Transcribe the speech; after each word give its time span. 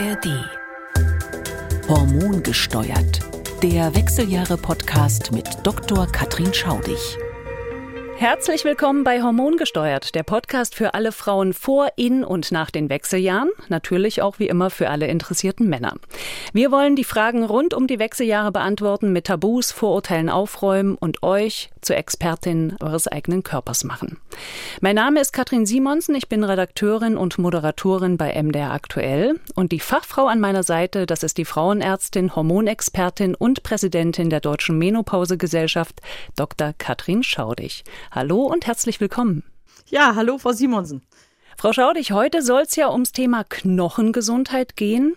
ARD. 0.00 0.48
Hormongesteuert. 1.86 3.20
Der 3.62 3.94
Wechseljahre-Podcast 3.94 5.30
mit 5.30 5.46
Dr. 5.62 6.06
Katrin 6.06 6.54
Schaudig. 6.54 7.18
Herzlich 8.20 8.66
willkommen 8.66 9.02
bei 9.02 9.22
Hormongesteuert, 9.22 10.14
der 10.14 10.24
Podcast 10.24 10.74
für 10.74 10.92
alle 10.92 11.10
Frauen 11.10 11.54
vor, 11.54 11.88
in 11.96 12.22
und 12.22 12.52
nach 12.52 12.70
den 12.70 12.90
Wechseljahren, 12.90 13.48
natürlich 13.70 14.20
auch 14.20 14.38
wie 14.38 14.46
immer 14.46 14.68
für 14.68 14.90
alle 14.90 15.06
interessierten 15.06 15.70
Männer. 15.70 15.94
Wir 16.52 16.70
wollen 16.70 16.96
die 16.96 17.04
Fragen 17.04 17.42
rund 17.44 17.72
um 17.72 17.86
die 17.86 17.98
Wechseljahre 17.98 18.52
beantworten, 18.52 19.14
mit 19.14 19.28
Tabus, 19.28 19.72
Vorurteilen 19.72 20.28
aufräumen 20.28 20.96
und 20.96 21.22
euch 21.22 21.70
zur 21.80 21.96
Expertin 21.96 22.76
eures 22.80 23.08
eigenen 23.08 23.42
Körpers 23.42 23.84
machen. 23.84 24.18
Mein 24.82 24.96
Name 24.96 25.20
ist 25.20 25.32
Katrin 25.32 25.64
Simonsen, 25.64 26.14
ich 26.14 26.28
bin 26.28 26.44
Redakteurin 26.44 27.16
und 27.16 27.38
Moderatorin 27.38 28.18
bei 28.18 28.34
MDR 28.34 28.72
Aktuell 28.72 29.40
und 29.54 29.72
die 29.72 29.80
Fachfrau 29.80 30.26
an 30.26 30.40
meiner 30.40 30.62
Seite, 30.62 31.06
das 31.06 31.22
ist 31.22 31.38
die 31.38 31.46
Frauenärztin, 31.46 32.36
Hormonexpertin 32.36 33.34
und 33.34 33.62
Präsidentin 33.62 34.28
der 34.28 34.40
Deutschen 34.40 34.76
Menopausegesellschaft, 34.76 36.02
Dr. 36.36 36.74
Katrin 36.76 37.22
Schaudig. 37.22 37.82
Hallo 38.12 38.42
und 38.42 38.66
herzlich 38.66 39.00
willkommen. 39.00 39.44
Ja, 39.86 40.16
hallo, 40.16 40.36
Frau 40.38 40.50
Simonsen. 40.50 41.02
Frau 41.56 41.72
Schaudig, 41.72 42.10
heute 42.10 42.42
soll 42.42 42.62
es 42.62 42.74
ja 42.74 42.90
ums 42.90 43.12
Thema 43.12 43.44
Knochengesundheit 43.44 44.74
gehen. 44.74 45.14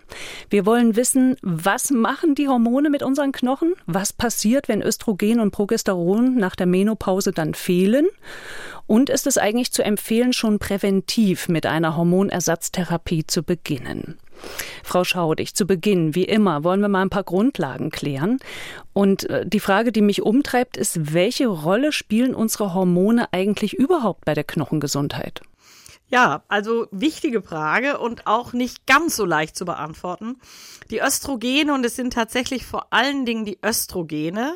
Wir 0.48 0.64
wollen 0.64 0.94
wissen, 0.94 1.36
was 1.42 1.90
machen 1.90 2.36
die 2.36 2.46
Hormone 2.46 2.90
mit 2.90 3.02
unseren 3.02 3.32
Knochen? 3.32 3.72
Was 3.86 4.12
passiert, 4.12 4.68
wenn 4.68 4.80
Östrogen 4.80 5.40
und 5.40 5.50
Progesteron 5.50 6.36
nach 6.36 6.54
der 6.54 6.66
Menopause 6.66 7.32
dann 7.32 7.54
fehlen? 7.54 8.06
Und 8.86 9.10
ist 9.10 9.26
es 9.26 9.38
eigentlich 9.38 9.72
zu 9.72 9.82
empfehlen, 9.82 10.32
schon 10.32 10.60
präventiv 10.60 11.48
mit 11.48 11.66
einer 11.66 11.96
Hormonersatztherapie 11.96 13.26
zu 13.26 13.42
beginnen? 13.42 14.18
Frau 14.82 15.04
Schaudig, 15.04 15.54
zu 15.54 15.66
Beginn, 15.66 16.14
wie 16.14 16.24
immer, 16.24 16.64
wollen 16.64 16.80
wir 16.80 16.88
mal 16.88 17.02
ein 17.02 17.10
paar 17.10 17.24
Grundlagen 17.24 17.90
klären. 17.90 18.38
Und 18.92 19.28
äh, 19.30 19.46
die 19.46 19.60
Frage, 19.60 19.92
die 19.92 20.02
mich 20.02 20.22
umtreibt, 20.22 20.76
ist, 20.76 21.14
welche 21.14 21.46
Rolle 21.46 21.92
spielen 21.92 22.34
unsere 22.34 22.74
Hormone 22.74 23.32
eigentlich 23.32 23.74
überhaupt 23.74 24.24
bei 24.24 24.34
der 24.34 24.44
Knochengesundheit? 24.44 25.40
Ja, 26.08 26.44
also 26.48 26.86
wichtige 26.90 27.42
Frage 27.42 27.98
und 27.98 28.26
auch 28.26 28.52
nicht 28.52 28.86
ganz 28.86 29.16
so 29.16 29.24
leicht 29.24 29.56
zu 29.56 29.64
beantworten. 29.64 30.36
Die 30.90 31.00
Östrogene, 31.00 31.72
und 31.72 31.84
es 31.84 31.96
sind 31.96 32.12
tatsächlich 32.12 32.66
vor 32.66 32.92
allen 32.92 33.24
Dingen 33.24 33.44
die 33.44 33.58
Östrogene, 33.64 34.54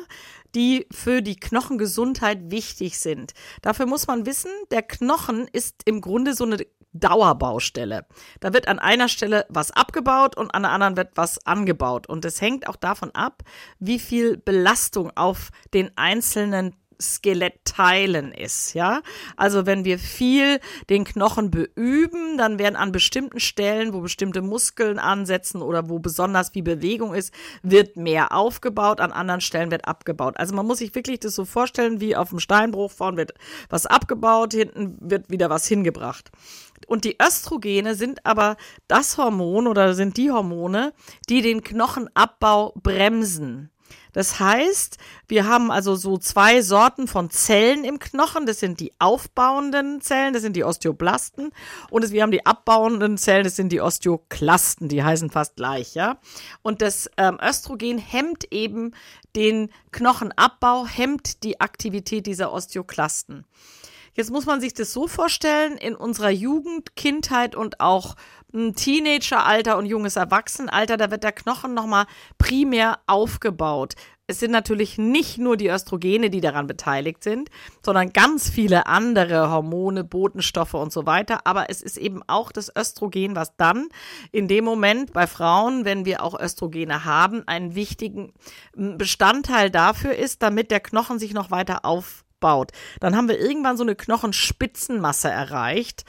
die 0.55 0.87
für 0.91 1.21
die 1.21 1.35
Knochengesundheit 1.35 2.51
wichtig 2.51 2.99
sind. 2.99 3.33
Dafür 3.61 3.87
muss 3.87 4.07
man 4.07 4.25
wissen, 4.25 4.51
der 4.71 4.83
Knochen 4.83 5.47
ist 5.51 5.81
im 5.85 6.01
Grunde 6.01 6.33
so 6.33 6.45
eine 6.45 6.65
Dauerbaustelle. 6.93 8.05
Da 8.39 8.53
wird 8.53 8.67
an 8.67 8.79
einer 8.79 9.07
Stelle 9.07 9.45
was 9.49 9.71
abgebaut 9.71 10.35
und 10.35 10.53
an 10.53 10.63
der 10.63 10.71
anderen 10.71 10.97
wird 10.97 11.11
was 11.15 11.45
angebaut. 11.45 12.07
Und 12.07 12.25
es 12.25 12.41
hängt 12.41 12.67
auch 12.67 12.75
davon 12.75 13.11
ab, 13.13 13.43
wie 13.79 13.99
viel 13.99 14.37
Belastung 14.37 15.11
auf 15.15 15.49
den 15.73 15.91
einzelnen 15.97 16.75
Skelettteilen 17.01 18.33
ist, 18.33 18.73
ja. 18.73 19.01
Also 19.37 19.65
wenn 19.65 19.85
wir 19.85 19.99
viel 19.99 20.59
den 20.89 21.05
Knochen 21.05 21.49
beüben, 21.49 22.37
dann 22.37 22.59
werden 22.59 22.75
an 22.75 22.91
bestimmten 22.91 23.39
Stellen, 23.39 23.93
wo 23.93 24.01
bestimmte 24.01 24.41
Muskeln 24.41 24.99
ansetzen 24.99 25.61
oder 25.61 25.89
wo 25.89 25.99
besonders 25.99 26.49
viel 26.49 26.63
Bewegung 26.63 27.13
ist, 27.13 27.33
wird 27.63 27.95
mehr 27.95 28.33
aufgebaut, 28.33 28.99
an 28.99 29.11
anderen 29.11 29.41
Stellen 29.41 29.71
wird 29.71 29.87
abgebaut. 29.87 30.35
Also 30.37 30.55
man 30.55 30.65
muss 30.65 30.79
sich 30.79 30.93
wirklich 30.93 31.19
das 31.19 31.35
so 31.35 31.45
vorstellen, 31.45 32.01
wie 32.01 32.15
auf 32.15 32.29
dem 32.29 32.39
Steinbruch, 32.39 32.91
vorne 32.91 33.17
wird 33.17 33.33
was 33.69 33.85
abgebaut, 33.85 34.53
hinten 34.53 34.97
wird 34.99 35.29
wieder 35.29 35.49
was 35.49 35.67
hingebracht. 35.67 36.31
Und 36.87 37.03
die 37.03 37.17
Östrogene 37.21 37.95
sind 37.95 38.25
aber 38.25 38.57
das 38.87 39.17
Hormon 39.17 39.67
oder 39.67 39.93
sind 39.93 40.17
die 40.17 40.31
Hormone, 40.31 40.93
die 41.29 41.41
den 41.41 41.63
Knochenabbau 41.63 42.73
bremsen. 42.81 43.69
Das 44.19 44.37
heißt, 44.37 44.97
wir 45.29 45.47
haben 45.47 45.71
also 45.71 45.95
so 45.95 46.17
zwei 46.17 46.61
Sorten 46.61 47.07
von 47.07 47.29
Zellen 47.29 47.85
im 47.85 47.99
Knochen. 47.99 48.45
Das 48.45 48.59
sind 48.59 48.81
die 48.81 48.91
aufbauenden 48.99 50.01
Zellen, 50.01 50.33
das 50.33 50.41
sind 50.41 50.57
die 50.57 50.65
Osteoblasten. 50.65 51.51
Und 51.89 52.11
wir 52.11 52.21
haben 52.21 52.31
die 52.31 52.45
abbauenden 52.45 53.17
Zellen, 53.17 53.45
das 53.45 53.55
sind 53.55 53.71
die 53.71 53.79
Osteoklasten. 53.79 54.89
Die 54.89 55.05
heißen 55.05 55.29
fast 55.29 55.55
gleich, 55.55 55.95
ja. 55.95 56.19
Und 56.63 56.81
das 56.81 57.09
ähm, 57.15 57.37
Östrogen 57.41 57.97
hemmt 57.97 58.51
eben 58.51 58.91
den 59.37 59.71
Knochenabbau, 59.93 60.85
hemmt 60.85 61.45
die 61.45 61.61
Aktivität 61.61 62.25
dieser 62.25 62.51
Osteoklasten. 62.51 63.45
Jetzt 64.19 64.31
muss 64.31 64.45
man 64.45 64.59
sich 64.59 64.73
das 64.73 64.91
so 64.91 65.07
vorstellen, 65.07 65.77
in 65.77 65.95
unserer 65.95 66.29
Jugend, 66.29 66.97
Kindheit 66.97 67.55
und 67.55 67.79
auch 67.79 68.17
Teenageralter 68.51 69.77
und 69.77 69.85
junges 69.85 70.17
Erwachsenenalter, 70.17 70.97
da 70.97 71.09
wird 71.09 71.23
der 71.23 71.31
Knochen 71.31 71.73
nochmal 71.73 72.05
primär 72.37 72.99
aufgebaut. 73.07 73.93
Es 74.27 74.41
sind 74.41 74.51
natürlich 74.51 74.97
nicht 74.97 75.37
nur 75.37 75.55
die 75.55 75.69
Östrogene, 75.69 76.29
die 76.29 76.41
daran 76.41 76.67
beteiligt 76.67 77.23
sind, 77.23 77.49
sondern 77.81 78.11
ganz 78.11 78.49
viele 78.49 78.87
andere 78.87 79.51
Hormone, 79.51 80.03
Botenstoffe 80.03 80.73
und 80.73 80.91
so 80.91 81.05
weiter. 81.05 81.47
Aber 81.47 81.69
es 81.69 81.81
ist 81.81 81.95
eben 81.95 82.21
auch 82.27 82.51
das 82.51 82.69
Östrogen, 82.75 83.37
was 83.37 83.55
dann 83.55 83.87
in 84.33 84.49
dem 84.49 84.65
Moment 84.65 85.13
bei 85.13 85.27
Frauen, 85.27 85.85
wenn 85.85 86.03
wir 86.03 86.23
auch 86.23 86.37
Östrogene 86.37 87.05
haben, 87.05 87.47
einen 87.47 87.73
wichtigen 87.73 88.33
Bestandteil 88.75 89.69
dafür 89.69 90.13
ist, 90.13 90.41
damit 90.41 90.71
der 90.71 90.81
Knochen 90.81 91.19
sich 91.19 91.33
noch 91.33 91.51
weiter 91.51 91.85
auf 91.85 92.25
baut. 92.39 92.71
Dann 92.99 93.15
haben 93.15 93.27
wir 93.27 93.39
irgendwann 93.39 93.77
so 93.77 93.83
eine 93.83 93.95
Knochenspitzenmasse 93.95 95.29
erreicht. 95.29 96.05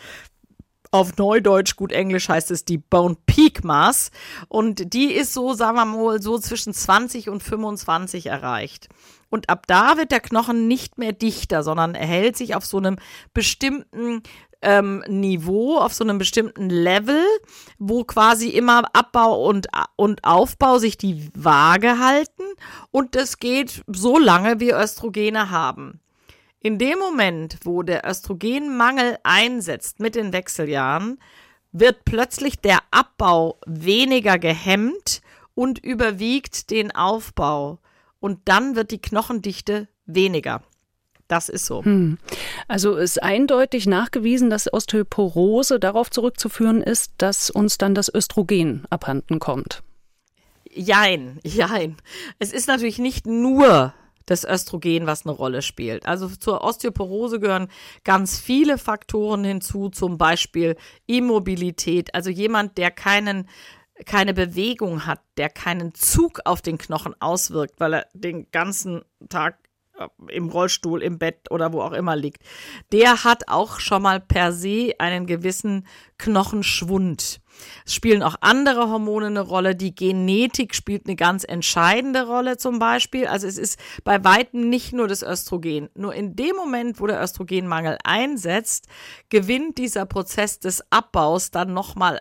Auf 0.92 1.16
Neudeutsch, 1.18 1.76
gut 1.76 1.92
Englisch 1.92 2.28
heißt 2.28 2.50
es 2.50 2.64
die 2.64 2.78
Bone 2.78 3.16
Peak 3.26 3.62
Mass. 3.62 4.10
Und 4.48 4.92
die 4.92 5.12
ist 5.12 5.32
so, 5.32 5.54
sagen 5.54 5.76
wir 5.76 5.84
mal, 5.84 6.20
so 6.20 6.38
zwischen 6.38 6.74
20 6.74 7.28
und 7.28 7.42
25 7.42 8.26
erreicht. 8.26 8.88
Und 9.28 9.48
ab 9.48 9.68
da 9.68 9.96
wird 9.96 10.10
der 10.10 10.20
Knochen 10.20 10.66
nicht 10.66 10.98
mehr 10.98 11.12
dichter, 11.12 11.62
sondern 11.62 11.94
erhält 11.94 12.36
sich 12.36 12.56
auf 12.56 12.66
so 12.66 12.78
einem 12.78 12.96
bestimmten 13.32 14.22
ähm, 14.62 15.02
Niveau, 15.08 15.78
auf 15.78 15.94
so 15.94 16.04
einem 16.04 16.18
bestimmten 16.18 16.68
Level, 16.68 17.22
wo 17.78 18.04
quasi 18.04 18.48
immer 18.48 18.84
Abbau 18.94 19.46
und, 19.48 19.68
und 19.96 20.24
Aufbau 20.24 20.78
sich 20.78 20.98
die 20.98 21.30
Waage 21.34 21.98
halten. 21.98 22.42
Und 22.90 23.14
das 23.14 23.38
geht 23.38 23.82
so 23.86 24.18
lange, 24.18 24.60
wie 24.60 24.72
Östrogene 24.72 25.50
haben. 25.50 26.00
In 26.62 26.76
dem 26.76 26.98
Moment, 26.98 27.56
wo 27.64 27.82
der 27.82 28.06
Östrogenmangel 28.06 29.18
einsetzt 29.22 29.98
mit 29.98 30.14
den 30.14 30.34
Wechseljahren, 30.34 31.18
wird 31.72 32.04
plötzlich 32.04 32.60
der 32.60 32.80
Abbau 32.90 33.58
weniger 33.66 34.38
gehemmt 34.38 35.22
und 35.54 35.78
überwiegt 35.78 36.70
den 36.70 36.94
Aufbau. 36.94 37.78
Und 38.18 38.40
dann 38.44 38.76
wird 38.76 38.90
die 38.90 39.00
Knochendichte 39.00 39.88
weniger. 40.04 40.62
Das 41.28 41.48
ist 41.48 41.64
so. 41.64 41.82
Hm. 41.82 42.18
Also 42.68 42.96
ist 42.96 43.22
eindeutig 43.22 43.86
nachgewiesen, 43.86 44.50
dass 44.50 44.70
Osteoporose 44.70 45.80
darauf 45.80 46.10
zurückzuführen 46.10 46.82
ist, 46.82 47.12
dass 47.18 47.48
uns 47.48 47.78
dann 47.78 47.94
das 47.94 48.12
Östrogen 48.12 48.84
abhanden 48.90 49.38
kommt. 49.38 49.82
Jein, 50.68 51.38
jein. 51.42 51.96
Es 52.38 52.52
ist 52.52 52.68
natürlich 52.68 52.98
nicht 52.98 53.26
nur 53.26 53.94
das 54.30 54.44
Östrogen, 54.44 55.06
was 55.06 55.26
eine 55.26 55.34
Rolle 55.34 55.60
spielt. 55.60 56.06
Also 56.06 56.28
zur 56.28 56.62
Osteoporose 56.62 57.40
gehören 57.40 57.68
ganz 58.04 58.38
viele 58.38 58.78
Faktoren 58.78 59.44
hinzu, 59.44 59.88
zum 59.88 60.18
Beispiel 60.18 60.76
Immobilität. 61.06 62.14
Also 62.14 62.30
jemand, 62.30 62.78
der 62.78 62.90
keinen 62.90 63.48
keine 64.06 64.32
Bewegung 64.32 65.06
hat, 65.06 65.20
der 65.36 65.50
keinen 65.50 65.94
Zug 65.94 66.40
auf 66.44 66.62
den 66.62 66.78
Knochen 66.78 67.14
auswirkt, 67.20 67.80
weil 67.80 67.94
er 67.94 68.06
den 68.14 68.50
ganzen 68.50 69.02
Tag 69.28 69.58
äh, 69.98 70.08
im 70.28 70.48
Rollstuhl, 70.48 71.02
im 71.02 71.18
Bett 71.18 71.50
oder 71.50 71.72
wo 71.72 71.82
auch 71.82 71.92
immer 71.92 72.16
liegt, 72.16 72.42
der 72.92 73.24
hat 73.24 73.48
auch 73.48 73.80
schon 73.80 74.02
mal 74.02 74.20
per 74.20 74.52
se 74.52 74.92
einen 74.98 75.26
gewissen 75.26 75.86
Knochenschwund. 76.18 77.40
Es 77.86 77.94
spielen 77.94 78.22
auch 78.22 78.36
andere 78.40 78.88
Hormone 78.88 79.26
eine 79.26 79.40
Rolle. 79.40 79.74
Die 79.74 79.94
Genetik 79.94 80.74
spielt 80.74 81.06
eine 81.06 81.16
ganz 81.16 81.44
entscheidende 81.44 82.26
Rolle 82.26 82.56
zum 82.56 82.78
Beispiel. 82.78 83.26
Also 83.26 83.46
es 83.46 83.58
ist 83.58 83.78
bei 84.04 84.22
weitem 84.24 84.68
nicht 84.68 84.92
nur 84.92 85.08
das 85.08 85.22
Östrogen. 85.22 85.88
Nur 85.94 86.14
in 86.14 86.36
dem 86.36 86.56
Moment, 86.56 87.00
wo 87.00 87.06
der 87.06 87.22
Östrogenmangel 87.22 87.98
einsetzt, 88.04 88.86
gewinnt 89.28 89.78
dieser 89.78 90.06
Prozess 90.06 90.58
des 90.58 90.82
Abbaus 90.90 91.50
dann 91.50 91.72
nochmal 91.72 92.20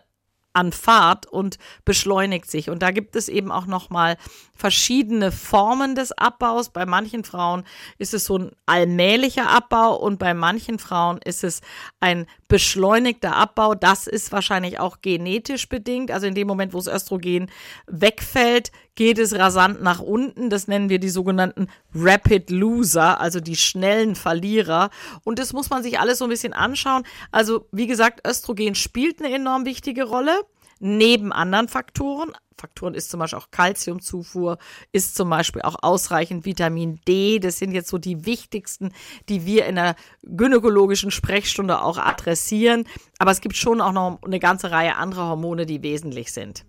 an 0.60 0.74
Fahrt 0.74 1.26
und 1.26 1.58
beschleunigt 1.86 2.52
sich. 2.52 2.70
Und 2.70 2.84
da 2.84 2.92
gibt 2.92 3.16
es 3.16 3.30
eben 3.30 3.52
auch 3.52 3.66
nochmal 3.66 4.18
verschiedene 4.54 5.32
Formen 5.32 5.96
des 5.96 6.12
Abbaus. 6.12 6.70
Bei 6.70 6.86
manchen 6.86 7.24
Frauen 7.24 7.64
ist 7.98 8.14
es 8.14 8.26
so 8.26 8.38
ein 8.38 8.52
allmählicher 8.66 9.50
Abbau 9.50 9.96
und 9.96 10.20
bei 10.20 10.34
manchen 10.34 10.78
Frauen 10.78 11.20
ist 11.24 11.46
es 11.46 11.62
ein 12.02 12.28
beschleunigter 12.50 13.38
Abbau. 13.38 13.74
Das 13.74 14.06
ist 14.06 14.34
wahrscheinlich 14.34 14.80
auch 14.80 14.98
genetisch 15.02 15.70
bedingt. 15.70 16.12
Also 16.12 16.28
in 16.28 16.36
dem 16.36 16.48
Moment, 16.48 16.74
wo 16.74 16.78
das 16.78 16.88
Östrogen 16.88 17.50
wegfällt, 17.88 18.72
geht 19.00 19.18
es 19.18 19.34
rasant 19.34 19.82
nach 19.82 20.02
unten. 20.02 20.50
Das 20.50 20.68
nennen 20.68 20.90
wir 20.90 21.00
die 21.00 21.08
sogenannten 21.08 21.70
Rapid 21.96 22.50
Loser, 22.50 23.22
also 23.22 23.40
die 23.40 23.56
schnellen 23.56 24.14
Verlierer. 24.14 24.90
Und 25.24 25.40
das 25.40 25.54
muss 25.54 25.70
man 25.70 25.84
sich 25.84 26.02
alles 26.02 26.18
so 26.18 26.26
ein 26.26 26.30
bisschen 26.30 26.52
anschauen. 26.52 27.04
Also 27.32 27.66
wie 27.72 27.88
gesagt, 27.88 28.28
Östrogen 28.28 28.76
spielt 28.76 29.22
eine 29.22 29.34
enorm 29.34 29.64
wichtige 29.64 30.04
Rolle. 30.04 30.34
neben 30.80 31.32
anderen 31.32 31.68
Faktoren. 31.68 32.32
Faktoren 32.58 32.94
ist 32.94 33.10
zum 33.10 33.22
Beispiel 33.22 33.40
auch 33.40 33.52
Kalziumzufuhr, 33.52 34.58
ist 34.92 35.16
zum 35.16 35.30
Beispiel 35.30 35.62
auch 35.62 35.78
ausreichend 35.82 36.46
Vitamin 36.46 37.00
D. 37.08 37.40
Das 37.40 37.58
sind 37.58 37.72
jetzt 37.72 37.90
so 37.90 37.98
die 37.98 38.26
wichtigsten, 38.26 38.92
die 39.30 39.46
wir 39.46 39.66
in 39.66 39.76
der 39.76 39.96
gynäkologischen 40.24 41.12
Sprechstunde 41.12 41.82
auch 41.82 41.98
adressieren. 41.98 42.86
Aber 43.18 43.32
es 43.32 43.42
gibt 43.42 43.56
schon 43.56 43.80
auch 43.80 43.94
noch 43.94 44.20
eine 44.24 44.40
ganze 44.40 44.72
Reihe 44.72 44.96
anderer 44.98 45.28
Hormone, 45.30 45.66
die 45.66 45.84
wesentlich 45.84 46.34
sind. 46.34 46.66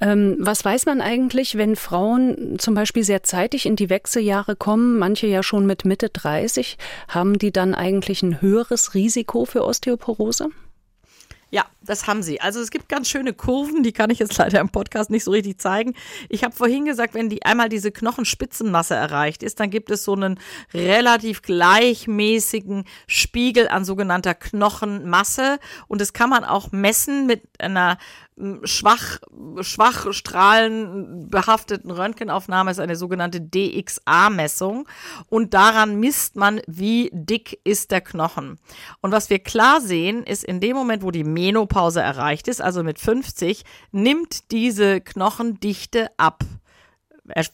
Ähm, 0.00 0.36
was 0.38 0.64
weiß 0.64 0.86
man 0.86 1.00
eigentlich, 1.00 1.56
wenn 1.56 1.76
Frauen 1.76 2.58
zum 2.58 2.74
Beispiel 2.74 3.04
sehr 3.04 3.22
zeitig 3.22 3.66
in 3.66 3.76
die 3.76 3.90
Wechseljahre 3.90 4.56
kommen, 4.56 4.98
manche 4.98 5.26
ja 5.26 5.42
schon 5.42 5.66
mit 5.66 5.84
Mitte 5.84 6.08
30, 6.10 6.78
haben 7.08 7.38
die 7.38 7.52
dann 7.52 7.74
eigentlich 7.74 8.22
ein 8.22 8.40
höheres 8.40 8.94
Risiko 8.94 9.44
für 9.44 9.64
Osteoporose? 9.64 10.50
Ja, 11.52 11.66
das 11.82 12.06
haben 12.06 12.22
sie. 12.22 12.40
Also 12.40 12.60
es 12.60 12.70
gibt 12.70 12.88
ganz 12.88 13.08
schöne 13.08 13.32
Kurven, 13.32 13.82
die 13.82 13.92
kann 13.92 14.10
ich 14.10 14.20
jetzt 14.20 14.38
leider 14.38 14.60
im 14.60 14.68
Podcast 14.68 15.10
nicht 15.10 15.24
so 15.24 15.32
richtig 15.32 15.58
zeigen. 15.58 15.94
Ich 16.28 16.44
habe 16.44 16.54
vorhin 16.54 16.84
gesagt, 16.84 17.14
wenn 17.14 17.28
die 17.28 17.44
einmal 17.44 17.68
diese 17.68 17.90
Knochenspitzenmasse 17.90 18.94
erreicht 18.94 19.42
ist, 19.42 19.58
dann 19.58 19.70
gibt 19.70 19.90
es 19.90 20.04
so 20.04 20.12
einen 20.12 20.38
relativ 20.72 21.42
gleichmäßigen 21.42 22.84
Spiegel 23.08 23.66
an 23.66 23.84
sogenannter 23.84 24.34
Knochenmasse 24.34 25.58
und 25.88 26.00
das 26.00 26.12
kann 26.12 26.30
man 26.30 26.44
auch 26.44 26.70
messen 26.70 27.26
mit 27.26 27.42
einer 27.58 27.98
schwach, 28.64 29.18
schwach 29.60 30.12
strahlenbehafteten 30.12 31.90
Röntgenaufnahme 31.90 32.70
ist 32.70 32.80
eine 32.80 32.96
sogenannte 32.96 33.40
DXA-Messung 33.40 34.86
und 35.28 35.54
daran 35.54 36.00
misst 36.00 36.36
man, 36.36 36.60
wie 36.66 37.10
dick 37.12 37.60
ist 37.64 37.90
der 37.90 38.00
Knochen. 38.00 38.58
Und 39.00 39.12
was 39.12 39.30
wir 39.30 39.38
klar 39.38 39.80
sehen, 39.80 40.22
ist 40.24 40.44
in 40.44 40.60
dem 40.60 40.76
Moment, 40.76 41.02
wo 41.02 41.10
die 41.10 41.24
Menopause 41.24 42.00
erreicht 42.00 42.48
ist, 42.48 42.60
also 42.60 42.82
mit 42.82 42.98
50, 42.98 43.64
nimmt 43.92 44.50
diese 44.50 45.00
Knochendichte 45.00 46.10
ab 46.16 46.44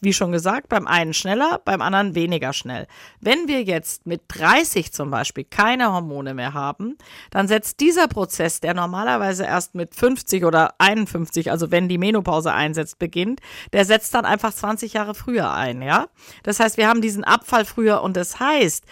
wie 0.00 0.12
schon 0.12 0.32
gesagt, 0.32 0.69
beim 0.69 0.87
einen 0.87 1.14
schneller, 1.14 1.61
beim 1.64 1.81
anderen 1.81 2.14
weniger 2.14 2.52
schnell. 2.52 2.87
Wenn 3.20 3.49
wir 3.49 3.62
jetzt 3.62 4.06
mit 4.06 4.23
30 4.28 4.93
zum 4.93 5.11
Beispiel 5.11 5.44
keine 5.44 5.93
Hormone 5.93 6.34
mehr 6.34 6.55
haben, 6.55 6.96
dann 7.31 7.49
setzt 7.49 7.81
dieser 7.81 8.08
Prozess, 8.08 8.61
der 8.61 8.75
normalerweise 8.75 9.44
erst 9.44 9.75
mit 9.75 9.94
50 9.94 10.44
oder 10.44 10.75
51, 10.78 11.50
also 11.50 11.70
wenn 11.70 11.88
die 11.88 11.99
Menopause 11.99 12.52
einsetzt, 12.52 12.99
beginnt, 12.99 13.40
der 13.73 13.84
setzt 13.84 14.14
dann 14.14 14.25
einfach 14.25 14.52
20 14.52 14.93
Jahre 14.93 15.14
früher 15.14 15.52
ein, 15.52 15.82
ja? 15.82 16.08
Das 16.43 16.61
heißt, 16.61 16.76
wir 16.76 16.88
haben 16.88 17.02
diesen 17.02 17.25
Abfall 17.25 17.64
früher 17.64 18.02
und 18.02 18.17
das 18.17 18.40
heißt, 18.40 18.84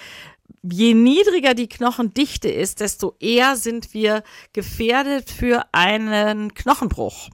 je 0.63 0.95
niedriger 0.95 1.55
die 1.55 1.69
Knochendichte 1.69 2.49
ist, 2.49 2.81
desto 2.81 3.15
eher 3.21 3.57
sind 3.57 3.95
wir 3.95 4.23
gefährdet 4.53 5.31
für 5.31 5.67
einen 5.73 6.55
Knochenbruch. 6.55 7.31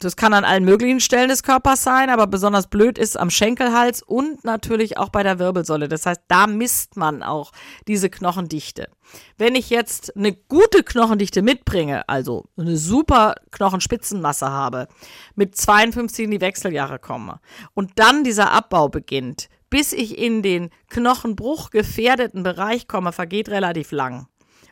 Das 0.00 0.16
kann 0.16 0.32
an 0.32 0.44
allen 0.44 0.64
möglichen 0.64 0.98
Stellen 0.98 1.28
des 1.28 1.42
Körpers 1.42 1.82
sein, 1.82 2.08
aber 2.08 2.26
besonders 2.26 2.68
blöd 2.68 2.96
ist 2.96 3.18
am 3.18 3.28
Schenkelhals 3.28 4.02
und 4.02 4.44
natürlich 4.44 4.96
auch 4.96 5.10
bei 5.10 5.22
der 5.22 5.38
Wirbelsäule. 5.38 5.88
Das 5.88 6.06
heißt, 6.06 6.22
da 6.26 6.46
misst 6.46 6.96
man 6.96 7.22
auch 7.22 7.52
diese 7.86 8.08
Knochendichte. 8.08 8.88
Wenn 9.36 9.54
ich 9.54 9.68
jetzt 9.68 10.16
eine 10.16 10.32
gute 10.32 10.84
Knochendichte 10.84 11.42
mitbringe, 11.42 12.08
also 12.08 12.46
eine 12.56 12.78
super 12.78 13.34
Knochenspitzenmasse 13.50 14.48
habe, 14.48 14.88
mit 15.34 15.54
52 15.54 16.24
in 16.24 16.30
die 16.30 16.40
Wechseljahre 16.40 16.98
komme 16.98 17.40
und 17.74 17.92
dann 17.96 18.24
dieser 18.24 18.52
Abbau 18.52 18.88
beginnt, 18.88 19.50
bis 19.68 19.92
ich 19.92 20.16
in 20.16 20.42
den 20.42 20.70
Knochenbruch 20.88 21.68
gefährdeten 21.68 22.42
Bereich 22.42 22.88
komme, 22.88 23.12
vergeht 23.12 23.50
relativ 23.50 23.92
lang. 23.92 24.28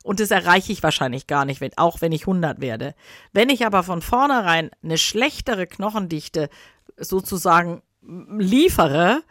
Und 0.08 0.20
das 0.20 0.30
erreiche 0.30 0.72
ich 0.72 0.82
wahrscheinlich 0.82 1.26
gar 1.26 1.44
nicht, 1.44 1.60
wenn, 1.60 1.76
auch 1.76 2.00
wenn 2.00 2.12
ich 2.12 2.22
100 2.22 2.62
werde. 2.62 2.94
Wenn 3.34 3.50
ich 3.50 3.66
aber 3.66 3.82
von 3.82 4.00
vornherein 4.00 4.70
eine 4.82 4.96
schlechtere 4.96 5.66
Knochendichte 5.66 6.48
sozusagen 6.96 7.82
liefere 8.00 9.22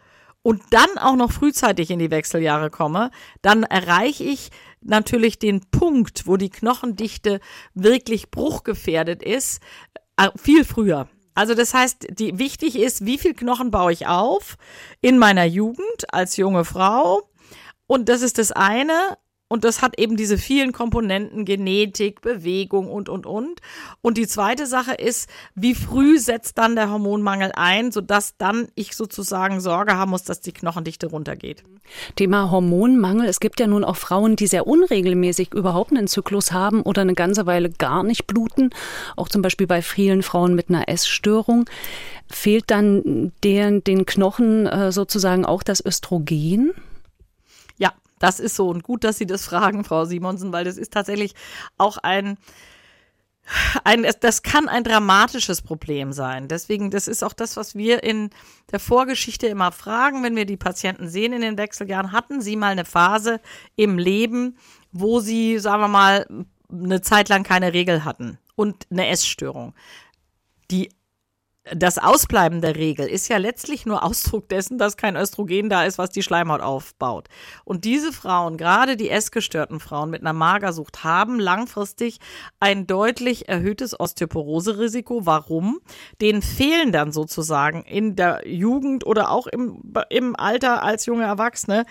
und 0.42 0.62
dann 0.70 0.86
auch 0.96 1.16
noch 1.16 1.32
frühzeitig 1.32 1.90
in 1.90 1.98
die 1.98 2.12
Wechseljahre 2.12 2.70
komme, 2.70 3.10
dann 3.42 3.64
erreiche 3.64 4.22
ich 4.22 4.50
natürlich 4.80 5.40
den 5.40 5.68
Punkt, 5.72 6.28
wo 6.28 6.36
die 6.36 6.48
Knochendichte 6.48 7.40
wirklich 7.74 8.30
bruchgefährdet 8.30 9.24
ist, 9.24 9.60
äh, 10.16 10.28
viel 10.36 10.64
früher. 10.64 11.08
Also 11.34 11.54
das 11.54 11.74
heißt, 11.74 12.06
die, 12.10 12.38
wichtig 12.38 12.78
ist, 12.78 13.04
wie 13.04 13.18
viel 13.18 13.34
Knochen 13.34 13.72
baue 13.72 13.90
ich 13.90 14.06
auf 14.06 14.56
in 15.00 15.18
meiner 15.18 15.44
Jugend 15.44 16.14
als 16.14 16.36
junge 16.36 16.64
Frau. 16.64 17.28
Und 17.88 18.08
das 18.08 18.22
ist 18.22 18.38
das 18.38 18.52
eine. 18.52 19.18
Und 19.48 19.64
das 19.64 19.80
hat 19.80 19.98
eben 19.98 20.16
diese 20.16 20.36
vielen 20.36 20.72
Komponenten, 20.72 21.46
Genetik, 21.46 22.20
Bewegung 22.20 22.90
und, 22.90 23.08
und, 23.08 23.24
und. 23.24 23.60
Und 24.02 24.18
die 24.18 24.26
zweite 24.26 24.66
Sache 24.66 24.92
ist, 24.92 25.28
wie 25.54 25.74
früh 25.74 26.18
setzt 26.18 26.58
dann 26.58 26.76
der 26.76 26.90
Hormonmangel 26.90 27.52
ein, 27.54 27.90
sodass 27.90 28.36
dann 28.36 28.68
ich 28.74 28.94
sozusagen 28.94 29.60
Sorge 29.60 29.96
haben 29.96 30.10
muss, 30.10 30.24
dass 30.24 30.42
die 30.42 30.52
Knochendichte 30.52 31.06
runtergeht. 31.06 31.64
Thema 32.16 32.50
Hormonmangel. 32.50 33.26
Es 33.26 33.40
gibt 33.40 33.58
ja 33.58 33.66
nun 33.66 33.84
auch 33.84 33.96
Frauen, 33.96 34.36
die 34.36 34.46
sehr 34.46 34.66
unregelmäßig 34.66 35.54
überhaupt 35.54 35.92
einen 35.92 36.08
Zyklus 36.08 36.52
haben 36.52 36.82
oder 36.82 37.00
eine 37.00 37.14
ganze 37.14 37.46
Weile 37.46 37.70
gar 37.70 38.02
nicht 38.02 38.26
bluten. 38.26 38.68
Auch 39.16 39.30
zum 39.30 39.40
Beispiel 39.40 39.66
bei 39.66 39.80
vielen 39.80 40.22
Frauen 40.22 40.54
mit 40.54 40.68
einer 40.68 40.88
Essstörung. 40.90 41.64
Fehlt 42.30 42.64
dann 42.70 43.32
den, 43.42 43.82
den 43.82 44.04
Knochen 44.04 44.66
äh, 44.66 44.92
sozusagen 44.92 45.46
auch 45.46 45.62
das 45.62 45.82
Östrogen? 45.84 46.74
Das 48.18 48.40
ist 48.40 48.56
so. 48.56 48.68
Und 48.68 48.82
gut, 48.82 49.04
dass 49.04 49.18
Sie 49.18 49.26
das 49.26 49.44
fragen, 49.44 49.84
Frau 49.84 50.04
Simonsen, 50.04 50.52
weil 50.52 50.64
das 50.64 50.76
ist 50.76 50.92
tatsächlich 50.92 51.34
auch 51.76 51.98
ein, 51.98 52.38
ein, 53.84 54.06
das 54.20 54.42
kann 54.42 54.68
ein 54.68 54.84
dramatisches 54.84 55.62
Problem 55.62 56.12
sein. 56.12 56.48
Deswegen, 56.48 56.90
das 56.90 57.08
ist 57.08 57.22
auch 57.22 57.32
das, 57.32 57.56
was 57.56 57.74
wir 57.74 58.02
in 58.02 58.30
der 58.70 58.80
Vorgeschichte 58.80 59.46
immer 59.46 59.72
fragen, 59.72 60.22
wenn 60.22 60.36
wir 60.36 60.44
die 60.44 60.56
Patienten 60.56 61.08
sehen 61.08 61.32
in 61.32 61.40
den 61.40 61.58
Wechseljahren. 61.58 62.12
Hatten 62.12 62.40
Sie 62.40 62.56
mal 62.56 62.72
eine 62.72 62.84
Phase 62.84 63.40
im 63.76 63.98
Leben, 63.98 64.58
wo 64.92 65.20
Sie, 65.20 65.58
sagen 65.58 65.82
wir 65.82 65.88
mal, 65.88 66.26
eine 66.70 67.00
Zeit 67.00 67.28
lang 67.28 67.44
keine 67.44 67.72
Regel 67.72 68.04
hatten 68.04 68.38
und 68.54 68.86
eine 68.90 69.08
Essstörung? 69.08 69.74
Die 70.70 70.90
das 71.74 71.98
Ausbleiben 71.98 72.60
der 72.60 72.76
Regel 72.76 73.06
ist 73.06 73.28
ja 73.28 73.36
letztlich 73.36 73.86
nur 73.86 74.02
Ausdruck 74.04 74.48
dessen, 74.48 74.78
dass 74.78 74.96
kein 74.96 75.16
Östrogen 75.16 75.68
da 75.68 75.84
ist, 75.84 75.98
was 75.98 76.10
die 76.10 76.22
Schleimhaut 76.22 76.60
aufbaut. 76.60 77.28
Und 77.64 77.84
diese 77.84 78.12
Frauen, 78.12 78.56
gerade 78.56 78.96
die 78.96 79.10
essgestörten 79.10 79.80
Frauen 79.80 80.10
mit 80.10 80.22
einer 80.22 80.32
Magersucht, 80.32 81.04
haben 81.04 81.38
langfristig 81.40 82.18
ein 82.60 82.86
deutlich 82.86 83.48
erhöhtes 83.48 83.98
Osteoporose-Risiko. 83.98 85.26
Warum? 85.26 85.80
Denen 86.20 86.42
fehlen 86.42 86.92
dann 86.92 87.12
sozusagen 87.12 87.82
in 87.82 88.16
der 88.16 88.46
Jugend 88.46 89.06
oder 89.06 89.30
auch 89.30 89.46
im, 89.46 89.82
im 90.10 90.36
Alter 90.36 90.82
als 90.82 91.06
junge 91.06 91.24
Erwachsene 91.24 91.84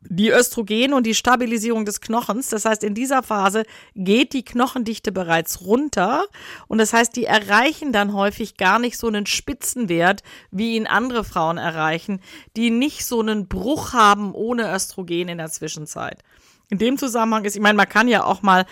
die 0.00 0.30
Östrogen 0.30 0.92
und 0.92 1.06
die 1.06 1.14
Stabilisierung 1.14 1.84
des 1.84 2.00
Knochens. 2.00 2.48
Das 2.48 2.64
heißt, 2.64 2.84
in 2.84 2.94
dieser 2.94 3.22
Phase 3.22 3.64
geht 3.94 4.32
die 4.32 4.44
Knochendichte 4.44 5.12
bereits 5.12 5.62
runter 5.62 6.24
und 6.68 6.78
das 6.78 6.92
heißt, 6.92 7.16
die 7.16 7.24
erreichen 7.24 7.92
dann 7.92 8.12
häufig 8.12 8.56
gar 8.56 8.78
nicht 8.78 8.96
so 8.96 9.08
einen 9.08 9.26
Spitzenwert, 9.26 10.22
wie 10.50 10.76
ihn 10.76 10.86
andere 10.86 11.24
Frauen 11.24 11.58
erreichen, 11.58 12.20
die 12.56 12.70
nicht 12.70 13.04
so 13.04 13.20
einen 13.20 13.48
Bruch 13.48 13.92
haben 13.92 14.32
ohne 14.34 14.72
Östrogen 14.72 15.28
in 15.28 15.38
der 15.38 15.50
Zwischenzeit. 15.50 16.22
In 16.70 16.78
dem 16.78 16.98
Zusammenhang 16.98 17.44
ist, 17.44 17.56
ich 17.56 17.62
meine, 17.62 17.76
man 17.76 17.88
kann 17.88 18.08
ja 18.08 18.24
auch 18.24 18.42
mal 18.42 18.66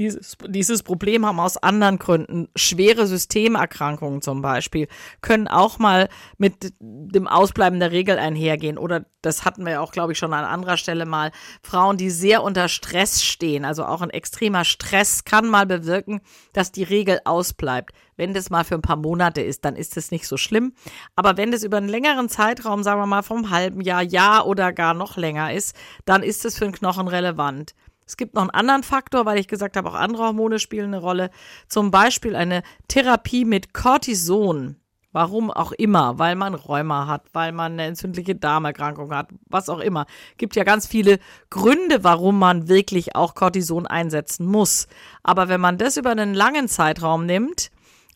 dieses, 0.00 0.38
dieses 0.48 0.82
Problem 0.82 1.26
haben 1.26 1.38
aus 1.38 1.58
anderen 1.58 1.98
Gründen. 1.98 2.48
Schwere 2.56 3.06
Systemerkrankungen 3.06 4.22
zum 4.22 4.40
Beispiel 4.40 4.88
können 5.20 5.46
auch 5.46 5.78
mal 5.78 6.08
mit 6.38 6.72
dem 6.80 7.28
Ausbleiben 7.28 7.78
der 7.80 7.92
Regel 7.92 8.18
einhergehen. 8.18 8.78
Oder 8.78 9.04
das 9.20 9.44
hatten 9.44 9.66
wir 9.66 9.82
auch, 9.82 9.92
glaube 9.92 10.12
ich, 10.12 10.18
schon 10.18 10.32
an 10.32 10.46
anderer 10.46 10.78
Stelle 10.78 11.04
mal. 11.04 11.32
Frauen, 11.62 11.98
die 11.98 12.08
sehr 12.08 12.42
unter 12.42 12.68
Stress 12.68 13.22
stehen, 13.22 13.66
also 13.66 13.84
auch 13.84 14.00
ein 14.00 14.08
extremer 14.08 14.64
Stress 14.64 15.24
kann 15.24 15.48
mal 15.50 15.66
bewirken, 15.66 16.22
dass 16.54 16.72
die 16.72 16.82
Regel 16.82 17.20
ausbleibt. 17.26 17.92
Wenn 18.16 18.32
das 18.32 18.48
mal 18.48 18.64
für 18.64 18.76
ein 18.76 18.82
paar 18.82 18.96
Monate 18.96 19.42
ist, 19.42 19.66
dann 19.66 19.76
ist 19.76 19.98
es 19.98 20.10
nicht 20.10 20.26
so 20.26 20.38
schlimm. 20.38 20.72
Aber 21.14 21.36
wenn 21.36 21.52
das 21.52 21.62
über 21.62 21.76
einen 21.76 21.88
längeren 21.88 22.30
Zeitraum, 22.30 22.82
sagen 22.82 23.00
wir 23.00 23.06
mal 23.06 23.22
vom 23.22 23.50
halben 23.50 23.82
Jahr, 23.82 24.02
Jahr 24.02 24.46
oder 24.46 24.72
gar 24.72 24.94
noch 24.94 25.18
länger 25.18 25.52
ist, 25.52 25.76
dann 26.06 26.22
ist 26.22 26.46
es 26.46 26.56
für 26.56 26.64
den 26.64 26.72
Knochen 26.72 27.08
relevant. 27.08 27.74
Es 28.10 28.16
gibt 28.16 28.34
noch 28.34 28.42
einen 28.42 28.50
anderen 28.50 28.82
Faktor, 28.82 29.24
weil 29.24 29.38
ich 29.38 29.46
gesagt 29.46 29.76
habe, 29.76 29.88
auch 29.88 29.94
andere 29.94 30.24
Hormone 30.24 30.58
spielen 30.58 30.86
eine 30.86 30.98
Rolle. 30.98 31.30
Zum 31.68 31.92
Beispiel 31.92 32.34
eine 32.34 32.64
Therapie 32.88 33.44
mit 33.44 33.72
Cortison. 33.72 34.74
Warum 35.12 35.52
auch 35.52 35.70
immer, 35.70 36.18
weil 36.18 36.34
man 36.34 36.54
Rheuma 36.54 37.06
hat, 37.06 37.26
weil 37.34 37.52
man 37.52 37.74
eine 37.74 37.84
entzündliche 37.84 38.34
Darmerkrankung 38.34 39.14
hat, 39.14 39.28
was 39.48 39.68
auch 39.68 39.78
immer. 39.78 40.06
Gibt 40.38 40.56
ja 40.56 40.64
ganz 40.64 40.88
viele 40.88 41.20
Gründe, 41.50 42.02
warum 42.02 42.36
man 42.36 42.66
wirklich 42.66 43.14
auch 43.14 43.36
Cortison 43.36 43.86
einsetzen 43.86 44.44
muss. 44.44 44.88
Aber 45.22 45.48
wenn 45.48 45.60
man 45.60 45.78
das 45.78 45.96
über 45.96 46.10
einen 46.10 46.34
langen 46.34 46.66
Zeitraum 46.66 47.26
nimmt, 47.26 47.70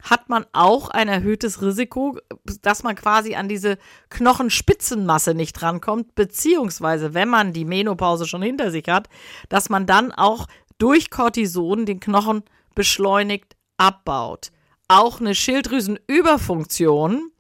hat 0.05 0.29
man 0.29 0.47
auch 0.53 0.91
ein 0.91 1.09
erhöhtes 1.09 1.63
Risiko, 1.63 2.19
dass 2.63 2.83
man 2.83 2.95
quasi 2.95 3.35
an 3.35 3.49
diese 3.49 3.79
Knochenspitzenmasse 4.11 5.35
nicht 5.35 5.61
rankommt, 5.63 6.15
beziehungsweise 6.15 7.15
wenn 7.15 7.29
man 7.29 7.53
die 7.53 7.65
Menopause 7.65 8.27
schon 8.27 8.43
hinter 8.43 8.71
sich 8.71 8.85
hat, 8.89 9.09
dass 9.49 9.71
man 9.71 9.87
dann 9.87 10.13
auch 10.13 10.47
durch 10.79 11.11
Cortison 11.11 11.87
den 11.87 12.01
Knochen 12.01 12.43
beschleunigt 12.75 13.57
abbaut. 13.79 14.53
Auch 14.89 15.21
eine 15.21 15.35
Schilddrüsenüberfunktion 15.35 17.31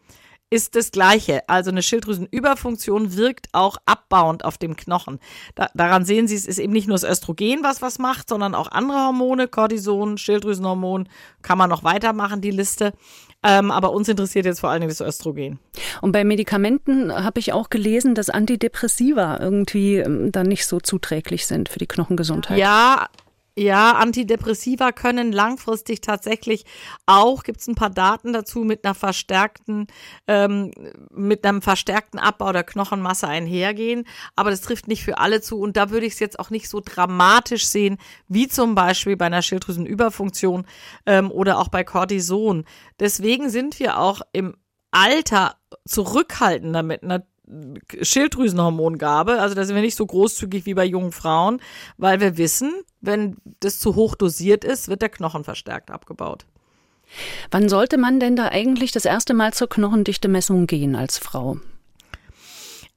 ist 0.50 0.76
das 0.76 0.90
Gleiche. 0.90 1.48
Also 1.48 1.70
eine 1.70 1.82
Schilddrüsenüberfunktion 1.82 3.16
wirkt 3.16 3.48
auch 3.52 3.76
abbauend 3.86 4.44
auf 4.44 4.58
dem 4.58 4.76
Knochen. 4.76 5.18
Da, 5.54 5.68
daran 5.74 6.04
sehen 6.04 6.28
Sie, 6.28 6.36
es 6.36 6.46
ist 6.46 6.58
eben 6.58 6.72
nicht 6.72 6.86
nur 6.86 6.96
das 6.96 7.04
Östrogen, 7.04 7.62
was 7.62 7.82
was 7.82 7.98
macht, 7.98 8.28
sondern 8.28 8.54
auch 8.54 8.70
andere 8.70 8.98
Hormone, 8.98 9.48
Cortison, 9.48 10.16
Schilddrüsenhormon, 10.18 11.08
kann 11.42 11.58
man 11.58 11.70
noch 11.70 11.82
weitermachen, 11.82 12.40
die 12.40 12.50
Liste. 12.50 12.92
Ähm, 13.42 13.70
aber 13.70 13.92
uns 13.92 14.08
interessiert 14.08 14.46
jetzt 14.46 14.60
vor 14.60 14.70
allen 14.70 14.80
Dingen 14.80 14.90
das 14.96 15.00
Östrogen. 15.00 15.58
Und 16.00 16.12
bei 16.12 16.24
Medikamenten 16.24 17.12
habe 17.12 17.40
ich 17.40 17.52
auch 17.52 17.68
gelesen, 17.68 18.14
dass 18.14 18.30
Antidepressiva 18.30 19.38
irgendwie 19.38 19.96
ähm, 19.96 20.32
dann 20.32 20.46
nicht 20.46 20.66
so 20.66 20.80
zuträglich 20.80 21.46
sind 21.46 21.68
für 21.68 21.78
die 21.78 21.86
Knochengesundheit. 21.86 22.58
Ja, 22.58 23.08
ja, 23.56 23.92
Antidepressiva 23.92 24.90
können 24.90 25.30
langfristig 25.30 26.00
tatsächlich 26.00 26.64
auch, 27.06 27.44
gibt 27.44 27.60
es 27.60 27.68
ein 27.68 27.76
paar 27.76 27.90
Daten 27.90 28.32
dazu, 28.32 28.60
mit 28.60 28.84
einer 28.84 28.94
verstärkten, 28.94 29.86
ähm, 30.26 30.72
mit 31.12 31.44
einem 31.44 31.62
verstärkten 31.62 32.18
Abbau 32.18 32.52
der 32.52 32.64
Knochenmasse 32.64 33.28
einhergehen. 33.28 34.06
Aber 34.34 34.50
das 34.50 34.60
trifft 34.60 34.88
nicht 34.88 35.04
für 35.04 35.18
alle 35.18 35.40
zu. 35.40 35.60
Und 35.60 35.76
da 35.76 35.90
würde 35.90 36.06
ich 36.06 36.14
es 36.14 36.18
jetzt 36.18 36.40
auch 36.40 36.50
nicht 36.50 36.68
so 36.68 36.80
dramatisch 36.84 37.66
sehen, 37.66 37.98
wie 38.26 38.48
zum 38.48 38.74
Beispiel 38.74 39.16
bei 39.16 39.26
einer 39.26 39.42
Schilddrüsenüberfunktion 39.42 40.66
ähm, 41.06 41.30
oder 41.30 41.58
auch 41.60 41.68
bei 41.68 41.84
Cortison. 41.84 42.64
Deswegen 42.98 43.50
sind 43.50 43.78
wir 43.78 44.00
auch 44.00 44.22
im 44.32 44.56
Alter 44.90 45.56
zurückhaltender 45.86 46.82
mit 46.82 47.04
einer 47.04 47.24
Schilddrüsenhormongabe. 48.00 49.40
Also 49.40 49.54
da 49.54 49.64
sind 49.64 49.74
wir 49.74 49.82
nicht 49.82 49.96
so 49.96 50.06
großzügig 50.06 50.66
wie 50.66 50.74
bei 50.74 50.84
jungen 50.84 51.12
Frauen, 51.12 51.60
weil 51.98 52.20
wir 52.20 52.38
wissen, 52.38 52.72
wenn 53.00 53.36
das 53.60 53.80
zu 53.80 53.94
hoch 53.94 54.14
dosiert 54.14 54.64
ist, 54.64 54.88
wird 54.88 55.02
der 55.02 55.08
Knochen 55.10 55.44
verstärkt 55.44 55.90
abgebaut. 55.90 56.46
Wann 57.50 57.68
sollte 57.68 57.98
man 57.98 58.18
denn 58.18 58.36
da 58.36 58.48
eigentlich 58.48 58.92
das 58.92 59.04
erste 59.04 59.34
Mal 59.34 59.52
zur 59.52 59.68
Knochendichte-Messung 59.68 60.66
gehen 60.66 60.96
als 60.96 61.18
Frau? 61.18 61.58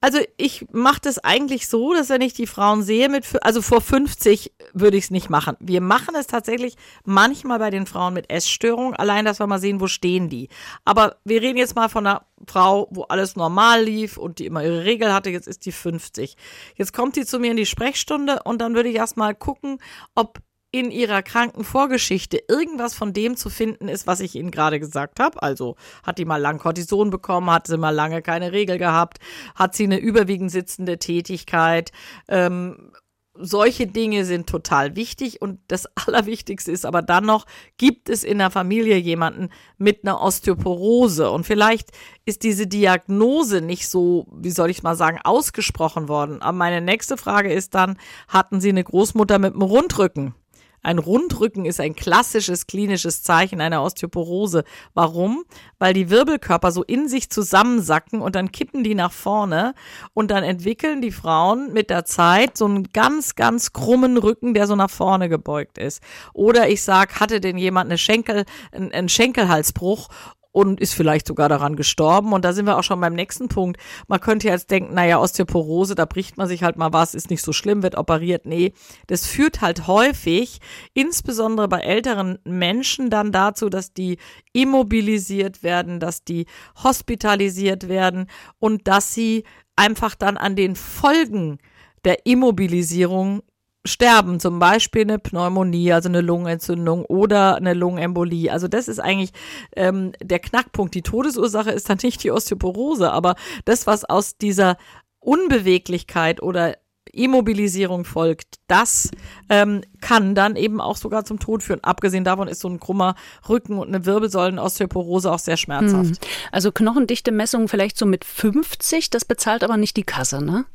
Also 0.00 0.18
ich 0.36 0.66
mache 0.70 1.00
das 1.02 1.18
eigentlich 1.18 1.66
so, 1.66 1.92
dass 1.92 2.08
wenn 2.08 2.20
ich 2.20 2.32
die 2.32 2.46
Frauen 2.46 2.84
sehe 2.84 3.08
mit, 3.08 3.24
also 3.42 3.60
vor 3.60 3.80
50 3.80 4.52
würde 4.72 4.96
ich 4.96 5.04
es 5.04 5.10
nicht 5.10 5.28
machen. 5.28 5.56
Wir 5.58 5.80
machen 5.80 6.14
es 6.14 6.28
tatsächlich 6.28 6.76
manchmal 7.04 7.58
bei 7.58 7.70
den 7.70 7.84
Frauen 7.84 8.14
mit 8.14 8.30
Essstörung, 8.30 8.94
allein, 8.94 9.24
dass 9.24 9.40
wir 9.40 9.48
mal 9.48 9.58
sehen, 9.58 9.80
wo 9.80 9.88
stehen 9.88 10.28
die. 10.28 10.50
Aber 10.84 11.16
wir 11.24 11.42
reden 11.42 11.58
jetzt 11.58 11.74
mal 11.74 11.88
von 11.88 12.06
einer 12.06 12.26
Frau, 12.46 12.86
wo 12.92 13.02
alles 13.02 13.34
normal 13.34 13.82
lief 13.82 14.18
und 14.18 14.38
die 14.38 14.46
immer 14.46 14.62
ihre 14.62 14.84
Regel 14.84 15.12
hatte, 15.12 15.30
jetzt 15.30 15.48
ist 15.48 15.66
die 15.66 15.72
50. 15.72 16.36
Jetzt 16.76 16.92
kommt 16.92 17.16
die 17.16 17.26
zu 17.26 17.40
mir 17.40 17.50
in 17.50 17.56
die 17.56 17.66
Sprechstunde 17.66 18.42
und 18.44 18.60
dann 18.60 18.76
würde 18.76 18.90
ich 18.90 18.96
erstmal 18.96 19.34
gucken, 19.34 19.80
ob 20.14 20.38
in 20.70 20.90
ihrer 20.90 21.22
kranken 21.22 21.64
Vorgeschichte 21.64 22.42
irgendwas 22.46 22.94
von 22.94 23.12
dem 23.12 23.36
zu 23.36 23.48
finden 23.48 23.88
ist, 23.88 24.06
was 24.06 24.20
ich 24.20 24.34
Ihnen 24.34 24.50
gerade 24.50 24.78
gesagt 24.78 25.18
habe. 25.18 25.42
Also 25.42 25.76
hat 26.02 26.18
die 26.18 26.26
mal 26.26 26.36
lang 26.36 26.58
Cortison 26.58 27.10
bekommen, 27.10 27.50
hat 27.50 27.66
sie 27.66 27.78
mal 27.78 27.90
lange 27.90 28.20
keine 28.20 28.52
Regel 28.52 28.76
gehabt, 28.78 29.18
hat 29.54 29.74
sie 29.74 29.84
eine 29.84 29.98
überwiegend 29.98 30.50
sitzende 30.50 30.98
Tätigkeit. 30.98 31.90
Ähm, 32.28 32.92
solche 33.40 33.86
Dinge 33.86 34.24
sind 34.24 34.46
total 34.46 34.96
wichtig 34.96 35.40
und 35.40 35.60
das 35.68 35.86
Allerwichtigste 36.06 36.72
ist 36.72 36.84
aber 36.84 37.02
dann 37.02 37.24
noch, 37.24 37.46
gibt 37.78 38.08
es 38.08 38.24
in 38.24 38.38
der 38.38 38.50
Familie 38.50 38.96
jemanden 38.96 39.48
mit 39.78 40.04
einer 40.04 40.20
Osteoporose 40.20 41.30
und 41.30 41.44
vielleicht 41.44 41.92
ist 42.24 42.42
diese 42.42 42.66
Diagnose 42.66 43.60
nicht 43.60 43.88
so, 43.88 44.26
wie 44.32 44.50
soll 44.50 44.70
ich 44.70 44.82
mal 44.82 44.96
sagen, 44.96 45.18
ausgesprochen 45.22 46.08
worden. 46.08 46.42
Aber 46.42 46.56
meine 46.56 46.80
nächste 46.80 47.16
Frage 47.16 47.52
ist 47.52 47.74
dann, 47.74 47.96
hatten 48.26 48.60
Sie 48.60 48.68
eine 48.68 48.84
Großmutter 48.84 49.38
mit 49.38 49.54
einem 49.54 49.62
Rundrücken? 49.62 50.34
Ein 50.82 50.98
Rundrücken 50.98 51.64
ist 51.64 51.80
ein 51.80 51.94
klassisches 51.94 52.66
klinisches 52.66 53.22
Zeichen 53.22 53.60
einer 53.60 53.82
Osteoporose. 53.82 54.64
Warum? 54.94 55.44
Weil 55.78 55.94
die 55.94 56.10
Wirbelkörper 56.10 56.72
so 56.72 56.82
in 56.84 57.08
sich 57.08 57.30
zusammensacken 57.30 58.20
und 58.20 58.34
dann 58.34 58.52
kippen 58.52 58.84
die 58.84 58.94
nach 58.94 59.12
vorne 59.12 59.74
und 60.14 60.30
dann 60.30 60.44
entwickeln 60.44 61.02
die 61.02 61.10
Frauen 61.10 61.72
mit 61.72 61.90
der 61.90 62.04
Zeit 62.04 62.56
so 62.56 62.64
einen 62.64 62.84
ganz, 62.92 63.34
ganz 63.34 63.72
krummen 63.72 64.16
Rücken, 64.18 64.54
der 64.54 64.66
so 64.66 64.76
nach 64.76 64.90
vorne 64.90 65.28
gebeugt 65.28 65.78
ist. 65.78 66.02
Oder 66.32 66.68
ich 66.68 66.82
sag, 66.82 67.20
hatte 67.20 67.40
denn 67.40 67.58
jemand 67.58 67.90
eine 67.90 67.98
Schenkel, 67.98 68.44
einen 68.72 69.08
Schenkelhalsbruch 69.08 70.08
und 70.52 70.80
ist 70.80 70.94
vielleicht 70.94 71.26
sogar 71.26 71.48
daran 71.48 71.76
gestorben. 71.76 72.32
Und 72.32 72.44
da 72.44 72.52
sind 72.52 72.66
wir 72.66 72.78
auch 72.78 72.82
schon 72.82 73.00
beim 73.00 73.14
nächsten 73.14 73.48
Punkt. 73.48 73.80
Man 74.06 74.20
könnte 74.20 74.48
jetzt 74.48 74.70
denken, 74.70 74.94
naja, 74.94 75.18
Osteoporose, 75.20 75.94
da 75.94 76.04
bricht 76.04 76.36
man 76.36 76.48
sich 76.48 76.62
halt 76.62 76.76
mal 76.76 76.92
was, 76.92 77.14
ist 77.14 77.30
nicht 77.30 77.42
so 77.42 77.52
schlimm, 77.52 77.82
wird 77.82 77.96
operiert. 77.96 78.46
Nee, 78.46 78.72
das 79.06 79.26
führt 79.26 79.60
halt 79.60 79.86
häufig, 79.86 80.58
insbesondere 80.94 81.68
bei 81.68 81.80
älteren 81.80 82.38
Menschen, 82.44 83.10
dann 83.10 83.32
dazu, 83.32 83.68
dass 83.68 83.92
die 83.92 84.18
immobilisiert 84.52 85.62
werden, 85.62 86.00
dass 86.00 86.24
die 86.24 86.46
hospitalisiert 86.82 87.88
werden 87.88 88.26
und 88.58 88.88
dass 88.88 89.14
sie 89.14 89.44
einfach 89.76 90.14
dann 90.14 90.36
an 90.36 90.56
den 90.56 90.74
Folgen 90.74 91.58
der 92.04 92.26
Immobilisierung 92.26 93.42
sterben, 93.88 94.40
zum 94.40 94.58
Beispiel 94.58 95.02
eine 95.02 95.18
Pneumonie, 95.18 95.92
also 95.92 96.08
eine 96.08 96.20
Lungenentzündung 96.20 97.04
oder 97.04 97.56
eine 97.56 97.74
Lungenembolie. 97.74 98.50
Also 98.50 98.68
das 98.68 98.88
ist 98.88 99.00
eigentlich 99.00 99.32
ähm, 99.74 100.12
der 100.22 100.38
Knackpunkt. 100.38 100.94
Die 100.94 101.02
Todesursache 101.02 101.70
ist 101.70 101.88
dann 101.88 101.98
nicht 102.02 102.22
die 102.22 102.30
Osteoporose, 102.30 103.10
aber 103.10 103.34
das, 103.64 103.86
was 103.86 104.04
aus 104.04 104.36
dieser 104.36 104.76
Unbeweglichkeit 105.20 106.42
oder 106.42 106.76
Immobilisierung 107.12 108.04
folgt, 108.04 108.56
das 108.66 109.10
ähm, 109.48 109.82
kann 110.00 110.34
dann 110.34 110.56
eben 110.56 110.80
auch 110.80 110.96
sogar 110.96 111.24
zum 111.24 111.38
Tod 111.38 111.62
führen. 111.62 111.82
Abgesehen 111.82 112.24
davon 112.24 112.48
ist 112.48 112.60
so 112.60 112.68
ein 112.68 112.80
krummer 112.80 113.14
Rücken 113.48 113.78
und 113.78 113.88
eine 113.88 114.04
Wirbelsäulenosteoporose 114.04 115.32
auch 115.32 115.38
sehr 115.38 115.56
schmerzhaft. 115.56 116.24
Hm. 116.24 116.30
Also 116.52 116.70
knochendichte 116.72 117.32
Messungen 117.32 117.68
vielleicht 117.68 117.96
so 117.96 118.06
mit 118.06 118.24
50, 118.24 119.10
das 119.10 119.24
bezahlt 119.24 119.64
aber 119.64 119.76
nicht 119.76 119.96
die 119.96 120.04
Kasse, 120.04 120.44
ne? 120.44 120.66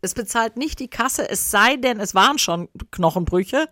Es 0.00 0.14
bezahlt 0.14 0.56
nicht 0.56 0.78
die 0.78 0.88
Kasse, 0.88 1.28
es 1.28 1.50
sei 1.50 1.76
denn, 1.76 2.00
es 2.00 2.14
waren 2.14 2.38
schon 2.38 2.68
Knochenbrüche. 2.90 3.68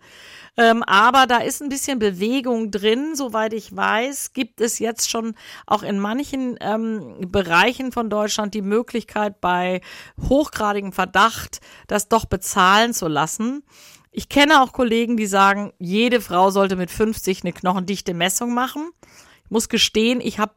Ähm, 0.57 0.83
aber 0.83 1.25
da 1.25 1.37
ist 1.37 1.61
ein 1.61 1.69
bisschen 1.69 1.99
Bewegung 1.99 2.69
drin. 2.69 3.15
Soweit 3.15 3.53
ich 3.53 3.75
weiß, 3.75 4.33
gibt 4.33 4.61
es 4.61 4.79
jetzt 4.79 5.09
schon 5.09 5.35
auch 5.65 5.83
in 5.83 5.99
manchen 5.99 6.57
ähm, 6.59 7.15
Bereichen 7.27 7.91
von 7.91 8.09
Deutschland 8.09 8.53
die 8.53 8.61
Möglichkeit, 8.61 9.41
bei 9.41 9.81
hochgradigem 10.27 10.91
Verdacht 10.91 11.61
das 11.87 12.09
doch 12.09 12.25
bezahlen 12.25 12.93
zu 12.93 13.07
lassen. 13.07 13.63
Ich 14.11 14.27
kenne 14.27 14.61
auch 14.61 14.73
Kollegen, 14.73 15.17
die 15.17 15.27
sagen, 15.27 15.71
jede 15.79 16.19
Frau 16.19 16.49
sollte 16.49 16.75
mit 16.75 16.91
50 16.91 17.43
eine 17.43 17.53
knochendichte 17.53 18.13
Messung 18.13 18.53
machen. 18.53 18.91
Ich 19.45 19.51
muss 19.51 19.69
gestehen, 19.69 20.19
ich 20.19 20.39
habe 20.39 20.53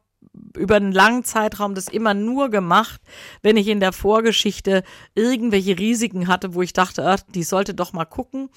über 0.57 0.75
einen 0.75 0.91
langen 0.91 1.23
Zeitraum 1.23 1.75
das 1.75 1.87
immer 1.87 2.13
nur 2.13 2.49
gemacht, 2.49 3.01
wenn 3.41 3.57
ich 3.57 3.67
in 3.67 3.79
der 3.79 3.93
Vorgeschichte 3.93 4.83
irgendwelche 5.15 5.77
Risiken 5.77 6.27
hatte, 6.27 6.53
wo 6.55 6.61
ich 6.61 6.73
dachte, 6.73 7.05
ach, 7.05 7.19
die 7.33 7.43
sollte 7.43 7.73
doch 7.73 7.93
mal 7.93 8.05
gucken. 8.05 8.49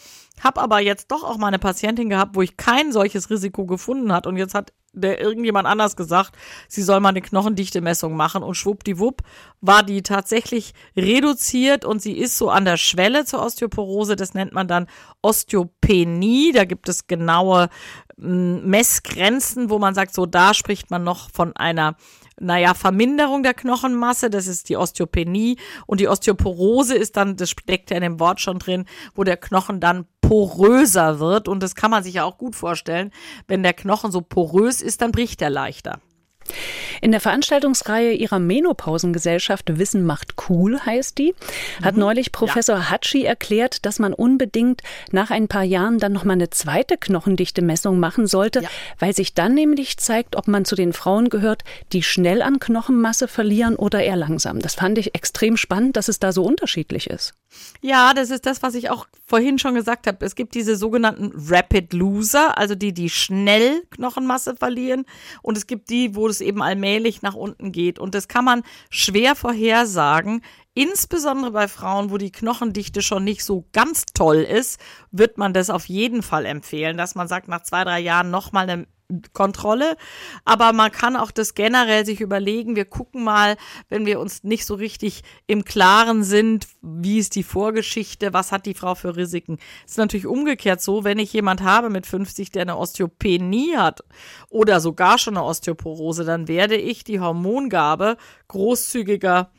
Hab 0.43 0.59
aber 0.59 0.81
jetzt 0.81 1.11
doch 1.11 1.25
auch 1.25 1.37
mal 1.37 1.49
eine 1.49 1.59
Patientin 1.59 2.09
gehabt, 2.09 2.35
wo 2.35 2.43
ich 2.43 2.57
kein 2.57 2.93
solches 2.93 3.31
Risiko 3.31 3.67
gefunden 3.67 4.13
hat 4.13 4.27
und 4.27 4.37
jetzt 4.37 4.55
hat 4.55 4.73
der 4.97 5.21
irgendjemand 5.21 5.67
anders 5.67 5.95
gesagt, 5.95 6.37
sie 6.69 6.83
soll 6.83 7.01
mal 7.01 7.11
eine 7.11 7.23
Knochendichte-Messung 7.23 8.17
machen 8.17 8.43
und 8.43 8.55
schwuppdiwupp 8.55 9.23
war 9.61 9.83
die 9.83 10.03
tatsächlich 10.03 10.73
reduziert 10.97 11.85
und 11.85 12.01
sie 12.01 12.17
ist 12.17 12.39
so 12.39 12.51
an 12.51 12.65
der 12.65 12.77
Schwelle 12.77 13.25
zur 13.25 13.43
Osteoporose. 13.45 14.17
Das 14.17 14.35
nennt 14.35 14.53
man 14.53 14.67
dann 14.67 14.87
Osteopenie. 15.23 16.53
Da 16.53 16.65
gibt 16.65 16.89
es 16.89 17.07
genaue 17.07 17.69
Messgrenzen, 18.17 19.71
wo 19.71 19.79
man 19.79 19.95
sagt, 19.95 20.15
so 20.15 20.27
da 20.27 20.55
spricht 20.55 20.91
man 20.91 21.05
noch 21.05 21.31
von 21.31 21.55
einer 21.55 21.97
naja, 22.39 22.75
Verminderung 22.75 23.43
der 23.43 23.55
Knochenmasse, 23.55 24.29
das 24.29 24.47
ist 24.47 24.69
die 24.69 24.77
Osteopenie 24.77 25.57
und 25.87 26.01
die 26.01 26.09
Osteoporose 26.09 26.95
ist 26.95 27.17
dann, 27.17 27.37
das 27.37 27.51
steckt 27.51 27.91
ja 27.91 27.97
in 27.97 28.03
dem 28.03 28.21
Wort 28.21 28.41
schon 28.41 28.59
drin, 28.59 28.85
wo 29.15 29.25
der 29.25 29.39
Knochen 29.39 29.81
dann 29.81 30.07
poröser 30.29 31.21
wird 31.21 31.49
und 31.49 31.63
das 31.63 31.75
kann 31.75 31.91
man 31.91 32.03
sich 32.03 32.15
ja 32.15 32.25
auch 32.25 32.39
gut 32.39 32.57
vorstellen, 32.57 33.13
wenn 33.49 33.63
der 33.63 33.73
Knochen 33.73 34.11
so 34.11 34.21
porös 34.21 34.83
ist, 34.83 35.03
dann 35.03 35.13
bricht 35.13 35.41
er 35.43 35.51
leichter. 35.51 36.01
In 37.01 37.11
der 37.11 37.21
Veranstaltungsreihe 37.21 38.13
ihrer 38.13 38.39
Menopausengesellschaft 38.39 39.79
Wissen 39.79 40.05
macht 40.05 40.35
cool 40.49 40.81
heißt 40.81 41.19
die, 41.19 41.35
hat 41.83 41.95
mhm. 41.95 42.01
neulich 42.01 42.33
Professor 42.33 42.77
ja. 42.77 42.91
Hatschi 42.91 43.25
erklärt, 43.25 43.85
dass 43.85 43.99
man 43.99 44.15
unbedingt 44.15 44.83
nach 45.11 45.31
ein 45.31 45.49
paar 45.49 45.65
Jahren 45.65 45.99
dann 45.99 46.13
nochmal 46.13 46.35
eine 46.35 46.51
zweite 46.51 46.97
knochendichte 46.97 47.63
Messung 47.63 47.99
machen 47.99 48.27
sollte, 48.27 48.63
ja. 48.63 48.69
weil 48.99 49.15
sich 49.15 49.35
dann 49.35 49.55
nämlich 49.55 49.99
zeigt, 49.99 50.37
ob 50.37 50.49
man 50.49 50.65
zu 50.65 50.75
den 50.75 50.93
Frauen 50.93 51.29
gehört, 51.29 51.65
die 51.93 52.03
schnell 52.03 52.43
an 52.43 52.61
Knochenmasse 52.61 53.29
verlieren 53.29 53.77
oder 53.77 54.03
eher 54.03 54.17
langsam. 54.17 54.61
Das 54.61 54.75
fand 54.75 54.99
ich 54.99 55.15
extrem 55.15 55.57
spannend, 55.57 55.97
dass 55.97 56.09
es 56.09 56.19
da 56.19 56.33
so 56.33 56.45
unterschiedlich 56.45 57.11
ist. 57.11 57.35
Ja, 57.81 58.15
das 58.15 58.31
ist 58.31 58.47
das, 58.47 58.63
was 58.63 58.75
ich 58.75 58.91
auch 58.91 59.07
vorhin 59.27 59.59
schon 59.59 59.75
gesagt 59.75 60.07
habe. 60.07 60.25
Es 60.25 60.35
gibt 60.35 60.55
diese 60.55 60.77
sogenannten 60.77 61.33
Rapid 61.35 61.93
Loser, 61.93 62.57
also 62.59 62.75
die, 62.75 62.93
die 62.93 63.11
schnell 63.11 63.83
Knochenmasse 63.91 64.57
verlieren. 64.57 65.05
Und 65.43 65.57
es 65.57 65.67
gibt 65.67 65.91
die, 65.91 66.15
wo 66.15 66.29
es 66.29 66.41
eben 66.41 66.63
allmählich 66.63 67.23
nach 67.23 67.35
unten 67.35 67.73
geht. 67.73 67.99
Und 67.99 68.15
das 68.15 68.29
kann 68.29 68.45
man 68.45 68.63
schwer 68.91 69.35
vorhersagen. 69.35 70.43
Insbesondere 70.75 71.53
bei 71.53 71.69
Frauen, 71.69 72.11
wo 72.11 72.19
die 72.19 72.33
Knochendichte 72.33 73.01
schon 73.03 73.25
nicht 73.25 73.45
so 73.45 73.65
ganz 73.73 74.05
toll 74.13 74.37
ist, 74.37 74.79
wird 75.11 75.39
man 75.39 75.55
das 75.55 75.71
auf 75.71 75.87
jeden 75.87 76.23
Fall 76.23 76.45
empfehlen, 76.45 76.99
dass 76.99 77.15
man 77.15 77.29
sagt, 77.29 77.49
nach 77.49 77.63
zwei, 77.63 77.85
drei 77.85 78.01
Jahren 78.01 78.31
nochmal 78.31 78.69
eine 78.69 78.87
Kontrolle. 79.33 79.97
Aber 80.45 80.73
man 80.73 80.91
kann 80.91 81.17
auch 81.17 81.31
das 81.31 81.55
generell 81.55 82.05
sich 82.05 82.21
überlegen. 82.21 82.77
Wir 82.77 82.85
gucken 82.85 83.25
mal, 83.25 83.57
wenn 83.89 84.07
wir 84.07 84.21
uns 84.21 84.45
nicht 84.45 84.67
so 84.67 84.75
richtig 84.75 85.23
im 85.47 85.65
Klaren 85.65 86.23
sind, 86.23 86.67
wie 86.83 87.19
ist 87.19 87.35
die 87.35 87.43
Vorgeschichte, 87.43 88.33
was 88.33 88.53
hat 88.53 88.67
die 88.67 88.75
Frau 88.75 88.95
für 88.95 89.17
Risiken. 89.17 89.59
Es 89.85 89.93
ist 89.93 89.99
natürlich 89.99 90.27
umgekehrt 90.27 90.81
so, 90.81 91.05
wenn 91.05 91.19
ich 91.19 91.33
jemand 91.33 91.63
habe 91.63 91.91
mit 91.91 92.07
50, 92.07 92.51
der 92.51 92.63
eine 92.63 92.77
Osteopenie 92.77 93.77
hat 93.77 94.03
oder 94.51 94.81
sogar 94.81 95.19
schon 95.19 95.37
eine 95.37 95.47
Osteoporose, 95.47 96.25
dann 96.25 96.49
werde 96.49 96.77
ich 96.77 97.05
die 97.05 97.21
Hormongabe 97.21 98.17
großzügiger 98.49 99.51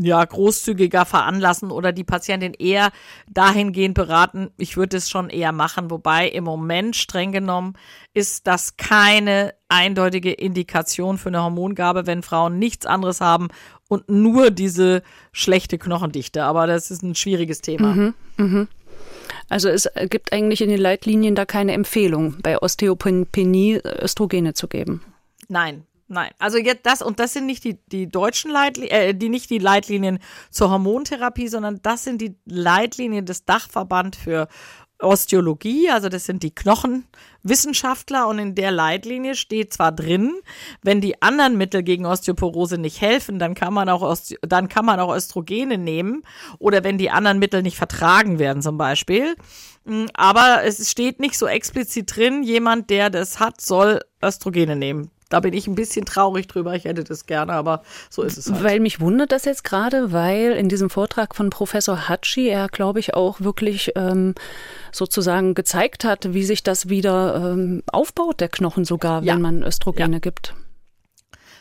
ja, 0.00 0.24
großzügiger 0.24 1.04
veranlassen 1.04 1.70
oder 1.70 1.92
die 1.92 2.04
Patientin 2.04 2.54
eher 2.54 2.90
dahingehend 3.28 3.94
beraten. 3.94 4.50
Ich 4.56 4.76
würde 4.76 4.96
es 4.96 5.10
schon 5.10 5.30
eher 5.30 5.52
machen, 5.52 5.90
wobei 5.90 6.28
im 6.28 6.44
Moment 6.44 6.96
streng 6.96 7.32
genommen 7.32 7.74
ist 8.12 8.46
das 8.46 8.76
keine 8.76 9.54
eindeutige 9.68 10.32
Indikation 10.32 11.18
für 11.18 11.28
eine 11.28 11.42
Hormongabe, 11.42 12.06
wenn 12.06 12.22
Frauen 12.22 12.58
nichts 12.58 12.86
anderes 12.86 13.20
haben 13.20 13.48
und 13.88 14.08
nur 14.08 14.50
diese 14.50 15.02
schlechte 15.32 15.78
Knochendichte. 15.78 16.44
Aber 16.44 16.66
das 16.66 16.90
ist 16.90 17.02
ein 17.02 17.14
schwieriges 17.14 17.60
Thema. 17.60 17.94
Mhm, 17.94 18.14
mh. 18.36 18.66
Also 19.48 19.68
es 19.68 19.88
gibt 20.10 20.32
eigentlich 20.32 20.62
in 20.62 20.70
den 20.70 20.80
Leitlinien 20.80 21.34
da 21.34 21.44
keine 21.44 21.72
Empfehlung, 21.72 22.36
bei 22.42 22.60
Osteopenie 22.60 23.80
Östrogene 23.84 24.54
zu 24.54 24.68
geben. 24.68 25.02
Nein, 25.48 25.84
Nein, 26.14 26.30
also 26.38 26.58
jetzt 26.58 26.86
das 26.86 27.02
und 27.02 27.18
das 27.18 27.32
sind 27.32 27.44
nicht 27.44 27.64
die, 27.64 27.76
die 27.88 28.08
deutschen 28.08 28.48
Leitlinien, 28.48 28.92
äh, 28.92 29.14
die 29.16 29.28
nicht 29.28 29.50
die 29.50 29.58
Leitlinien 29.58 30.20
zur 30.48 30.70
Hormontherapie, 30.70 31.48
sondern 31.48 31.80
das 31.82 32.04
sind 32.04 32.20
die 32.20 32.36
Leitlinien 32.46 33.26
des 33.26 33.46
Dachverband 33.46 34.14
für 34.14 34.46
Osteologie, 35.00 35.90
also 35.90 36.08
das 36.08 36.24
sind 36.24 36.44
die 36.44 36.54
Knochenwissenschaftler 36.54 38.28
und 38.28 38.38
in 38.38 38.54
der 38.54 38.70
Leitlinie 38.70 39.34
steht 39.34 39.72
zwar 39.72 39.90
drin, 39.90 40.34
wenn 40.82 41.00
die 41.00 41.20
anderen 41.20 41.58
Mittel 41.58 41.82
gegen 41.82 42.06
Osteoporose 42.06 42.78
nicht 42.78 43.00
helfen, 43.00 43.40
dann 43.40 43.56
kann 43.56 43.74
man 43.74 43.88
auch 43.88 44.02
Oste 44.02 44.36
dann 44.42 44.68
kann 44.68 44.84
man 44.84 45.00
auch 45.00 45.12
Östrogene 45.12 45.78
nehmen 45.78 46.22
oder 46.60 46.84
wenn 46.84 46.96
die 46.96 47.10
anderen 47.10 47.40
Mittel 47.40 47.62
nicht 47.62 47.76
vertragen 47.76 48.38
werden 48.38 48.62
zum 48.62 48.78
Beispiel. 48.78 49.34
Mm, 49.84 50.04
aber 50.14 50.62
es 50.62 50.88
steht 50.88 51.18
nicht 51.18 51.36
so 51.36 51.48
explizit 51.48 52.14
drin, 52.14 52.44
jemand, 52.44 52.88
der 52.88 53.10
das 53.10 53.40
hat, 53.40 53.60
soll 53.60 53.98
Östrogene 54.22 54.76
nehmen. 54.76 55.10
Da 55.28 55.40
bin 55.40 55.54
ich 55.54 55.66
ein 55.66 55.74
bisschen 55.74 56.04
traurig 56.04 56.46
drüber. 56.48 56.74
Ich 56.74 56.84
hätte 56.84 57.04
das 57.04 57.26
gerne, 57.26 57.52
aber 57.52 57.82
so 58.10 58.22
ist 58.22 58.36
es 58.36 58.50
halt. 58.50 58.62
Weil 58.62 58.80
mich 58.80 59.00
wundert 59.00 59.32
das 59.32 59.44
jetzt 59.44 59.64
gerade, 59.64 60.12
weil 60.12 60.52
in 60.52 60.68
diesem 60.68 60.90
Vortrag 60.90 61.34
von 61.34 61.50
Professor 61.50 62.08
Hatschi 62.08 62.48
er, 62.48 62.68
glaube 62.68 63.00
ich, 63.00 63.14
auch 63.14 63.40
wirklich 63.40 63.92
ähm, 63.96 64.34
sozusagen 64.92 65.54
gezeigt 65.54 66.04
hat, 66.04 66.34
wie 66.34 66.44
sich 66.44 66.62
das 66.62 66.88
wieder 66.88 67.52
ähm, 67.52 67.82
aufbaut, 67.86 68.40
der 68.40 68.48
Knochen 68.48 68.84
sogar, 68.84 69.22
ja. 69.22 69.34
wenn 69.34 69.42
man 69.42 69.62
Östrogene 69.62 70.16
ja. 70.16 70.20
gibt 70.20 70.54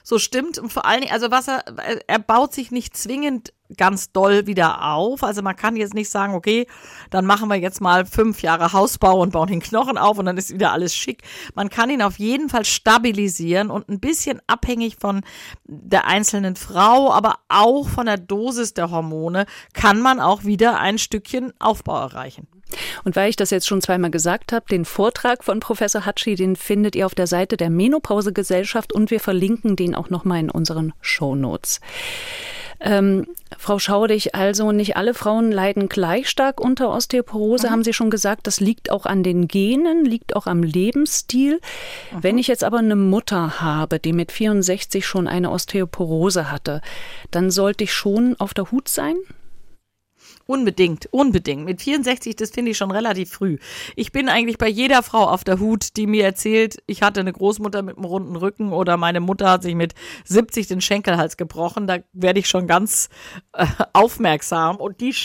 so 0.04 0.20
stimmt. 0.20 0.60
Und 0.60 0.72
vor 0.72 0.86
allen 0.86 1.02
Dingen, 1.02 1.14
also 1.14 1.32
was 1.32 1.48
er, 1.48 1.64
er 2.08 2.20
baut 2.20 2.54
sich 2.54 2.72
nicht 2.72 2.96
zwingend 2.96 3.54
ganz 3.78 4.12
doll 4.12 4.46
wieder 4.46 4.94
auf. 4.94 5.24
Also 5.24 5.42
man 5.42 5.56
kann 5.56 5.76
jetzt 5.76 5.94
nicht 5.94 6.10
sagen, 6.10 6.34
okay, 6.34 6.68
dann 7.10 7.26
machen 7.26 7.50
wir 7.50 7.56
jetzt 7.56 7.82
mal 7.82 8.06
fünf 8.06 8.42
Jahre 8.42 8.74
Hausbau 8.74 9.20
und 9.20 9.32
bauen 9.32 9.48
den 9.48 9.62
Knochen 9.62 9.98
auf 9.98 10.20
und 10.20 10.26
dann 10.26 10.38
ist 10.38 10.54
wieder 10.54 10.72
alles 10.72 10.96
schick. 10.96 11.24
Man 11.56 11.70
kann 11.70 11.90
ihn 11.90 12.02
auf 12.02 12.20
jeden 12.20 12.50
Fall 12.50 12.66
stabilisieren 12.66 13.72
und 13.72 13.90
ein 13.90 14.00
bisschen 14.00 14.42
abhängig 14.48 14.98
von 15.00 15.22
der 15.66 16.06
einzelnen 16.06 16.56
Frau, 16.56 17.12
aber 17.12 17.40
auch 17.50 17.88
von 17.88 18.06
der 18.06 18.18
Dosis 18.18 18.74
der 18.74 18.92
Hormone 18.92 19.46
kann 19.74 20.02
man 20.02 20.20
auch 20.20 20.44
wieder 20.44 20.80
ein 20.80 20.98
Stückchen 20.98 21.54
Aufbau 21.60 22.00
erreichen. 22.00 22.48
Und 23.04 23.16
weil 23.16 23.30
ich 23.30 23.36
das 23.36 23.50
jetzt 23.50 23.68
schon 23.68 23.82
zweimal 23.82 24.12
gesagt 24.12 24.52
habe, 24.52 24.66
den 24.70 24.86
Vortrag 24.86 25.44
von 25.44 25.60
Professor 25.60 26.06
Hatschi, 26.06 26.36
den 26.36 26.56
findet 26.56 26.96
ihr 26.96 27.06
auf 27.06 27.16
der 27.16 27.28
Seite 27.28 27.58
der 27.58 27.70
Menopausegesellschaft 27.70 28.94
und 28.94 29.12
wir 29.12 29.20
verlinken 29.20 29.76
den 29.76 29.96
auch 29.96 30.10
nochmal 30.10 30.40
in 30.40 30.50
unseren 30.50 30.94
Show 31.02 31.36
Notes. 31.36 31.80
Ähm, 32.86 33.28
Frau 33.58 33.80
Schaudig, 33.80 34.36
also 34.36 34.74
nicht 34.74 34.98
alle 34.98 35.14
Frauen 35.14 35.52
leiden 35.54 35.88
gleich 35.88 36.30
stark 36.30 36.60
unter 36.60 36.90
Osteoporose, 36.90 37.68
mhm. 37.68 37.72
haben 37.72 37.84
Sie 37.84 37.94
schon 37.94 38.10
gesagt. 38.10 38.46
Das 38.46 38.60
liegt 38.60 38.92
auch 38.92 39.06
an 39.06 39.24
den 39.24 39.48
Genen, 39.48 40.04
liegt 40.04 40.36
auch 40.36 40.48
am 40.48 40.64
Lebensstil. 40.64 41.62
Mhm. 42.12 42.24
Wenn 42.24 42.38
ich 42.38 42.48
jetzt 42.48 42.64
aber 42.64 42.80
eine 42.80 42.98
Mutter 42.98 43.62
habe, 43.62 44.00
die 44.00 44.12
mit 44.12 44.34
64 44.34 45.06
schon 45.06 45.30
eine 45.30 45.52
Osteoporose 45.52 46.52
hatte, 46.52 46.82
dann 47.32 47.52
sollte 47.52 47.86
ich 47.86 47.94
schon 47.94 48.36
auf 48.38 48.54
der 48.54 48.70
Hut 48.72 48.90
sein? 48.90 49.16
Unbedingt, 50.54 51.08
unbedingt. 51.12 51.66
Mit 51.66 51.82
64, 51.82 52.36
das 52.36 52.52
finde 52.52 52.70
ich 52.70 52.78
schon 52.78 52.92
relativ 52.92 53.32
früh. 53.32 53.58
Ich 53.96 54.12
bin 54.12 54.30
eigentlich 54.30 54.60
bei 54.60 54.68
jeder 54.68 55.02
Frau 55.02 55.28
auf 55.28 55.44
der 55.44 55.60
Hut, 55.60 55.98
die 55.98 56.06
mir 56.06 56.26
erzählt, 56.26 56.78
ich 56.86 57.02
hatte 57.02 57.22
eine 57.22 57.34
Großmutter 57.34 57.82
mit 57.82 57.98
einem 57.98 58.06
runden 58.06 58.36
Rücken 58.36 58.72
oder 58.72 58.96
meine 58.96 59.20
Mutter 59.20 59.50
hat 59.50 59.64
sich 59.64 59.74
mit 59.74 59.96
70 60.26 60.68
den 60.68 60.80
Schenkelhals 60.80 61.38
gebrochen. 61.38 61.88
Da 61.88 62.02
werde 62.14 62.40
ich 62.40 62.48
schon 62.48 62.68
ganz 62.68 63.10
äh, 63.54 63.66
aufmerksam 63.94 64.76
und 64.76 65.02
die, 65.02 65.16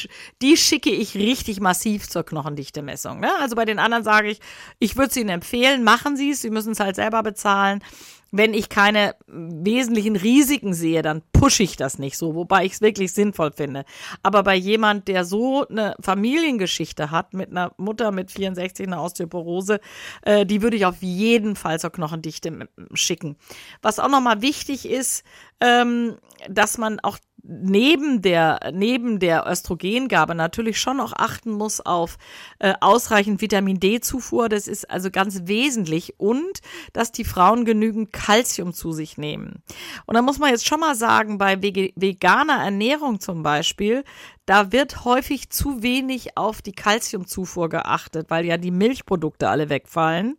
die 0.40 0.56
schicke 0.56 0.88
ich 0.90 1.14
richtig 1.14 1.60
massiv 1.60 2.08
zur 2.08 2.24
Knochendichte-Messung. 2.24 3.20
Ne? 3.20 3.28
Also 3.38 3.54
bei 3.54 3.66
den 3.66 3.78
anderen 3.78 4.04
sage 4.04 4.30
ich, 4.30 4.40
ich 4.78 4.96
würde 4.96 5.10
es 5.10 5.16
Ihnen 5.18 5.28
empfehlen, 5.28 5.84
machen 5.84 6.16
Sie 6.16 6.30
es, 6.30 6.40
Sie 6.40 6.48
müssen 6.48 6.72
es 6.72 6.80
halt 6.80 6.96
selber 6.96 7.22
bezahlen 7.22 7.82
wenn 8.30 8.52
ich 8.54 8.68
keine 8.68 9.14
wesentlichen 9.26 10.16
Risiken 10.16 10.74
sehe, 10.74 11.02
dann 11.02 11.22
pushe 11.32 11.62
ich 11.62 11.76
das 11.76 11.98
nicht 11.98 12.18
so, 12.18 12.34
wobei 12.34 12.64
ich 12.64 12.72
es 12.72 12.80
wirklich 12.80 13.12
sinnvoll 13.12 13.52
finde. 13.52 13.84
Aber 14.22 14.42
bei 14.42 14.54
jemand, 14.54 15.08
der 15.08 15.24
so 15.24 15.66
eine 15.66 15.94
Familiengeschichte 16.00 17.10
hat, 17.10 17.32
mit 17.32 17.50
einer 17.50 17.72
Mutter 17.78 18.12
mit 18.12 18.30
64, 18.30 18.86
einer 18.86 19.02
Osteoporose, 19.02 19.80
äh, 20.22 20.44
die 20.44 20.62
würde 20.62 20.76
ich 20.76 20.84
auf 20.84 21.00
jeden 21.00 21.56
Fall 21.56 21.80
zur 21.80 21.90
Knochendichte 21.90 22.68
schicken. 22.92 23.36
Was 23.82 23.98
auch 23.98 24.08
nochmal 24.08 24.42
wichtig 24.42 24.88
ist, 24.88 25.24
ähm, 25.60 26.16
dass 26.48 26.78
man 26.78 27.00
auch 27.00 27.18
neben 27.48 28.20
der, 28.20 28.60
neben 28.74 29.18
der 29.18 29.46
Östrogengabe 29.46 30.34
natürlich 30.34 30.78
schon 30.78 31.00
auch 31.00 31.14
achten 31.14 31.50
muss 31.50 31.80
auf 31.80 32.18
äh, 32.58 32.74
ausreichend 32.80 33.40
Vitamin 33.40 33.80
D-Zufuhr. 33.80 34.50
Das 34.50 34.68
ist 34.68 34.90
also 34.90 35.10
ganz 35.10 35.42
wesentlich 35.44 36.20
und 36.20 36.60
dass 36.92 37.10
die 37.10 37.24
Frauen 37.24 37.64
genügend 37.64 38.12
Kalzium 38.12 38.74
zu 38.74 38.92
sich 38.92 39.16
nehmen. 39.16 39.62
Und 40.04 40.14
da 40.14 40.22
muss 40.22 40.38
man 40.38 40.50
jetzt 40.50 40.66
schon 40.66 40.80
mal 40.80 40.94
sagen, 40.94 41.38
bei 41.38 41.60
veganer 41.60 42.62
Ernährung 42.62 43.18
zum 43.18 43.42
Beispiel, 43.42 44.04
da 44.44 44.70
wird 44.70 45.04
häufig 45.06 45.48
zu 45.48 45.82
wenig 45.82 46.36
auf 46.36 46.60
die 46.60 46.72
Kalziumzufuhr 46.72 47.70
geachtet, 47.70 48.26
weil 48.28 48.44
ja 48.44 48.58
die 48.58 48.70
Milchprodukte 48.70 49.48
alle 49.48 49.70
wegfallen. 49.70 50.36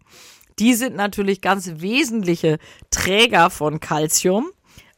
Die 0.60 0.74
sind 0.76 0.96
natürlich 0.96 1.42
ganz 1.42 1.72
wesentliche 1.78 2.60
Träger 2.92 3.50
von 3.50 3.80
Kalzium. 3.80 4.52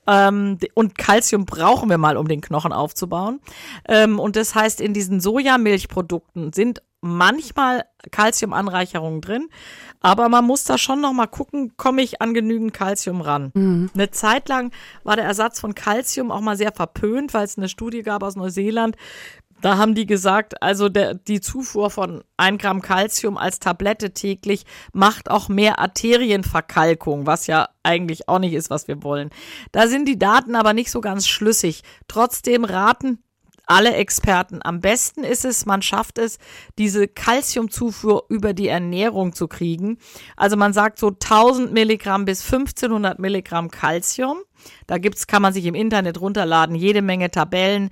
Ähm, 0.07 0.57
und 0.73 0.97
Kalzium 0.97 1.45
brauchen 1.45 1.89
wir 1.89 1.97
mal, 1.97 2.17
um 2.17 2.27
den 2.27 2.41
Knochen 2.41 2.73
aufzubauen. 2.73 3.39
Ähm, 3.87 4.19
und 4.19 4.35
das 4.35 4.55
heißt, 4.55 4.81
in 4.81 4.93
diesen 4.93 5.19
Sojamilchprodukten 5.19 6.53
sind 6.53 6.81
manchmal 7.01 7.85
Kalziumanreicherungen 8.11 9.21
drin, 9.21 9.49
aber 10.01 10.29
man 10.29 10.45
muss 10.45 10.63
da 10.63 10.77
schon 10.77 11.01
noch 11.01 11.13
mal 11.13 11.27
gucken, 11.27 11.73
komme 11.75 12.01
ich 12.03 12.21
an 12.21 12.33
genügend 12.33 12.73
Kalzium 12.73 13.21
ran. 13.21 13.51
Mhm. 13.53 13.89
Eine 13.93 14.11
Zeit 14.11 14.47
lang 14.49 14.71
war 15.03 15.15
der 15.15 15.25
Ersatz 15.25 15.59
von 15.59 15.75
Kalzium 15.75 16.31
auch 16.31 16.41
mal 16.41 16.57
sehr 16.57 16.71
verpönt, 16.71 17.33
weil 17.33 17.45
es 17.45 17.57
eine 17.57 17.69
Studie 17.69 18.03
gab 18.03 18.23
aus 18.23 18.35
Neuseeland, 18.35 18.95
da 19.61 19.77
haben 19.77 19.95
die 19.95 20.05
gesagt, 20.05 20.61
also 20.61 20.89
der, 20.89 21.13
die 21.13 21.41
Zufuhr 21.41 21.89
von 21.89 22.23
ein 22.37 22.57
Gramm 22.57 22.81
Kalzium 22.81 23.37
als 23.37 23.59
Tablette 23.59 24.13
täglich 24.13 24.65
macht 24.93 25.29
auch 25.29 25.49
mehr 25.49 25.79
Arterienverkalkung, 25.79 27.25
was 27.25 27.47
ja 27.47 27.69
eigentlich 27.83 28.27
auch 28.27 28.39
nicht 28.39 28.53
ist, 28.53 28.69
was 28.69 28.87
wir 28.87 29.03
wollen. 29.03 29.29
Da 29.71 29.87
sind 29.87 30.07
die 30.07 30.19
Daten 30.19 30.55
aber 30.55 30.73
nicht 30.73 30.91
so 30.91 31.01
ganz 31.01 31.27
schlüssig. 31.27 31.83
Trotzdem 32.07 32.65
raten 32.65 33.19
alle 33.71 33.93
Experten. 33.93 34.59
Am 34.61 34.81
besten 34.81 35.23
ist 35.23 35.45
es, 35.45 35.65
man 35.65 35.81
schafft 35.81 36.17
es, 36.17 36.39
diese 36.77 37.07
Kalziumzufuhr 37.07 38.25
über 38.27 38.53
die 38.53 38.67
Ernährung 38.67 39.33
zu 39.33 39.47
kriegen. 39.47 39.97
Also 40.35 40.57
man 40.57 40.73
sagt 40.73 40.99
so 40.99 41.07
1000 41.07 41.71
Milligramm 41.71 42.25
bis 42.25 42.43
1500 42.43 43.19
Milligramm 43.19 43.71
Kalzium. 43.71 44.39
Da 44.87 44.97
gibt's, 44.97 45.25
kann 45.25 45.41
man 45.41 45.53
sich 45.53 45.65
im 45.65 45.73
Internet 45.73 46.19
runterladen, 46.19 46.75
jede 46.75 47.01
Menge 47.01 47.31
Tabellen, 47.31 47.91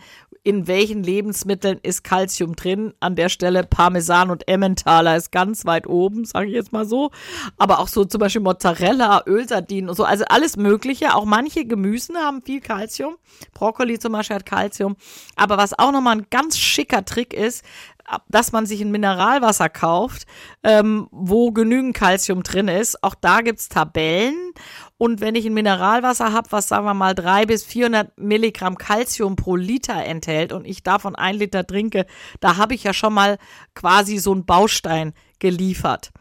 in 0.49 0.65
welchen 0.65 1.03
Lebensmitteln 1.03 1.79
ist 1.83 2.03
Kalzium 2.03 2.55
drin. 2.55 2.95
An 2.99 3.15
der 3.15 3.29
Stelle 3.29 3.63
Parmesan 3.63 4.31
und 4.31 4.47
Emmentaler 4.47 5.15
ist 5.15 5.31
ganz 5.31 5.63
weit 5.67 5.85
oben, 5.85 6.25
sage 6.25 6.47
ich 6.47 6.53
jetzt 6.53 6.71
mal 6.71 6.87
so. 6.87 7.11
Aber 7.59 7.77
auch 7.77 7.87
so 7.87 8.03
zum 8.03 8.17
Beispiel 8.17 8.41
Mozzarella, 8.41 9.21
Ölsardinen 9.27 9.91
und 9.91 9.95
so. 9.95 10.05
Also 10.05 10.25
alles 10.25 10.57
Mögliche. 10.57 11.13
Auch 11.13 11.25
manche 11.25 11.65
Gemüsen 11.65 12.17
haben 12.17 12.41
viel 12.41 12.61
Kalzium. 12.61 13.17
Brokkoli 13.53 13.99
zum 13.99 14.13
Beispiel 14.13 14.37
hat 14.37 14.47
Kalzium. 14.47 14.95
Aber 15.35 15.57
was 15.57 15.77
auch 15.77 15.91
nochmal 15.91 16.17
ein 16.17 16.25
ganz 16.31 16.57
schicker 16.57 17.05
Trick 17.05 17.35
ist, 17.35 17.63
dass 18.27 18.51
man 18.51 18.65
sich 18.65 18.81
ein 18.81 18.89
Mineralwasser 18.89 19.69
kauft, 19.69 20.25
ähm, 20.63 21.07
wo 21.11 21.51
genügend 21.51 21.95
Kalzium 21.95 22.41
drin 22.41 22.67
ist. 22.67 23.03
Auch 23.03 23.13
da 23.13 23.41
gibt's 23.41 23.69
Tabellen. 23.69 24.53
Und 24.99 25.21
wenn 25.21 25.35
ich 25.35 25.45
ein 25.45 25.53
Mineralwasser 25.53 26.33
habe, 26.33 26.51
was 26.51 26.67
sagen 26.67 26.85
wir 26.85 26.93
mal 26.93 27.15
drei 27.15 27.45
bis 27.45 27.63
400 27.63 28.17
Milligramm 28.17 28.77
Kalzium 28.77 29.37
pro 29.37 29.55
Liter 29.55 29.95
enthält 29.95 30.51
und 30.51 30.65
ich 30.65 30.83
davon 30.83 31.15
ein 31.15 31.35
Liter 31.35 31.65
trinke, 31.65 32.05
da 32.41 32.57
habe 32.57 32.75
ich 32.75 32.83
ja 32.83 32.93
schon 32.93 33.13
mal 33.13 33.37
quasi 33.75 34.17
so 34.17 34.33
einen 34.33 34.45
Baustein 34.45 35.13
geliefert. 35.39 36.11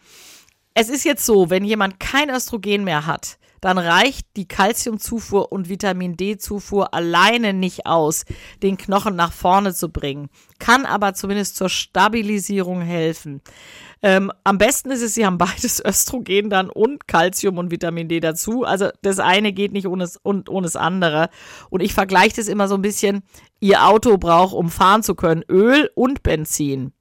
es 0.75 0.89
ist 0.89 1.05
jetzt 1.05 1.27
so, 1.27 1.51
wenn 1.51 1.65
jemand 1.65 1.99
kein 1.99 2.31
Östrogen 2.31 2.85
mehr 2.85 3.05
hat, 3.05 3.39
dann 3.61 3.79
reicht 3.79 4.27
die 4.37 4.49
Kalziumzufuhr 4.49 5.53
und 5.53 5.69
Vitamin 5.69 6.17
D-Zufuhr 6.17 6.95
alleine 6.95 7.53
nicht 7.53 7.87
aus, 7.87 8.25
den 8.63 8.77
Knochen 8.77 9.17
nach 9.17 9.33
vorne 9.33 9.75
zu 9.75 9.89
bringen, 9.89 10.29
kann 10.59 10.87
aber 10.87 11.15
zumindest 11.15 11.57
zur 11.57 11.69
Stabilisierung 11.69 12.81
helfen. 12.81 13.43
Ähm, 14.01 14.31
am 14.45 14.59
besten 14.59 14.91
ist 14.91 15.03
es, 15.03 15.15
sie 15.15 15.27
haben 15.27 15.39
beides 15.39 15.81
Östrogen 15.85 16.51
dann 16.51 16.71
und 16.71 17.09
Kalzium 17.09 17.59
und 17.59 17.71
Vitamin 17.71 18.09
D 18.09 18.21
dazu. 18.21 18.65
Also 18.65 18.91
das 19.03 19.19
eine 19.19 19.53
geht 19.53 19.73
nicht 19.73 19.89
ohne, 19.89 20.09
und, 20.23 20.49
ohne 20.49 20.67
das 20.67 20.77
andere. 20.77 21.31
Und 21.71 21.83
ich 21.83 21.95
vergleiche 21.95 22.37
das 22.37 22.49
immer 22.49 22.69
so 22.69 22.77
ein 22.77 22.83
bisschen, 22.83 23.23
ihr 23.61 23.85
Auto 23.85 24.17
braucht, 24.19 24.55
um 24.55 24.71
fahren 24.71 25.03
zu 25.03 25.15
können, 25.15 25.43
Öl 25.49 25.91
und 25.95 26.23
Benzin 26.23 26.93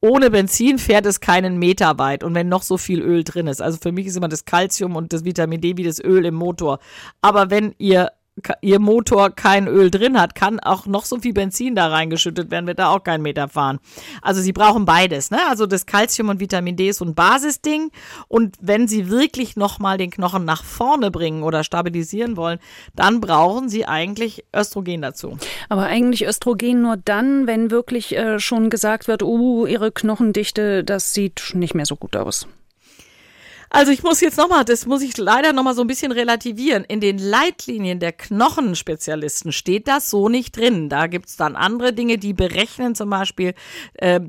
ohne 0.00 0.30
Benzin 0.30 0.78
fährt 0.78 1.06
es 1.06 1.20
keinen 1.20 1.58
Meter 1.58 1.98
weit 1.98 2.22
und 2.22 2.34
wenn 2.34 2.48
noch 2.48 2.62
so 2.62 2.76
viel 2.76 3.00
Öl 3.00 3.24
drin 3.24 3.46
ist. 3.46 3.62
Also 3.62 3.78
für 3.80 3.92
mich 3.92 4.06
ist 4.06 4.16
immer 4.16 4.28
das 4.28 4.44
Calcium 4.44 4.96
und 4.96 5.12
das 5.12 5.24
Vitamin 5.24 5.60
D 5.60 5.76
wie 5.76 5.84
das 5.84 6.02
Öl 6.02 6.24
im 6.26 6.34
Motor. 6.34 6.78
Aber 7.22 7.50
wenn 7.50 7.74
ihr 7.78 8.12
ihr 8.60 8.78
Motor 8.78 9.30
kein 9.30 9.66
Öl 9.66 9.90
drin 9.90 10.20
hat, 10.20 10.34
kann 10.34 10.60
auch 10.60 10.86
noch 10.86 11.04
so 11.04 11.18
viel 11.18 11.32
Benzin 11.32 11.74
da 11.74 11.88
reingeschüttet 11.88 12.50
werden, 12.50 12.66
wird 12.66 12.78
da 12.78 12.90
auch 12.90 13.02
keinen 13.02 13.22
Meter 13.22 13.48
fahren. 13.48 13.78
Also 14.20 14.42
sie 14.42 14.52
brauchen 14.52 14.84
beides, 14.84 15.30
ne? 15.30 15.38
Also 15.48 15.66
das 15.66 15.86
Calcium 15.86 16.28
und 16.28 16.40
Vitamin 16.40 16.76
D 16.76 16.88
ist 16.88 16.98
so 16.98 17.04
ein 17.04 17.14
Basisding 17.14 17.90
und 18.28 18.56
wenn 18.60 18.88
sie 18.88 19.08
wirklich 19.08 19.56
nochmal 19.56 19.96
den 19.96 20.10
Knochen 20.10 20.44
nach 20.44 20.64
vorne 20.64 21.10
bringen 21.10 21.42
oder 21.42 21.64
stabilisieren 21.64 22.36
wollen, 22.36 22.58
dann 22.94 23.20
brauchen 23.20 23.68
sie 23.68 23.86
eigentlich 23.86 24.44
Östrogen 24.54 25.02
dazu. 25.02 25.38
Aber 25.68 25.84
eigentlich 25.84 26.26
Östrogen 26.26 26.82
nur 26.82 26.96
dann, 26.96 27.46
wenn 27.46 27.70
wirklich 27.70 28.16
äh, 28.16 28.38
schon 28.38 28.68
gesagt 28.68 29.08
wird, 29.08 29.22
oh, 29.22 29.66
ihre 29.66 29.92
Knochendichte, 29.92 30.84
das 30.84 31.14
sieht 31.14 31.52
nicht 31.54 31.74
mehr 31.74 31.86
so 31.86 31.96
gut 31.96 32.16
aus. 32.16 32.46
Also 33.70 33.92
ich 33.92 34.02
muss 34.02 34.20
jetzt 34.20 34.38
nochmal, 34.38 34.64
das 34.64 34.86
muss 34.86 35.02
ich 35.02 35.16
leider 35.16 35.52
nochmal 35.52 35.74
so 35.74 35.80
ein 35.82 35.86
bisschen 35.86 36.12
relativieren. 36.12 36.84
In 36.84 37.00
den 37.00 37.18
Leitlinien 37.18 37.98
der 37.98 38.12
Knochenspezialisten 38.12 39.52
steht 39.52 39.88
das 39.88 40.10
so 40.10 40.28
nicht 40.28 40.56
drin. 40.56 40.88
Da 40.88 41.06
gibt's 41.06 41.36
dann 41.36 41.56
andere 41.56 41.92
Dinge, 41.92 42.18
die 42.18 42.32
berechnen 42.32 42.94
zum 42.94 43.10
Beispiel, 43.10 43.54
äh, 43.94 44.20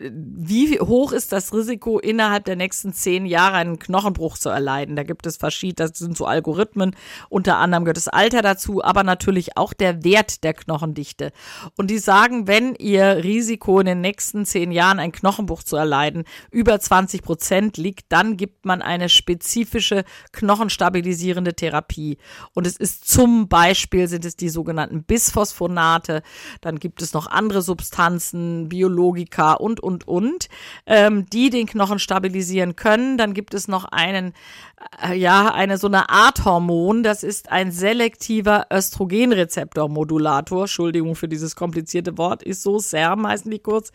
wie 0.00 0.80
hoch 0.80 1.12
ist 1.12 1.32
das 1.32 1.52
Risiko, 1.52 1.98
innerhalb 1.98 2.44
der 2.44 2.56
nächsten 2.56 2.92
zehn 2.92 3.26
Jahre 3.26 3.56
einen 3.56 3.78
Knochenbruch 3.78 4.38
zu 4.38 4.48
erleiden. 4.48 4.96
Da 4.96 5.02
gibt 5.02 5.26
es 5.26 5.36
verschiedene, 5.36 5.88
das 5.88 5.98
sind 5.98 6.16
so 6.16 6.26
Algorithmen, 6.26 6.96
unter 7.28 7.58
anderem 7.58 7.84
gehört 7.84 7.96
das 7.96 8.08
Alter 8.08 8.42
dazu, 8.42 8.82
aber 8.82 9.02
natürlich 9.02 9.56
auch 9.56 9.72
der 9.72 10.04
Wert 10.04 10.44
der 10.44 10.54
Knochendichte. 10.54 11.32
Und 11.76 11.90
die 11.90 11.98
sagen, 11.98 12.46
wenn 12.46 12.74
ihr 12.74 13.22
Risiko 13.22 13.80
in 13.80 13.86
den 13.86 14.00
nächsten 14.00 14.46
zehn 14.46 14.72
Jahren 14.72 14.98
einen 14.98 15.12
Knochenbruch 15.12 15.62
zu 15.62 15.76
erleiden 15.76 16.24
über 16.50 16.78
20 16.78 17.22
Prozent 17.22 17.76
liegt, 17.76 18.06
dann 18.10 18.36
gibt 18.36 18.64
man 18.64 18.77
eine 18.82 19.08
spezifische 19.08 20.04
knochenstabilisierende 20.32 21.54
Therapie. 21.54 22.18
Und 22.54 22.66
es 22.66 22.76
ist 22.76 23.08
zum 23.08 23.48
Beispiel 23.48 24.08
sind 24.08 24.24
es 24.24 24.36
die 24.36 24.48
sogenannten 24.48 25.04
Bisphosphonate, 25.04 26.22
dann 26.60 26.78
gibt 26.78 27.02
es 27.02 27.12
noch 27.12 27.26
andere 27.26 27.62
Substanzen, 27.62 28.68
Biologika 28.68 29.54
und, 29.54 29.80
und, 29.80 30.06
und, 30.06 30.48
ähm, 30.86 31.26
die 31.30 31.50
den 31.50 31.66
Knochen 31.66 31.98
stabilisieren 31.98 32.76
können. 32.76 33.18
Dann 33.18 33.34
gibt 33.34 33.54
es 33.54 33.68
noch 33.68 33.84
einen, 33.84 34.32
äh, 35.02 35.14
ja, 35.14 35.52
eine 35.52 35.78
so 35.78 35.86
eine 35.86 36.08
Art 36.10 36.44
Hormon, 36.44 37.02
das 37.02 37.22
ist 37.22 37.50
ein 37.50 37.72
selektiver 37.72 38.66
Östrogenrezeptormodulator. 38.72 40.62
Entschuldigung 40.62 41.14
für 41.14 41.28
dieses 41.28 41.56
komplizierte 41.56 42.18
Wort, 42.18 42.42
ist 42.42 42.62
so, 42.62 42.78
SERM 42.78 43.26
heißen 43.26 43.50
die 43.50 43.58
kurz. 43.58 43.92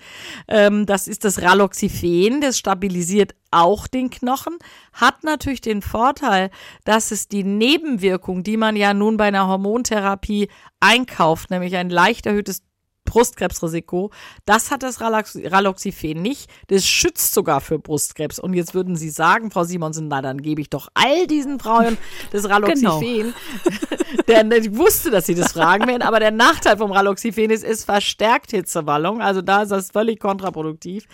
Ähm, 0.48 0.86
das 0.86 1.08
ist 1.08 1.26
das 1.26 1.41
Raloxifen, 1.41 2.41
das 2.41 2.58
stabilisiert 2.58 3.36
auch 3.52 3.88
den 3.88 4.10
Knochen, 4.10 4.58
hat 4.94 5.24
natürlich 5.24 5.62
den 5.62 5.82
Vorteil, 5.82 6.50
dass 6.84 7.12
es 7.12 7.28
die 7.28 7.44
Nebenwirkung, 7.44 8.44
die 8.44 8.58
man 8.58 8.76
ja 8.76 8.94
nun 8.94 9.18
bei 9.18 9.26
einer 9.26 9.48
Hormontherapie 9.48 10.50
einkauft, 10.80 11.50
nämlich 11.50 11.76
ein 11.76 11.90
leicht 11.90 12.26
erhöhtes 12.26 12.64
Brustkrebsrisiko. 13.06 14.12
Das 14.46 14.72
hat 14.72 14.84
das 14.84 15.00
Raloxifen 15.02 16.22
nicht. 16.22 16.50
Das 16.68 16.86
schützt 16.86 17.34
sogar 17.34 17.62
für 17.62 17.80
Brustkrebs. 17.80 18.39
Und 18.39 18.54
jetzt 18.54 18.74
würden 18.74 18.96
Sie 18.96 19.10
sagen, 19.10 19.52
Frau 19.52 19.63
Simonsen, 19.63 20.08
na 20.08 20.22
dann 20.22 20.42
gebe 20.42 20.62
ich 20.62 20.70
doch 20.70 20.88
all 20.94 21.28
diesen 21.28 21.60
Frauen 21.60 21.98
das 22.32 22.50
Raloxifen. 22.50 23.34
Genau. 23.34 23.34
Der, 24.28 24.50
ich 24.52 24.78
wusste, 24.78 25.10
dass 25.12 25.26
Sie 25.26 25.36
das 25.36 25.54
fragen 25.54 25.88
werden, 25.88 26.02
aber 26.02 26.20
der 26.20 26.32
Nachteil 26.32 26.78
vom 26.78 26.92
Raloxifen 26.92 27.50
ist, 27.50 27.63
es 27.63 27.84
verstärkt 27.84 28.52
Hitzewallung. 28.52 29.22
Also 29.22 29.42
da 29.42 29.63
ist 29.63 29.70
das 29.70 29.92
völlig 29.92 30.20
kontraproduktiv. 30.20 31.08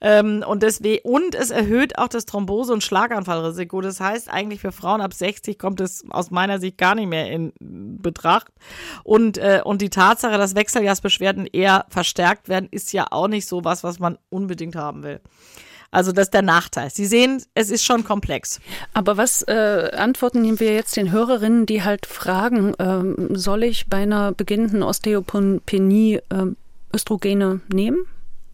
Ähm, 0.00 0.42
und 0.46 0.62
deswegen, 0.62 1.06
und 1.08 1.34
es 1.34 1.50
erhöht 1.50 1.98
auch 1.98 2.08
das 2.08 2.24
Thrombose- 2.26 2.72
und 2.72 2.82
Schlaganfallrisiko. 2.82 3.80
Das 3.82 4.00
heißt, 4.00 4.30
eigentlich 4.30 4.60
für 4.60 4.72
Frauen 4.72 5.00
ab 5.00 5.14
60 5.14 5.58
kommt 5.58 5.80
es 5.80 6.04
aus 6.10 6.30
meiner 6.30 6.58
Sicht 6.58 6.78
gar 6.78 6.94
nicht 6.94 7.08
mehr 7.08 7.30
in 7.30 7.52
Betracht. 7.60 8.48
Und, 9.04 9.38
äh, 9.38 9.60
und 9.62 9.82
die 9.82 9.90
Tatsache, 9.90 10.38
dass 10.38 10.54
Wechseljahrsbeschwerden 10.54 11.35
eher 11.44 11.84
verstärkt 11.90 12.48
werden, 12.48 12.68
ist 12.70 12.94
ja 12.94 13.06
auch 13.10 13.28
nicht 13.28 13.46
so 13.46 13.64
was, 13.64 13.84
was 13.84 13.98
man 13.98 14.16
unbedingt 14.30 14.76
haben 14.76 15.02
will. 15.02 15.20
Also 15.90 16.12
das 16.12 16.26
ist 16.26 16.34
der 16.34 16.42
Nachteil. 16.42 16.90
Sie 16.90 17.06
sehen, 17.06 17.42
es 17.54 17.70
ist 17.70 17.84
schon 17.84 18.04
komplex. 18.04 18.60
Aber 18.92 19.16
was 19.16 19.42
äh, 19.42 19.90
antworten 19.96 20.58
wir 20.58 20.74
jetzt 20.74 20.96
den 20.96 21.12
Hörerinnen, 21.12 21.66
die 21.66 21.84
halt 21.84 22.06
fragen, 22.06 22.74
ähm, 22.78 23.36
soll 23.36 23.62
ich 23.62 23.88
bei 23.88 23.98
einer 23.98 24.32
beginnenden 24.32 24.82
Osteopenie 24.82 26.16
äh, 26.16 26.46
Östrogene 26.94 27.60
nehmen? 27.72 27.98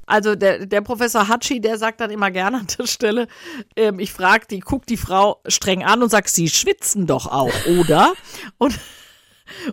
Also 0.07 0.35
der, 0.35 0.67
der 0.67 0.83
Professor 0.83 1.29
Hatschi, 1.29 1.61
der 1.61 1.79
sagt 1.79 2.01
dann 2.01 2.11
immer 2.11 2.31
gerne 2.31 2.59
an 2.59 2.67
der 2.79 2.87
Stelle, 2.87 3.29
ähm, 3.77 3.99
ich 3.99 4.13
frage 4.13 4.47
die, 4.51 4.61
guckt 4.61 4.89
die 4.91 4.97
Frau 4.97 5.41
streng 5.47 5.85
an 5.85 6.03
und 6.03 6.11
sagt, 6.11 6.29
sie 6.29 6.49
schwitzen 6.49 7.07
doch 7.07 7.27
auch, 7.27 7.67
oder? 7.79 8.13
Und 8.59 8.79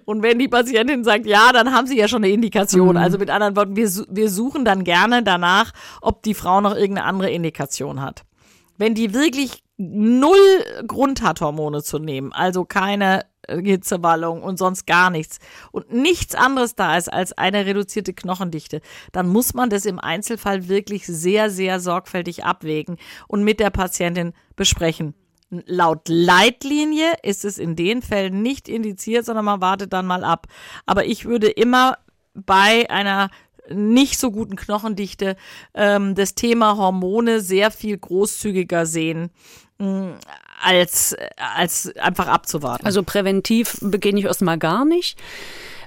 und 0.05 0.23
wenn 0.23 0.39
die 0.39 0.47
Patientin 0.47 1.03
sagt 1.03 1.25
ja, 1.25 1.51
dann 1.51 1.73
haben 1.73 1.87
sie 1.87 1.97
ja 1.97 2.07
schon 2.07 2.23
eine 2.23 2.33
Indikation. 2.33 2.91
Mhm. 2.91 2.97
Also 2.97 3.17
mit 3.17 3.29
anderen 3.29 3.55
Worten, 3.55 3.75
wir, 3.75 3.89
wir 4.09 4.29
suchen 4.29 4.65
dann 4.65 4.83
gerne 4.83 5.23
danach, 5.23 5.71
ob 6.01 6.23
die 6.23 6.33
Frau 6.33 6.61
noch 6.61 6.75
irgendeine 6.75 7.07
andere 7.07 7.31
Indikation 7.31 8.01
hat. 8.01 8.23
Wenn 8.77 8.95
die 8.95 9.13
wirklich 9.13 9.63
null 9.77 10.37
Grund 10.87 11.21
hat, 11.21 11.41
Hormone 11.41 11.83
zu 11.83 11.99
nehmen, 11.99 12.33
also 12.33 12.65
keine 12.65 13.25
Hitzewallung 13.49 14.43
und 14.43 14.57
sonst 14.57 14.85
gar 14.85 15.09
nichts 15.09 15.39
und 15.71 15.91
nichts 15.91 16.35
anderes 16.35 16.75
da 16.75 16.97
ist 16.97 17.11
als 17.11 17.33
eine 17.33 17.65
reduzierte 17.65 18.13
Knochendichte, 18.13 18.81
dann 19.11 19.27
muss 19.27 19.53
man 19.53 19.69
das 19.69 19.85
im 19.85 19.99
Einzelfall 19.99 20.67
wirklich 20.67 21.05
sehr, 21.07 21.49
sehr 21.49 21.79
sorgfältig 21.79 22.43
abwägen 22.45 22.97
und 23.27 23.43
mit 23.43 23.59
der 23.59 23.69
Patientin 23.69 24.33
besprechen. 24.55 25.13
Laut 25.49 26.07
Leitlinie 26.07 27.13
ist 27.23 27.43
es 27.43 27.57
in 27.57 27.75
den 27.75 28.01
Fällen 28.01 28.41
nicht 28.41 28.69
indiziert, 28.69 29.25
sondern 29.25 29.45
man 29.45 29.61
wartet 29.61 29.93
dann 29.93 30.05
mal 30.05 30.23
ab. 30.23 30.47
Aber 30.85 31.05
ich 31.05 31.25
würde 31.25 31.49
immer 31.49 31.97
bei 32.35 32.89
einer 32.89 33.29
nicht 33.71 34.19
so 34.19 34.31
guten 34.31 34.55
Knochendichte 34.55 35.35
ähm, 35.73 36.15
das 36.15 36.35
Thema 36.35 36.77
Hormone 36.77 37.41
sehr 37.41 37.71
viel 37.71 37.97
großzügiger 37.97 38.85
sehen 38.85 39.31
mm, 39.77 40.11
als 40.61 41.15
als 41.37 41.95
einfach 41.97 42.27
abzuwarten. 42.27 42.85
Also 42.85 43.03
präventiv 43.03 43.77
beginne 43.81 44.19
ich 44.19 44.25
erstmal 44.25 44.57
gar 44.57 44.85
nicht. 44.85 45.17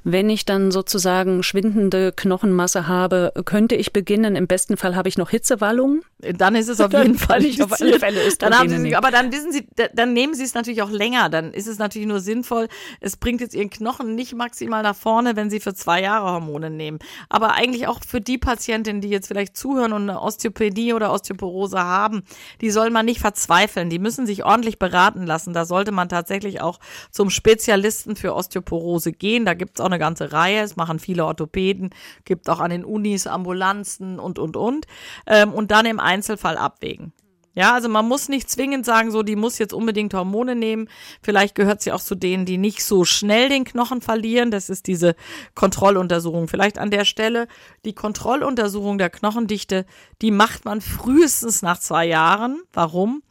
Wenn 0.05 0.31
ich 0.31 0.45
dann 0.45 0.73
sozusagen 0.73 1.43
schwindende 1.43 2.12
Knochenmasse 2.12 2.88
habe, 2.88 3.33
könnte 3.45 3.77
ich 3.77 3.93
beginnen. 3.93 4.35
Im 4.35 4.49
besten 4.49 4.77
Fall 4.77 4.97
habe 4.97 5.09
ich 5.09 5.17
noch 5.17 5.31
Hitzewallungen. 5.31 6.03
Dann 6.19 6.57
ist 6.57 6.69
es 6.69 6.81
auf 6.81 6.93
jeden 6.93 7.17
Fall 7.17 7.41
nicht 7.41 7.62
auf 7.62 7.81
alle 7.81 7.99
Fälle 8.01 8.21
dann 8.38 8.59
haben 8.59 8.69
Sie, 8.69 8.97
Aber 8.97 9.11
dann 9.11 9.33
wissen 9.33 9.53
Sie, 9.53 9.67
dann 9.95 10.12
nehmen 10.12 10.35
Sie 10.35 10.43
es 10.43 10.55
natürlich 10.55 10.83
auch 10.83 10.91
länger. 10.91 11.29
Dann 11.29 11.53
ist 11.53 11.69
es 11.69 11.79
natürlich 11.79 12.09
nur 12.09 12.21
sinnvoll. 12.21 12.69
Es 13.01 13.17
bringt 13.17 13.41
jetzt 13.41 13.55
Ihren 13.55 13.71
Knochen 13.71 14.15
nicht 14.15 14.35
maximal 14.35 14.83
nach 14.83 14.97
vorne, 14.97 15.37
wenn 15.37 15.51
Sie 15.51 15.61
für 15.61 15.75
zwei 15.75 16.03
Jahre 16.03 16.33
Hormone 16.33 16.71
nehmen. 16.71 16.99
Aber 17.29 17.53
eigentlich 17.53 17.87
auch 17.87 18.01
für 18.07 18.21
die 18.21 18.38
Patientinnen, 18.38 19.01
die 19.01 19.09
jetzt 19.09 19.29
vielleicht 19.29 19.57
zuhören 19.57 19.93
und 19.93 20.09
eine 20.09 20.21
Osteopädie 20.21 20.95
oder 20.95 21.12
Osteoporose 21.12 21.79
haben, 21.79 22.23
die 22.61 22.71
soll 22.71 22.91
man 22.91 23.07
nicht 23.07 23.21
verzweifeln. 23.21 23.91
Die 23.91 23.99
müssen 23.99 24.27
sich 24.27 24.45
ordentlich 24.45 24.79
beraten 24.79 25.27
lassen. 25.27 25.53
Da 25.53 25.65
sollte 25.65 25.93
man 25.93 26.09
tatsächlich 26.09 26.61
auch 26.61 26.81
zum 27.11 27.31
Spezialisten 27.31 28.17
für 28.17 28.35
Osteoporose 28.35 29.12
gehen. 29.12 29.45
Da 29.45 29.55
gibt 29.55 29.79
es 29.79 29.85
auch 29.85 29.91
eine 29.92 29.98
ganze 29.98 30.33
Reihe. 30.33 30.61
Es 30.61 30.76
machen 30.76 30.98
viele 30.98 31.24
Orthopäden, 31.26 31.90
gibt 32.24 32.48
auch 32.48 32.61
an 32.61 32.70
den 32.70 32.85
Unis 32.85 33.26
Ambulanzen 33.26 34.18
und, 34.18 34.38
und, 34.38 34.57
und. 34.57 34.87
Ähm, 35.26 35.52
und 35.52 35.70
dann 35.70 35.87
im 35.87 36.00
Einzelfall 36.00 36.57
abwägen. 36.57 37.12
Ja, 37.55 37.74
also 37.74 37.90
man 37.90 38.09
muss 38.09 38.31
nicht 38.31 38.48
zwingend 38.48 38.87
sagen, 38.87 39.11
so, 39.11 39.22
die 39.22 39.37
muss 39.37 39.59
jetzt 39.59 39.74
unbedingt 39.74 40.14
Hormone 40.14 40.57
nehmen. 40.57 40.88
Vielleicht 41.20 41.55
gehört 41.55 41.83
sie 41.83 41.92
auch 41.92 42.00
zu 42.00 42.14
denen, 42.14 42.46
die 42.46 42.57
nicht 42.57 42.83
so 42.83 43.05
schnell 43.05 43.50
den 43.50 43.64
Knochen 43.64 44.00
verlieren. 44.00 44.50
Das 44.50 44.70
ist 44.70 44.87
diese 44.87 45.14
Kontrolluntersuchung. 45.55 46.48
Vielleicht 46.48 46.78
an 46.78 46.90
der 46.90 47.05
Stelle 47.05 47.48
die 47.85 47.94
Kontrolluntersuchung 47.94 48.96
der 48.96 49.11
Knochendichte, 49.11 49.85
die 50.22 50.31
macht 50.31 50.64
man 50.64 50.81
frühestens 50.81 51.61
nach 51.61 51.78
zwei 51.78 52.07
Jahren. 52.07 52.62
Warum? 52.72 53.22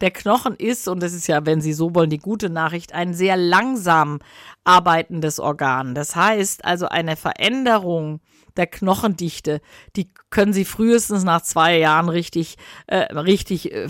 Der 0.00 0.10
Knochen 0.10 0.54
ist, 0.56 0.88
und 0.88 1.02
das 1.02 1.12
ist 1.12 1.26
ja, 1.26 1.44
wenn 1.46 1.60
Sie 1.60 1.72
so 1.72 1.94
wollen, 1.94 2.10
die 2.10 2.18
gute 2.18 2.50
Nachricht, 2.50 2.94
ein 2.94 3.14
sehr 3.14 3.36
langsam 3.36 4.20
arbeitendes 4.64 5.40
Organ. 5.40 5.94
Das 5.94 6.16
heißt 6.16 6.64
also 6.64 6.86
eine 6.86 7.16
Veränderung 7.16 8.20
der 8.56 8.66
Knochendichte, 8.66 9.60
die 9.96 10.10
können 10.30 10.52
Sie 10.52 10.64
frühestens 10.64 11.24
nach 11.24 11.42
zwei 11.42 11.78
Jahren 11.78 12.08
richtig, 12.08 12.56
äh, 12.86 13.12
richtig 13.14 13.72
äh, 13.72 13.88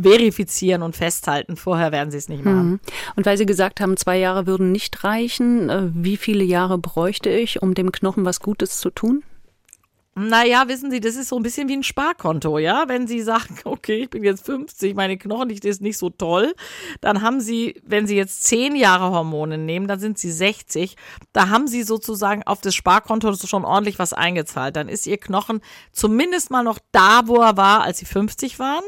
verifizieren 0.00 0.82
und 0.82 0.96
festhalten. 0.96 1.56
Vorher 1.56 1.92
werden 1.92 2.10
Sie 2.10 2.18
es 2.18 2.28
nicht 2.28 2.44
machen. 2.44 2.70
Mhm. 2.70 2.80
Und 3.16 3.26
weil 3.26 3.38
Sie 3.38 3.46
gesagt 3.46 3.80
haben, 3.80 3.96
zwei 3.96 4.18
Jahre 4.18 4.46
würden 4.46 4.72
nicht 4.72 5.04
reichen, 5.04 5.70
äh, 5.70 5.90
wie 5.92 6.16
viele 6.16 6.44
Jahre 6.44 6.78
bräuchte 6.78 7.30
ich, 7.30 7.62
um 7.62 7.74
dem 7.74 7.92
Knochen 7.92 8.24
was 8.24 8.40
Gutes 8.40 8.78
zu 8.78 8.90
tun? 8.90 9.22
Naja, 10.16 10.68
wissen 10.68 10.92
Sie, 10.92 11.00
das 11.00 11.16
ist 11.16 11.28
so 11.28 11.36
ein 11.36 11.42
bisschen 11.42 11.68
wie 11.68 11.76
ein 11.76 11.82
Sparkonto, 11.82 12.58
ja. 12.58 12.84
Wenn 12.86 13.08
Sie 13.08 13.20
sagen, 13.20 13.58
okay, 13.64 14.02
ich 14.04 14.10
bin 14.10 14.22
jetzt 14.22 14.46
50, 14.46 14.94
meine 14.94 15.18
Knochendichte 15.18 15.68
ist 15.68 15.82
nicht 15.82 15.98
so 15.98 16.08
toll, 16.08 16.54
dann 17.00 17.20
haben 17.20 17.40
Sie, 17.40 17.80
wenn 17.84 18.06
Sie 18.06 18.16
jetzt 18.16 18.44
zehn 18.44 18.76
Jahre 18.76 19.10
Hormone 19.10 19.58
nehmen, 19.58 19.88
dann 19.88 19.98
sind 19.98 20.18
Sie 20.18 20.30
60. 20.30 20.96
Da 21.32 21.48
haben 21.48 21.66
Sie 21.66 21.82
sozusagen 21.82 22.44
auf 22.44 22.60
das 22.60 22.76
Sparkonto 22.76 23.34
schon 23.34 23.64
ordentlich 23.64 23.98
was 23.98 24.12
eingezahlt. 24.12 24.76
Dann 24.76 24.88
ist 24.88 25.06
Ihr 25.06 25.18
Knochen 25.18 25.60
zumindest 25.90 26.50
mal 26.50 26.62
noch 26.62 26.78
da, 26.92 27.22
wo 27.26 27.36
er 27.40 27.56
war, 27.56 27.82
als 27.82 27.98
Sie 27.98 28.06
50 28.06 28.60
waren. 28.60 28.84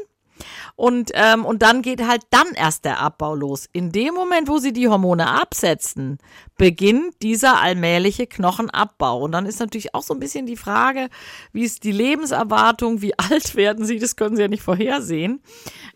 Und, 0.75 1.11
ähm, 1.13 1.45
und 1.45 1.61
dann 1.61 1.81
geht 1.81 2.05
halt 2.05 2.23
dann 2.29 2.47
erst 2.55 2.85
der 2.85 2.99
Abbau 2.99 3.35
los. 3.35 3.67
In 3.73 3.91
dem 3.91 4.13
Moment, 4.13 4.47
wo 4.47 4.57
sie 4.57 4.73
die 4.73 4.87
Hormone 4.87 5.27
absetzen, 5.27 6.17
beginnt 6.57 7.21
dieser 7.21 7.61
allmähliche 7.61 8.27
Knochenabbau. 8.27 9.23
Und 9.23 9.31
dann 9.31 9.45
ist 9.45 9.59
natürlich 9.59 9.93
auch 9.93 10.03
so 10.03 10.13
ein 10.13 10.19
bisschen 10.19 10.45
die 10.45 10.57
Frage, 10.57 11.09
wie 11.53 11.63
ist 11.63 11.83
die 11.83 11.91
Lebenserwartung, 11.91 13.01
wie 13.01 13.13
alt 13.17 13.55
werden 13.55 13.85
sie, 13.85 13.99
das 13.99 14.15
können 14.15 14.35
sie 14.35 14.41
ja 14.43 14.47
nicht 14.47 14.63
vorhersehen. 14.63 15.41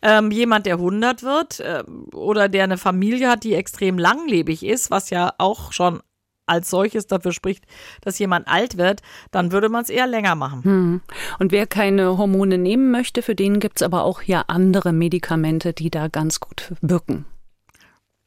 Ähm, 0.01 0.31
jemand, 0.31 0.65
der 0.65 0.75
100 0.75 1.23
wird 1.23 1.59
äh, 1.59 1.83
oder 2.13 2.49
der 2.49 2.63
eine 2.63 2.77
Familie 2.77 3.29
hat, 3.29 3.43
die 3.43 3.55
extrem 3.55 3.97
langlebig 3.97 4.63
ist, 4.63 4.91
was 4.91 5.09
ja 5.09 5.33
auch 5.37 5.71
schon 5.73 6.01
als 6.45 6.69
solches 6.69 7.07
dafür 7.07 7.31
spricht, 7.31 7.65
dass 8.01 8.19
jemand 8.19 8.47
alt 8.47 8.77
wird, 8.77 9.01
dann 9.31 9.51
würde 9.51 9.69
man 9.69 9.83
es 9.83 9.89
eher 9.89 10.07
länger 10.07 10.35
machen. 10.35 10.63
Hm. 10.63 11.01
Und 11.39 11.51
wer 11.51 11.67
keine 11.67 12.17
Hormone 12.17 12.57
nehmen 12.57 12.91
möchte, 12.91 13.21
für 13.21 13.35
den 13.35 13.59
gibt 13.59 13.79
es 13.79 13.83
aber 13.83 14.03
auch 14.03 14.21
ja 14.23 14.43
andere 14.47 14.93
Medikamente, 14.93 15.73
die 15.73 15.89
da 15.89 16.07
ganz 16.07 16.39
gut 16.39 16.73
wirken. 16.81 17.25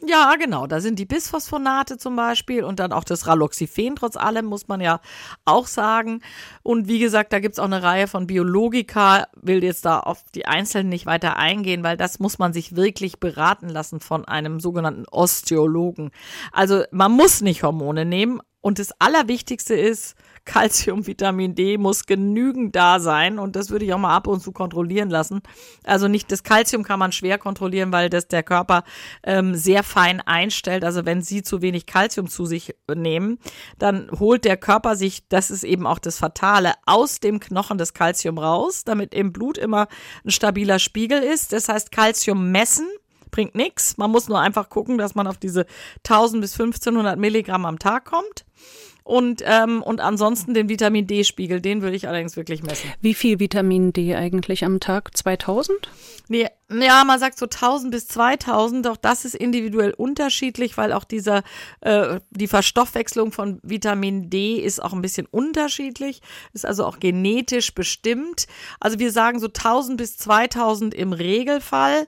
Ja, 0.07 0.35
genau. 0.37 0.67
Da 0.67 0.81
sind 0.81 0.99
die 0.99 1.07
Bisphosphonate 1.07 1.97
zum 1.97 2.17
Beispiel 2.17 2.65
und 2.65 2.79
dann 2.79 2.93
auch 2.93 3.05
das 3.05 3.27
Raloxifen, 3.27 3.97
trotz 3.97 4.17
allem, 4.17 4.45
muss 4.45 4.69
man 4.69 4.81
ja 4.81 5.01
auch 5.45 5.67
sagen. 5.67 6.21
Und 6.63 6.89
wie 6.89 6.99
gesagt, 6.99 7.33
da 7.33 7.41
gibt 7.41 7.55
es 7.55 7.59
auch 7.59 7.65
eine 7.65 7.83
Reihe 7.83 8.07
von 8.07 8.27
Biologika, 8.27 9.27
will 9.41 9.65
jetzt 9.65 9.85
da 9.85 10.01
auf 10.01 10.25
die 10.35 10.47
Einzelnen 10.47 10.89
nicht 10.91 11.07
weiter 11.07 11.37
eingehen, 11.37 11.83
weil 11.83 11.97
das 11.97 12.19
muss 12.19 12.39
man 12.39 12.53
sich 12.53 12.77
wirklich 12.77 13.19
beraten 13.19 13.69
lassen 13.69 14.01
von 14.01 14.25
einem 14.27 14.61
sogenannten 14.61 15.07
Osteologen. 15.11 16.11
Also 16.53 16.83
man 16.91 17.13
muss 17.13 17.41
nicht 17.41 17.63
Hormone 17.63 18.05
nehmen. 18.05 18.41
Und 18.61 18.79
das 18.79 18.99
Allerwichtigste 18.99 19.75
ist, 19.75 20.17
Calcium, 20.45 21.07
Vitamin 21.07 21.55
D 21.55 21.79
muss 21.79 22.07
genügend 22.07 22.77
da 22.77 23.01
sein 23.01 23.39
und 23.39 23.57
das 23.57 23.71
würde 23.71 23.85
ich 23.85 23.95
auch 23.95 23.99
mal 23.99 24.15
ab 24.15 24.27
und 24.27 24.41
zu 24.41 24.53
kontrollieren 24.53 25.11
lassen. 25.11 25.41
Also 25.85 26.09
nicht 26.09 26.31
das 26.31 26.43
Calcium 26.43 26.83
kann 26.83 26.99
man 26.99 27.13
schwer 27.13 27.39
kontrollieren, 27.39 27.93
weil 27.93 28.11
das 28.11 28.29
der 28.29 28.43
Körper 28.43 28.85
ähm, 29.23 29.55
sehr 29.55 29.83
fein 29.83 30.21
einstellt. 30.21 30.85
Also 30.85 31.05
wenn 31.05 31.23
Sie 31.23 31.43
zu 31.43 31.63
wenig 31.63 31.87
Calcium 31.87 32.29
zu 32.29 32.47
sich 32.47 32.75
nehmen, 32.95 33.39
dann 33.79 34.11
holt 34.19 34.45
der 34.45 34.57
Körper 34.57 34.97
sich, 34.97 35.29
das 35.29 35.51
ist 35.51 35.65
eben 35.65 35.87
auch 35.87 35.99
das 35.99 36.19
Fatale, 36.19 36.75
aus 36.87 37.21
dem 37.21 37.41
Knochen 37.41 37.79
das 37.79 37.95
Calcium 37.95 38.39
raus, 38.39 38.85
damit 38.85 39.15
im 39.15 39.33
Blut 39.33 39.59
immer 39.59 39.89
ein 40.25 40.31
stabiler 40.31 40.79
Spiegel 40.79 41.23
ist. 41.23 41.53
Das 41.53 41.69
heißt 41.69 41.91
Calcium 41.91 42.51
messen 42.51 42.87
bringt 43.35 43.57
nichts. 43.57 43.97
Man 43.97 44.13
muss 44.13 44.29
nur 44.29 44.39
einfach 44.39 44.69
gucken, 44.69 44.97
dass 44.97 45.17
man 45.17 45.27
auf 45.27 45.39
diese 45.39 45.67
1000 46.09 46.41
bis 46.41 46.53
1500 46.53 47.19
Milligramm 47.19 47.67
am 47.67 47.81
Tag 47.81 48.05
kommt. 48.05 48.45
Und, 49.05 49.43
ähm, 49.45 49.83
und 49.83 50.01
ansonsten 50.01 50.55
den 50.55 50.71
Vitamin 50.71 51.07
D-Spiegel, 51.07 51.61
den 51.61 51.83
würde 51.83 51.95
ich 51.95 52.09
allerdings 52.09 52.37
wirklich 52.37 52.63
messen. 52.63 52.91
Wie 53.03 53.13
viel 53.13 53.39
Vitamin 53.39 53.93
D 53.93 54.15
eigentlich 54.15 54.65
am 54.65 54.81
Tag? 54.81 55.15
2000? 55.15 55.91
Nee, 56.29 56.49
ja, 56.71 57.05
man 57.05 57.21
sagt 57.21 57.37
so 57.37 57.45
1000 57.45 57.91
bis 57.91 58.09
2000, 58.09 58.87
doch 58.87 58.97
das 58.97 59.27
ist 59.27 59.35
individuell 59.35 59.93
unterschiedlich, 59.93 60.79
weil 60.79 60.95
auch 60.95 61.05
dieser, 61.05 61.43
äh, 61.83 62.19
die 62.31 62.49
Verstoffwechslung 62.49 63.31
von 63.31 63.61
Vitamin 63.63 64.31
D 64.31 64.57
ist 64.57 64.83
auch 64.83 64.95
ein 64.95 65.03
bisschen 65.03 65.27
unterschiedlich, 65.27 66.23
ist 66.55 66.65
also 66.65 66.87
auch 66.87 66.99
genetisch 66.99 67.75
bestimmt. 67.75 68.47
Also 68.81 68.99
wir 68.99 69.13
sagen 69.13 69.39
so 69.39 69.49
1000 69.49 69.99
bis 69.99 70.17
2000 70.17 70.95
im 70.95 71.13
Regelfall 71.13 72.07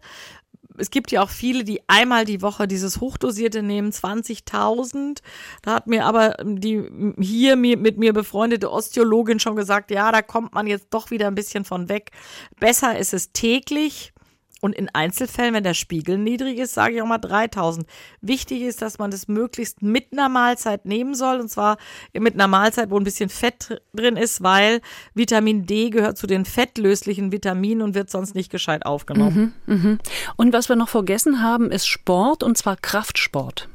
es 0.78 0.90
gibt 0.90 1.12
ja 1.12 1.22
auch 1.22 1.30
viele, 1.30 1.64
die 1.64 1.80
einmal 1.88 2.24
die 2.24 2.42
Woche 2.42 2.68
dieses 2.68 3.00
Hochdosierte 3.00 3.62
nehmen, 3.62 3.90
20.000. 3.90 5.20
Da 5.62 5.74
hat 5.74 5.86
mir 5.86 6.04
aber 6.04 6.36
die 6.44 6.82
hier 7.18 7.56
mit 7.56 7.98
mir 7.98 8.12
befreundete 8.12 8.70
Osteologin 8.70 9.40
schon 9.40 9.56
gesagt, 9.56 9.90
ja, 9.90 10.12
da 10.12 10.22
kommt 10.22 10.54
man 10.54 10.66
jetzt 10.66 10.88
doch 10.90 11.10
wieder 11.10 11.26
ein 11.26 11.34
bisschen 11.34 11.64
von 11.64 11.88
weg. 11.88 12.10
Besser 12.58 12.98
ist 12.98 13.14
es 13.14 13.32
täglich 13.32 14.12
und 14.61 14.75
in 14.75 14.88
Einzelfällen, 14.88 15.55
wenn 15.55 15.64
der 15.64 15.75
Spiegel 15.75 16.16
niedrig 16.16 16.59
ist, 16.59 16.75
sage 16.75 16.95
ich 16.95 17.03
auch 17.03 17.07
mal 17.07 17.19
3000. 17.19 17.87
Wichtig 18.21 18.62
ist, 18.62 18.81
dass 18.81 18.99
man 18.99 19.11
das 19.11 19.29
möglichst 19.29 19.83
mit 19.83 20.12
einer 20.12 20.29
Mahlzeit 20.29 20.87
nehmen 20.87 21.14
soll. 21.14 21.40
Und 21.40 21.49
zwar 21.49 21.77
mit 22.12 22.35
einer 22.35 22.49
Mahlzeit, 22.49 22.90
wo 22.90 22.99
ein 22.99 23.05
bisschen 23.05 23.29
Fett 23.29 23.83
drin 23.95 24.16
ist, 24.16 24.42
weil 24.42 24.81
Vitamin 25.14 25.66
D 25.66 25.90
gehört 25.90 26.16
zu 26.16 26.27
den 26.27 26.45
fettlöslichen 26.45 27.33
Vitaminen 27.33 27.83
und 27.83 27.95
wird 27.95 28.11
sonst 28.11 28.35
nicht 28.35 28.51
gescheit 28.51 28.87
aufgenommen. 28.87 29.55
Mhm, 29.66 29.75
mh. 29.75 29.99
Und 30.37 30.53
was 30.53 30.69
wir 30.69 30.77
noch 30.77 30.88
vergessen 30.88 31.42
haben, 31.42 31.71
ist 31.71 31.87
Sport 31.87 32.42
und 32.42 32.57
zwar 32.57 32.77
Kraftsport. 32.77 33.69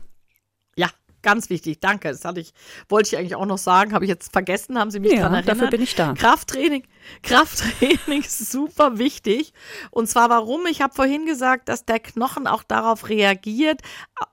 Ganz 1.22 1.50
wichtig, 1.50 1.80
danke. 1.80 2.10
Das 2.10 2.26
hatte 2.26 2.40
ich, 2.40 2.54
wollte 2.90 3.10
ich 3.10 3.18
eigentlich 3.18 3.36
auch 3.36 3.46
noch 3.46 3.58
sagen, 3.58 3.94
habe 3.94 4.06
ich 4.06 4.10
jetzt 4.10 4.32
vergessen, 4.32 4.80
haben 4.80 4.92
Sie 4.92 5.00
mich 5.00 5.12
ja, 5.12 5.20
daran 5.20 5.34
erinnert. 5.36 5.56
dafür 5.56 5.70
bin 5.70 5.82
ich 5.82 5.96
da. 5.96 6.14
Krafttraining, 6.14 6.84
Krafttraining 7.24 8.22
ist 8.22 8.52
super 8.52 8.98
wichtig. 8.98 9.54
Und 9.92 10.08
zwar 10.08 10.30
warum? 10.30 10.66
Ich 10.66 10.82
habe 10.82 10.94
vorhin 10.94 11.26
gesagt, 11.26 11.70
dass 11.70 11.86
der 11.86 12.00
Knochen 12.00 12.48
auch 12.48 12.64
darauf 12.64 13.10
reagiert, 13.10 13.82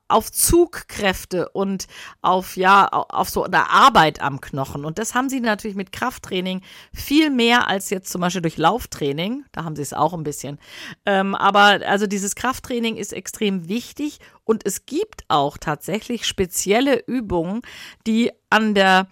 auf 0.08 0.32
Zugkräfte 0.32 1.48
und 1.50 1.86
auf 2.22 2.56
ja 2.56 2.88
auf 2.88 3.28
so 3.28 3.44
eine 3.44 3.70
Arbeit 3.70 4.20
am 4.20 4.40
Knochen. 4.40 4.84
Und 4.84 4.98
das 4.98 5.14
haben 5.14 5.28
sie 5.28 5.40
natürlich 5.40 5.76
mit 5.76 5.92
Krafttraining 5.92 6.62
viel 6.92 7.30
mehr 7.30 7.68
als 7.68 7.90
jetzt 7.90 8.10
zum 8.10 8.20
Beispiel 8.20 8.42
durch 8.42 8.56
Lauftraining. 8.56 9.44
Da 9.52 9.64
haben 9.64 9.76
sie 9.76 9.82
es 9.82 9.92
auch 9.92 10.14
ein 10.14 10.24
bisschen. 10.24 10.58
Ähm, 11.06 11.34
aber 11.34 11.86
also 11.86 12.06
dieses 12.06 12.34
Krafttraining 12.34 12.96
ist 12.96 13.12
extrem 13.12 13.68
wichtig 13.68 14.18
und 14.44 14.64
es 14.66 14.86
gibt 14.86 15.24
auch 15.28 15.58
tatsächlich 15.58 16.26
spezielle 16.26 17.04
Übungen 17.06 17.62
die 18.06 18.30
an 18.50 18.74
der 18.74 19.08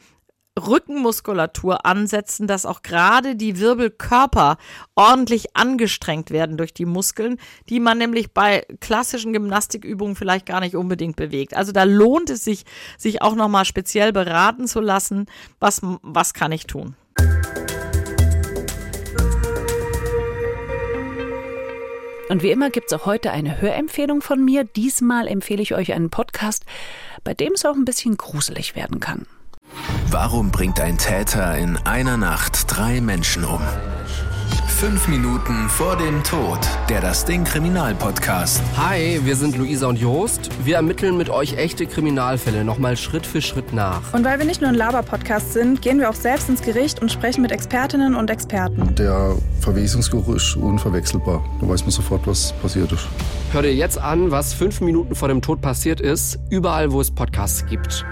Rückenmuskulatur 0.58 1.84
ansetzen, 1.84 2.46
dass 2.46 2.66
auch 2.66 2.82
gerade 2.82 3.36
die 3.36 3.58
Wirbelkörper 3.60 4.56
ordentlich 4.94 5.56
angestrengt 5.56 6.30
werden 6.30 6.56
durch 6.56 6.72
die 6.72 6.86
Muskeln, 6.86 7.38
die 7.68 7.80
man 7.80 7.98
nämlich 7.98 8.32
bei 8.32 8.66
klassischen 8.80 9.32
Gymnastikübungen 9.32 10.16
vielleicht 10.16 10.46
gar 10.46 10.60
nicht 10.60 10.74
unbedingt 10.74 11.16
bewegt. 11.16 11.54
Also 11.54 11.72
da 11.72 11.84
lohnt 11.84 12.30
es 12.30 12.44
sich, 12.44 12.64
sich 12.96 13.22
auch 13.22 13.34
nochmal 13.34 13.64
speziell 13.64 14.12
beraten 14.12 14.66
zu 14.66 14.80
lassen, 14.80 15.26
was, 15.60 15.80
was 16.02 16.32
kann 16.32 16.52
ich 16.52 16.66
tun. 16.66 16.96
Und 22.28 22.42
wie 22.42 22.50
immer 22.50 22.70
gibt 22.70 22.90
es 22.90 22.98
auch 22.98 23.06
heute 23.06 23.30
eine 23.30 23.60
Hörempfehlung 23.60 24.20
von 24.20 24.44
mir. 24.44 24.64
Diesmal 24.64 25.28
empfehle 25.28 25.62
ich 25.62 25.74
euch 25.74 25.92
einen 25.92 26.10
Podcast, 26.10 26.64
bei 27.22 27.34
dem 27.34 27.52
es 27.52 27.64
auch 27.64 27.74
ein 27.74 27.84
bisschen 27.84 28.16
gruselig 28.16 28.74
werden 28.74 28.98
kann. 28.98 29.26
Warum 30.10 30.50
bringt 30.50 30.80
ein 30.80 30.98
Täter 30.98 31.56
in 31.58 31.76
einer 31.78 32.16
Nacht 32.16 32.64
drei 32.68 33.00
Menschen 33.00 33.44
um? 33.44 33.60
Fünf 34.68 35.08
Minuten 35.08 35.70
vor 35.70 35.96
dem 35.96 36.22
Tod. 36.22 36.58
Der 36.90 37.00
Das 37.00 37.24
Ding 37.24 37.44
Kriminalpodcast. 37.44 38.62
Hi, 38.76 39.20
wir 39.24 39.34
sind 39.34 39.56
Luisa 39.56 39.86
und 39.86 39.98
Jost. 39.98 40.50
Wir 40.64 40.76
ermitteln 40.76 41.16
mit 41.16 41.30
euch 41.30 41.56
echte 41.56 41.86
Kriminalfälle 41.86 42.62
nochmal 42.62 42.96
Schritt 42.98 43.26
für 43.26 43.40
Schritt 43.40 43.72
nach. 43.72 44.12
Und 44.12 44.24
weil 44.24 44.38
wir 44.38 44.44
nicht 44.44 44.60
nur 44.60 44.68
ein 44.68 44.76
Laber-Podcast 44.76 45.54
sind, 45.54 45.80
gehen 45.80 45.98
wir 45.98 46.10
auch 46.10 46.14
selbst 46.14 46.50
ins 46.50 46.60
Gericht 46.60 47.00
und 47.00 47.10
sprechen 47.10 47.40
mit 47.40 47.52
Expertinnen 47.52 48.14
und 48.14 48.28
Experten. 48.28 48.94
Der 48.96 49.36
Verwesungsgeruch 49.60 50.36
ist 50.36 50.56
unverwechselbar. 50.56 51.42
Da 51.60 51.68
weiß 51.68 51.80
man 51.82 51.90
sofort, 51.90 52.26
was 52.26 52.52
passiert 52.60 52.92
ist. 52.92 53.08
Hör 53.52 53.62
dir 53.62 53.74
jetzt 53.74 53.98
an, 53.98 54.30
was 54.30 54.52
fünf 54.52 54.82
Minuten 54.82 55.14
vor 55.14 55.28
dem 55.28 55.40
Tod 55.40 55.62
passiert 55.62 56.02
ist, 56.02 56.38
überall, 56.50 56.92
wo 56.92 57.00
es 57.00 57.10
Podcasts 57.10 57.64
gibt. 57.64 58.04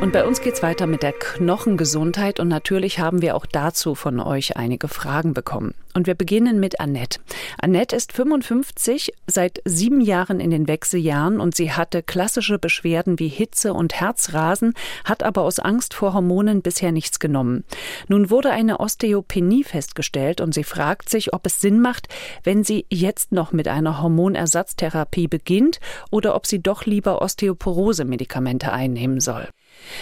Und 0.00 0.12
bei 0.12 0.26
uns 0.26 0.40
geht's 0.42 0.62
weiter 0.62 0.86
mit 0.86 1.02
der 1.02 1.12
Knochengesundheit 1.12 2.38
und 2.38 2.48
natürlich 2.48 2.98
haben 2.98 3.22
wir 3.22 3.34
auch 3.34 3.46
dazu 3.46 3.94
von 3.94 4.20
euch 4.20 4.56
einige 4.56 4.88
Fragen 4.88 5.32
bekommen. 5.32 5.74
Und 5.94 6.06
wir 6.06 6.14
beginnen 6.14 6.60
mit 6.60 6.78
Annette. 6.80 7.18
Annette 7.58 7.96
ist 7.96 8.12
55, 8.12 9.12
seit 9.26 9.62
sieben 9.64 10.02
Jahren 10.02 10.38
in 10.38 10.50
den 10.50 10.68
Wechseljahren 10.68 11.40
und 11.40 11.54
sie 11.56 11.72
hatte 11.72 12.02
klassische 12.02 12.58
Beschwerden 12.58 13.18
wie 13.18 13.28
Hitze 13.28 13.72
und 13.72 13.94
Herzrasen, 13.94 14.74
hat 15.04 15.22
aber 15.22 15.42
aus 15.42 15.58
Angst 15.58 15.94
vor 15.94 16.12
Hormonen 16.12 16.60
bisher 16.60 16.92
nichts 16.92 17.18
genommen. 17.18 17.64
Nun 18.08 18.28
wurde 18.28 18.50
eine 18.50 18.80
Osteopenie 18.80 19.64
festgestellt 19.64 20.42
und 20.42 20.52
sie 20.52 20.64
fragt 20.64 21.08
sich, 21.08 21.32
ob 21.32 21.46
es 21.46 21.62
Sinn 21.62 21.80
macht, 21.80 22.08
wenn 22.44 22.62
sie 22.62 22.84
jetzt 22.90 23.32
noch 23.32 23.52
mit 23.52 23.66
einer 23.66 24.02
Hormonersatztherapie 24.02 25.28
beginnt 25.28 25.80
oder 26.10 26.34
ob 26.34 26.46
sie 26.46 26.62
doch 26.62 26.84
lieber 26.84 27.22
Osteoporose-Medikamente 27.22 28.70
einnehmen 28.70 29.20
soll. 29.20 29.48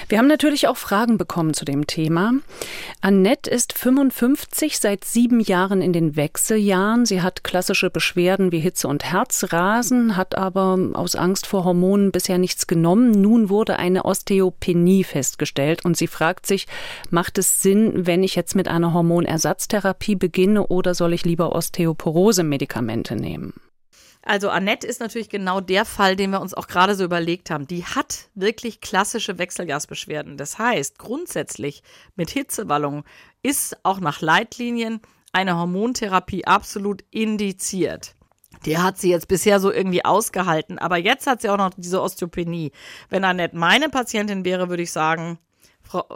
Wir 0.09 0.19
haben 0.19 0.27
natürlich 0.27 0.69
auch 0.69 0.77
Fragen 0.77 1.19
bekommen 1.19 1.55
zu 1.55 1.65
dem 1.65 1.87
Thema. 1.87 2.33
Annette 3.01 3.51
ist 3.51 3.73
55, 3.73 4.79
seit 4.79 5.05
sieben 5.05 5.41
Jahren 5.41 5.83
in 5.83 5.93
den 5.93 6.17
Wechseljahren. 6.17 7.07
Sie 7.07 7.23
hat 7.23 7.45
klassische 7.45 7.91
Beschwerden 7.91 8.53
wie 8.53 8.61
Hitze 8.61 8.89
und 8.89 9.05
Herzrasen, 9.05 10.17
hat 10.17 10.37
aber 10.37 10.79
aus 10.95 11.17
Angst 11.17 11.47
vor 11.47 11.65
Hormonen 11.65 12.13
bisher 12.13 12.39
nichts 12.39 12.67
genommen. 12.67 13.11
Nun 13.11 13.49
wurde 13.49 13.79
eine 13.79 14.05
Osteopenie 14.05 15.05
festgestellt 15.05 15.85
und 15.85 15.97
sie 15.97 16.07
fragt 16.07 16.47
sich, 16.47 16.67
macht 17.11 17.39
es 17.39 17.63
Sinn, 17.63 18.07
wenn 18.07 18.23
ich 18.23 18.35
jetzt 18.35 18.55
mit 18.55 18.69
einer 18.69 18.93
Hormonersatztherapie 18.93 20.17
beginne 20.17 20.67
oder 20.67 20.95
soll 20.95 21.13
ich 21.13 21.25
lieber 21.25 21.55
Osteoporose-Medikamente 21.55 23.17
nehmen? 23.17 23.55
Also 24.25 24.49
Annette 24.49 24.87
ist 24.87 25.01
natürlich 25.01 25.29
genau 25.29 25.61
der 25.61 25.85
Fall, 25.85 26.17
den 26.17 26.31
wir 26.31 26.41
uns 26.41 26.55
auch 26.55 26.67
gerade 26.67 26.95
so 26.95 27.05
überlegt 27.05 27.51
haben. 27.51 27.67
Die 27.67 27.85
hat 27.85 28.29
wirklich 28.35 28.81
klassische 28.81 29.39
Wechselgasbeschwerden. 29.39 30.37
Das 30.39 30.59
heißt, 30.59 30.99
grundsätzlich 30.99 31.83
mit 32.17 32.31
Hitzewallungen 32.31 33.05
ist 33.43 33.77
auch 33.85 34.01
nach 34.01 34.23
Leitlinien 34.23 35.01
eine 35.33 35.57
Hormontherapie 35.59 36.47
absolut 36.47 37.05
indiziert. 37.11 38.15
Die 38.65 38.79
hat 38.79 38.99
sie 38.99 39.11
jetzt 39.11 39.29
bisher 39.29 39.61
so 39.61 39.71
irgendwie 39.71 40.05
ausgehalten, 40.05 40.79
aber 40.79 40.97
jetzt 40.97 41.27
hat 41.27 41.43
sie 41.43 41.51
auch 41.51 41.59
noch 41.59 41.71
diese 41.77 42.01
Osteopenie. 42.01 42.73
Wenn 43.11 43.25
Annette 43.25 43.57
meine 43.57 43.91
Patientin 43.91 44.45
wäre, 44.45 44.71
würde 44.71 44.85
ich 44.85 44.93
sagen, 44.93 45.39
Frau 45.87 46.07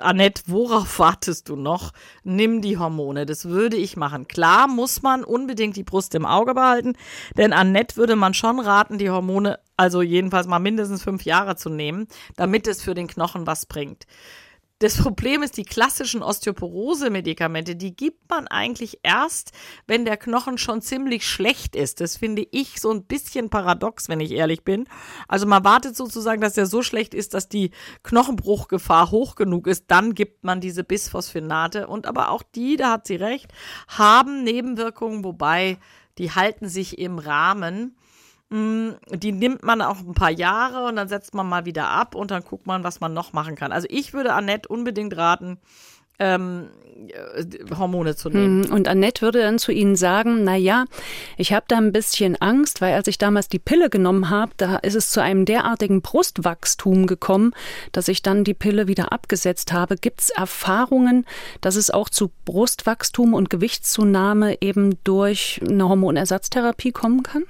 Annette, 0.00 0.42
worauf 0.46 0.98
wartest 0.98 1.48
du 1.48 1.56
noch? 1.56 1.92
Nimm 2.24 2.62
die 2.62 2.78
Hormone. 2.78 3.26
Das 3.26 3.44
würde 3.44 3.76
ich 3.76 3.96
machen. 3.96 4.26
Klar 4.26 4.68
muss 4.68 5.02
man 5.02 5.22
unbedingt 5.22 5.76
die 5.76 5.84
Brust 5.84 6.14
im 6.14 6.26
Auge 6.26 6.54
behalten, 6.54 6.94
denn 7.36 7.52
Annette 7.52 7.96
würde 7.96 8.16
man 8.16 8.34
schon 8.34 8.58
raten, 8.58 8.98
die 8.98 9.10
Hormone 9.10 9.58
also 9.76 10.02
jedenfalls 10.02 10.48
mal 10.48 10.58
mindestens 10.58 11.02
fünf 11.02 11.24
Jahre 11.24 11.56
zu 11.56 11.70
nehmen, 11.70 12.08
damit 12.36 12.66
es 12.66 12.82
für 12.82 12.94
den 12.94 13.06
Knochen 13.06 13.46
was 13.46 13.66
bringt. 13.66 14.06
Das 14.80 14.96
Problem 14.96 15.42
ist, 15.42 15.56
die 15.56 15.64
klassischen 15.64 16.22
Osteoporose-Medikamente, 16.22 17.74
die 17.74 17.96
gibt 17.96 18.30
man 18.30 18.46
eigentlich 18.46 19.00
erst, 19.02 19.50
wenn 19.88 20.04
der 20.04 20.16
Knochen 20.16 20.56
schon 20.56 20.82
ziemlich 20.82 21.26
schlecht 21.26 21.74
ist. 21.74 22.00
Das 22.00 22.16
finde 22.16 22.46
ich 22.52 22.80
so 22.80 22.92
ein 22.92 23.02
bisschen 23.02 23.50
paradox, 23.50 24.08
wenn 24.08 24.20
ich 24.20 24.30
ehrlich 24.30 24.62
bin. 24.62 24.88
Also 25.26 25.46
man 25.46 25.64
wartet 25.64 25.96
sozusagen, 25.96 26.40
dass 26.40 26.56
er 26.56 26.66
so 26.66 26.82
schlecht 26.82 27.12
ist, 27.12 27.34
dass 27.34 27.48
die 27.48 27.72
Knochenbruchgefahr 28.04 29.10
hoch 29.10 29.34
genug 29.34 29.66
ist. 29.66 29.86
Dann 29.88 30.14
gibt 30.14 30.44
man 30.44 30.60
diese 30.60 30.84
Bisphosphinate. 30.84 31.88
Und 31.88 32.06
aber 32.06 32.30
auch 32.30 32.44
die, 32.44 32.76
da 32.76 32.92
hat 32.92 33.08
sie 33.08 33.16
recht, 33.16 33.52
haben 33.88 34.44
Nebenwirkungen, 34.44 35.24
wobei 35.24 35.78
die 36.18 36.30
halten 36.30 36.68
sich 36.68 36.98
im 36.98 37.18
Rahmen. 37.18 37.97
Mm, 38.50 38.92
die 39.10 39.32
nimmt 39.32 39.62
man 39.62 39.82
auch 39.82 39.98
ein 39.98 40.14
paar 40.14 40.30
Jahre 40.30 40.86
und 40.86 40.96
dann 40.96 41.08
setzt 41.08 41.34
man 41.34 41.46
mal 41.46 41.66
wieder 41.66 41.88
ab 41.88 42.14
und 42.14 42.30
dann 42.30 42.42
guckt 42.42 42.66
man, 42.66 42.82
was 42.82 43.00
man 43.00 43.12
noch 43.12 43.34
machen 43.34 43.56
kann. 43.56 43.72
Also 43.72 43.86
ich 43.90 44.14
würde 44.14 44.32
Annette 44.32 44.68
unbedingt 44.68 45.16
raten, 45.16 45.58
ähm, 46.18 46.70
äh, 47.08 47.44
Hormone 47.76 48.16
zu 48.16 48.30
nehmen. 48.30 48.64
Hm, 48.64 48.72
und 48.72 48.88
Annette 48.88 49.20
würde 49.20 49.40
dann 49.40 49.58
zu 49.58 49.70
Ihnen 49.70 49.96
sagen, 49.96 50.44
na 50.44 50.56
ja, 50.56 50.86
ich 51.36 51.52
habe 51.52 51.66
da 51.68 51.76
ein 51.76 51.92
bisschen 51.92 52.40
Angst, 52.40 52.80
weil 52.80 52.94
als 52.94 53.06
ich 53.06 53.18
damals 53.18 53.50
die 53.50 53.58
Pille 53.58 53.90
genommen 53.90 54.30
habe, 54.30 54.52
da 54.56 54.76
ist 54.76 54.94
es 54.94 55.10
zu 55.10 55.22
einem 55.22 55.44
derartigen 55.44 56.00
Brustwachstum 56.00 57.06
gekommen, 57.06 57.52
dass 57.92 58.08
ich 58.08 58.22
dann 58.22 58.44
die 58.44 58.54
Pille 58.54 58.88
wieder 58.88 59.12
abgesetzt 59.12 59.74
habe. 59.74 59.96
Gibt 59.96 60.22
es 60.22 60.30
Erfahrungen, 60.30 61.26
dass 61.60 61.76
es 61.76 61.90
auch 61.90 62.08
zu 62.08 62.32
Brustwachstum 62.46 63.34
und 63.34 63.50
Gewichtszunahme 63.50 64.62
eben 64.62 64.98
durch 65.04 65.60
eine 65.62 65.86
Hormonersatztherapie 65.86 66.92
kommen 66.92 67.22
kann? 67.22 67.44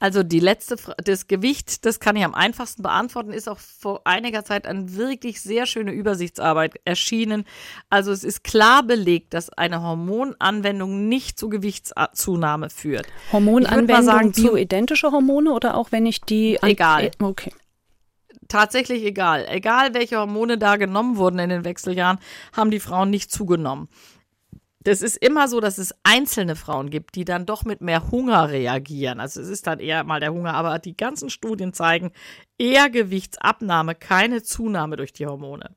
Also 0.00 0.22
die 0.22 0.38
letzte, 0.38 0.76
das 1.04 1.26
Gewicht, 1.26 1.84
das 1.84 1.98
kann 1.98 2.14
ich 2.14 2.24
am 2.24 2.34
einfachsten 2.34 2.82
beantworten, 2.82 3.32
ist 3.32 3.48
auch 3.48 3.58
vor 3.58 4.02
einiger 4.04 4.44
Zeit 4.44 4.66
eine 4.66 4.94
wirklich 4.96 5.40
sehr 5.40 5.66
schöne 5.66 5.92
Übersichtsarbeit 5.92 6.80
erschienen. 6.84 7.44
Also 7.90 8.12
es 8.12 8.22
ist 8.22 8.44
klar 8.44 8.84
belegt, 8.84 9.34
dass 9.34 9.50
eine 9.50 9.82
Hormonanwendung 9.82 11.08
nicht 11.08 11.38
zu 11.38 11.48
Gewichtszunahme 11.48 12.70
führt. 12.70 13.06
Hormonanwendung, 13.32 14.02
sagen, 14.02 14.32
bioidentische 14.32 15.10
Hormone 15.10 15.52
oder 15.52 15.76
auch 15.76 15.90
wenn 15.90 16.06
ich 16.06 16.20
die... 16.20 16.58
Egal. 16.62 17.06
Äh, 17.06 17.10
okay 17.20 17.52
tatsächlich 18.48 19.04
egal. 19.04 19.46
Egal, 19.50 19.92
welche 19.92 20.16
Hormone 20.16 20.56
da 20.56 20.76
genommen 20.76 21.18
wurden 21.18 21.38
in 21.38 21.50
den 21.50 21.64
Wechseljahren, 21.64 22.18
haben 22.56 22.70
die 22.70 22.80
Frauen 22.80 23.10
nicht 23.10 23.30
zugenommen 23.30 23.88
das 24.88 25.02
ist 25.02 25.18
immer 25.18 25.48
so, 25.48 25.60
dass 25.60 25.76
es 25.76 25.94
einzelne 26.02 26.56
Frauen 26.56 26.88
gibt, 26.88 27.14
die 27.14 27.26
dann 27.26 27.44
doch 27.44 27.66
mit 27.66 27.82
mehr 27.82 28.10
Hunger 28.10 28.48
reagieren. 28.48 29.20
Also 29.20 29.42
es 29.42 29.48
ist 29.48 29.66
dann 29.66 29.80
eher 29.80 30.02
mal 30.02 30.18
der 30.18 30.32
Hunger, 30.32 30.54
aber 30.54 30.78
die 30.78 30.96
ganzen 30.96 31.28
Studien 31.28 31.74
zeigen 31.74 32.10
eher 32.56 32.88
Gewichtsabnahme, 32.88 33.94
keine 33.94 34.42
Zunahme 34.42 34.96
durch 34.96 35.12
die 35.12 35.26
Hormone. 35.26 35.76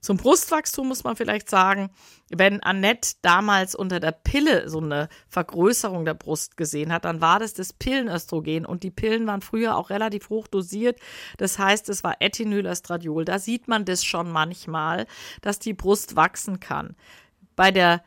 Zum 0.00 0.16
Brustwachstum 0.16 0.88
muss 0.88 1.04
man 1.04 1.16
vielleicht 1.16 1.50
sagen, 1.50 1.90
wenn 2.30 2.62
Annette 2.62 3.16
damals 3.20 3.74
unter 3.74 4.00
der 4.00 4.12
Pille 4.12 4.70
so 4.70 4.80
eine 4.80 5.10
Vergrößerung 5.28 6.06
der 6.06 6.14
Brust 6.14 6.56
gesehen 6.56 6.94
hat, 6.94 7.04
dann 7.04 7.20
war 7.20 7.38
das 7.38 7.52
das 7.52 7.74
Pillenöstrogen 7.74 8.64
und 8.64 8.84
die 8.84 8.90
Pillen 8.90 9.26
waren 9.26 9.42
früher 9.42 9.76
auch 9.76 9.90
relativ 9.90 10.30
hoch 10.30 10.48
dosiert. 10.48 10.98
Das 11.36 11.58
heißt, 11.58 11.90
es 11.90 12.02
war 12.02 12.16
Ethinylestradiol. 12.20 13.26
Da 13.26 13.38
sieht 13.38 13.68
man 13.68 13.84
das 13.84 14.02
schon 14.02 14.30
manchmal, 14.30 15.06
dass 15.42 15.58
die 15.58 15.74
Brust 15.74 16.16
wachsen 16.16 16.58
kann. 16.58 16.96
Bei 17.54 17.70
der 17.70 18.02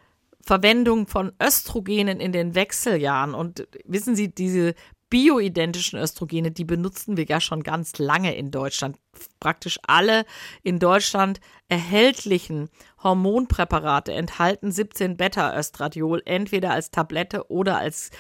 Verwendung 0.46 1.08
von 1.08 1.32
Östrogenen 1.42 2.20
in 2.20 2.32
den 2.32 2.56
Wechseljahren. 2.56 3.34
Und 3.34 3.68
wissen 3.86 4.16
Sie, 4.16 4.34
diese 4.34 4.74
bioidentischen 5.10 6.00
Östrogene, 6.00 6.52
die 6.52 6.66
benutzen 6.66 7.18
wir 7.18 7.26
ja 7.26 7.42
schon 7.42 7.64
ganz 7.64 7.98
lange 7.98 8.36
in 8.36 8.52
Deutschland. 8.52 8.98
Praktisch 9.40 9.80
alle 9.84 10.26
in 10.62 10.80
Deutschland 10.80 11.40
erhältlichen 11.68 12.70
Hormonpräparate 13.04 14.14
enthalten 14.14 14.72
17 14.72 15.18
Beta-Östradiol, 15.18 16.22
entweder 16.26 16.72
als 16.72 16.92
Tablette 16.92 17.50
oder 17.50 17.78
als 17.78 18.12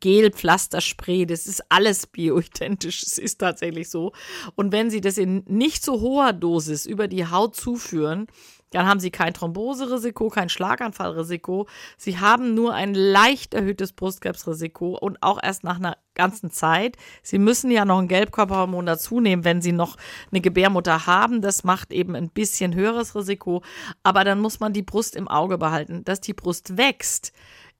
Gel, 0.00 0.30
Pflasterspray, 0.30 1.26
das 1.26 1.46
ist 1.46 1.62
alles 1.68 2.06
bioidentisch, 2.06 3.02
es 3.02 3.18
ist 3.18 3.38
tatsächlich 3.38 3.90
so. 3.90 4.12
Und 4.54 4.72
wenn 4.72 4.90
Sie 4.90 5.02
das 5.02 5.18
in 5.18 5.44
nicht 5.46 5.84
so 5.84 6.00
hoher 6.00 6.32
Dosis 6.32 6.86
über 6.86 7.06
die 7.06 7.26
Haut 7.26 7.54
zuführen, 7.54 8.26
dann 8.74 8.88
haben 8.88 8.98
sie 8.98 9.12
kein 9.12 9.32
Thromboserisiko, 9.32 10.30
kein 10.30 10.48
Schlaganfallrisiko. 10.48 11.68
Sie 11.96 12.18
haben 12.18 12.54
nur 12.54 12.74
ein 12.74 12.92
leicht 12.92 13.54
erhöhtes 13.54 13.92
Brustkrebsrisiko 13.92 14.98
und 14.98 15.22
auch 15.22 15.38
erst 15.40 15.62
nach 15.62 15.76
einer 15.76 15.96
ganzen 16.14 16.50
Zeit. 16.50 16.96
Sie 17.22 17.38
müssen 17.38 17.70
ja 17.70 17.84
noch 17.84 18.00
ein 18.00 18.08
Gelbkörperhormon 18.08 18.84
dazu 18.84 19.20
nehmen, 19.20 19.44
wenn 19.44 19.62
sie 19.62 19.70
noch 19.70 19.96
eine 20.32 20.40
Gebärmutter 20.40 21.06
haben. 21.06 21.40
Das 21.40 21.62
macht 21.62 21.92
eben 21.92 22.16
ein 22.16 22.30
bisschen 22.30 22.74
höheres 22.74 23.14
Risiko. 23.14 23.62
Aber 24.02 24.24
dann 24.24 24.40
muss 24.40 24.58
man 24.58 24.72
die 24.72 24.82
Brust 24.82 25.14
im 25.14 25.28
Auge 25.28 25.56
behalten. 25.56 26.04
Dass 26.04 26.20
die 26.20 26.34
Brust 26.34 26.76
wächst, 26.76 27.32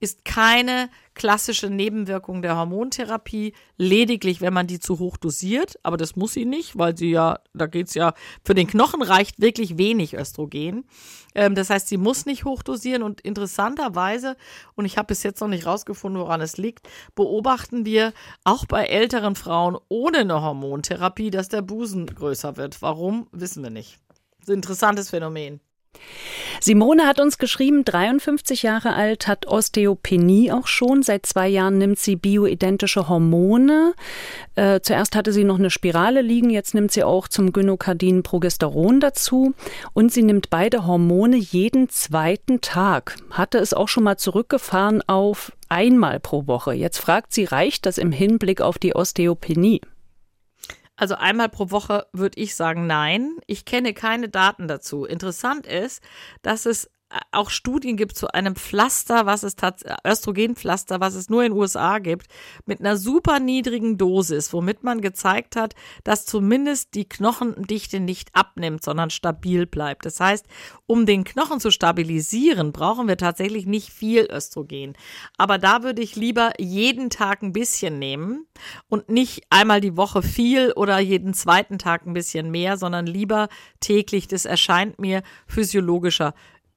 ist 0.04 0.24
keine 0.24 0.88
klassische 1.14 1.70
Nebenwirkung 1.70 2.42
der 2.42 2.56
Hormontherapie, 2.56 3.54
lediglich 3.76 4.40
wenn 4.40 4.52
man 4.52 4.66
die 4.66 4.80
zu 4.80 4.98
hoch 4.98 5.16
dosiert, 5.16 5.78
aber 5.82 5.96
das 5.96 6.16
muss 6.16 6.34
sie 6.34 6.44
nicht, 6.44 6.76
weil 6.76 6.96
sie 6.96 7.10
ja, 7.10 7.38
da 7.54 7.66
geht 7.66 7.88
es 7.88 7.94
ja, 7.94 8.14
für 8.44 8.54
den 8.54 8.66
Knochen 8.66 9.02
reicht 9.02 9.40
wirklich 9.40 9.78
wenig 9.78 10.14
Östrogen. 10.14 10.84
Ähm, 11.34 11.54
das 11.54 11.70
heißt, 11.70 11.88
sie 11.88 11.96
muss 11.96 12.26
nicht 12.26 12.44
hoch 12.44 12.62
dosieren 12.62 13.02
und 13.02 13.20
interessanterweise, 13.20 14.36
und 14.74 14.84
ich 14.84 14.98
habe 14.98 15.08
bis 15.08 15.22
jetzt 15.22 15.40
noch 15.40 15.48
nicht 15.48 15.66
rausgefunden, 15.66 16.20
woran 16.20 16.40
es 16.40 16.56
liegt, 16.56 16.88
beobachten 17.14 17.84
wir 17.84 18.12
auch 18.44 18.66
bei 18.66 18.84
älteren 18.84 19.36
Frauen 19.36 19.78
ohne 19.88 20.18
eine 20.18 20.42
Hormontherapie, 20.42 21.30
dass 21.30 21.48
der 21.48 21.62
Busen 21.62 22.06
größer 22.06 22.56
wird. 22.56 22.82
Warum, 22.82 23.28
wissen 23.32 23.62
wir 23.62 23.70
nicht. 23.70 23.98
Interessantes 24.46 25.10
Phänomen. 25.10 25.60
Simone 26.60 27.06
hat 27.06 27.20
uns 27.20 27.38
geschrieben, 27.38 27.84
53 27.84 28.62
Jahre 28.62 28.94
alt, 28.94 29.26
hat 29.26 29.46
Osteopenie 29.46 30.52
auch 30.52 30.66
schon. 30.66 31.02
Seit 31.02 31.26
zwei 31.26 31.48
Jahren 31.48 31.78
nimmt 31.78 31.98
sie 31.98 32.16
bioidentische 32.16 33.08
Hormone. 33.08 33.94
Äh, 34.54 34.80
zuerst 34.80 35.16
hatte 35.16 35.32
sie 35.32 35.44
noch 35.44 35.58
eine 35.58 35.70
Spirale 35.70 36.22
liegen, 36.22 36.50
jetzt 36.50 36.74
nimmt 36.74 36.92
sie 36.92 37.04
auch 37.04 37.28
zum 37.28 37.52
Gynokardin 37.52 38.22
Progesteron 38.22 39.00
dazu. 39.00 39.54
Und 39.92 40.12
sie 40.12 40.22
nimmt 40.22 40.50
beide 40.50 40.86
Hormone 40.86 41.36
jeden 41.36 41.88
zweiten 41.88 42.60
Tag. 42.60 43.16
Hatte 43.30 43.58
es 43.58 43.74
auch 43.74 43.88
schon 43.88 44.04
mal 44.04 44.16
zurückgefahren 44.16 45.02
auf 45.06 45.52
einmal 45.68 46.20
pro 46.20 46.46
Woche. 46.46 46.72
Jetzt 46.72 46.98
fragt 46.98 47.32
sie, 47.32 47.44
reicht 47.44 47.86
das 47.86 47.98
im 47.98 48.12
Hinblick 48.12 48.60
auf 48.60 48.78
die 48.78 48.94
Osteopenie? 48.94 49.80
Also 50.96 51.16
einmal 51.16 51.48
pro 51.48 51.70
Woche 51.70 52.06
würde 52.12 52.40
ich 52.40 52.54
sagen, 52.54 52.86
nein. 52.86 53.36
Ich 53.46 53.64
kenne 53.64 53.94
keine 53.94 54.28
Daten 54.28 54.68
dazu. 54.68 55.04
Interessant 55.04 55.66
ist, 55.66 56.02
dass 56.42 56.66
es 56.66 56.90
auch 57.32 57.50
Studien 57.50 57.96
gibt 57.96 58.16
zu 58.16 58.28
einem 58.28 58.56
Pflaster, 58.56 59.26
was 59.26 59.42
es 59.42 59.54
Östrogenpflaster, 60.06 61.00
was 61.00 61.14
es 61.14 61.28
nur 61.28 61.44
in 61.44 61.52
den 61.52 61.58
USA 61.58 61.98
gibt, 61.98 62.26
mit 62.66 62.80
einer 62.80 62.96
super 62.96 63.38
niedrigen 63.38 63.98
Dosis, 63.98 64.52
womit 64.52 64.82
man 64.82 65.00
gezeigt 65.00 65.56
hat, 65.56 65.74
dass 66.02 66.26
zumindest 66.26 66.94
die 66.94 67.08
Knochendichte 67.08 68.00
nicht 68.00 68.30
abnimmt, 68.34 68.82
sondern 68.82 69.10
stabil 69.10 69.66
bleibt. 69.66 70.06
Das 70.06 70.18
heißt, 70.18 70.46
um 70.86 71.06
den 71.06 71.24
Knochen 71.24 71.60
zu 71.60 71.70
stabilisieren, 71.70 72.72
brauchen 72.72 73.06
wir 73.06 73.16
tatsächlich 73.16 73.66
nicht 73.66 73.90
viel 73.90 74.28
Östrogen. 74.30 74.94
Aber 75.38 75.58
da 75.58 75.82
würde 75.82 76.02
ich 76.02 76.16
lieber 76.16 76.52
jeden 76.58 77.10
Tag 77.10 77.42
ein 77.42 77.52
bisschen 77.52 77.98
nehmen 77.98 78.46
und 78.88 79.08
nicht 79.08 79.44
einmal 79.50 79.80
die 79.80 79.96
Woche 79.96 80.22
viel 80.22 80.72
oder 80.72 80.98
jeden 80.98 81.34
zweiten 81.34 81.78
Tag 81.78 82.06
ein 82.06 82.14
bisschen 82.14 82.50
mehr, 82.50 82.76
sondern 82.76 83.06
lieber 83.06 83.48
täglich. 83.80 84.26
Das 84.26 84.44
erscheint 84.44 84.98
mir 84.98 85.22
physiologischer 85.46 86.34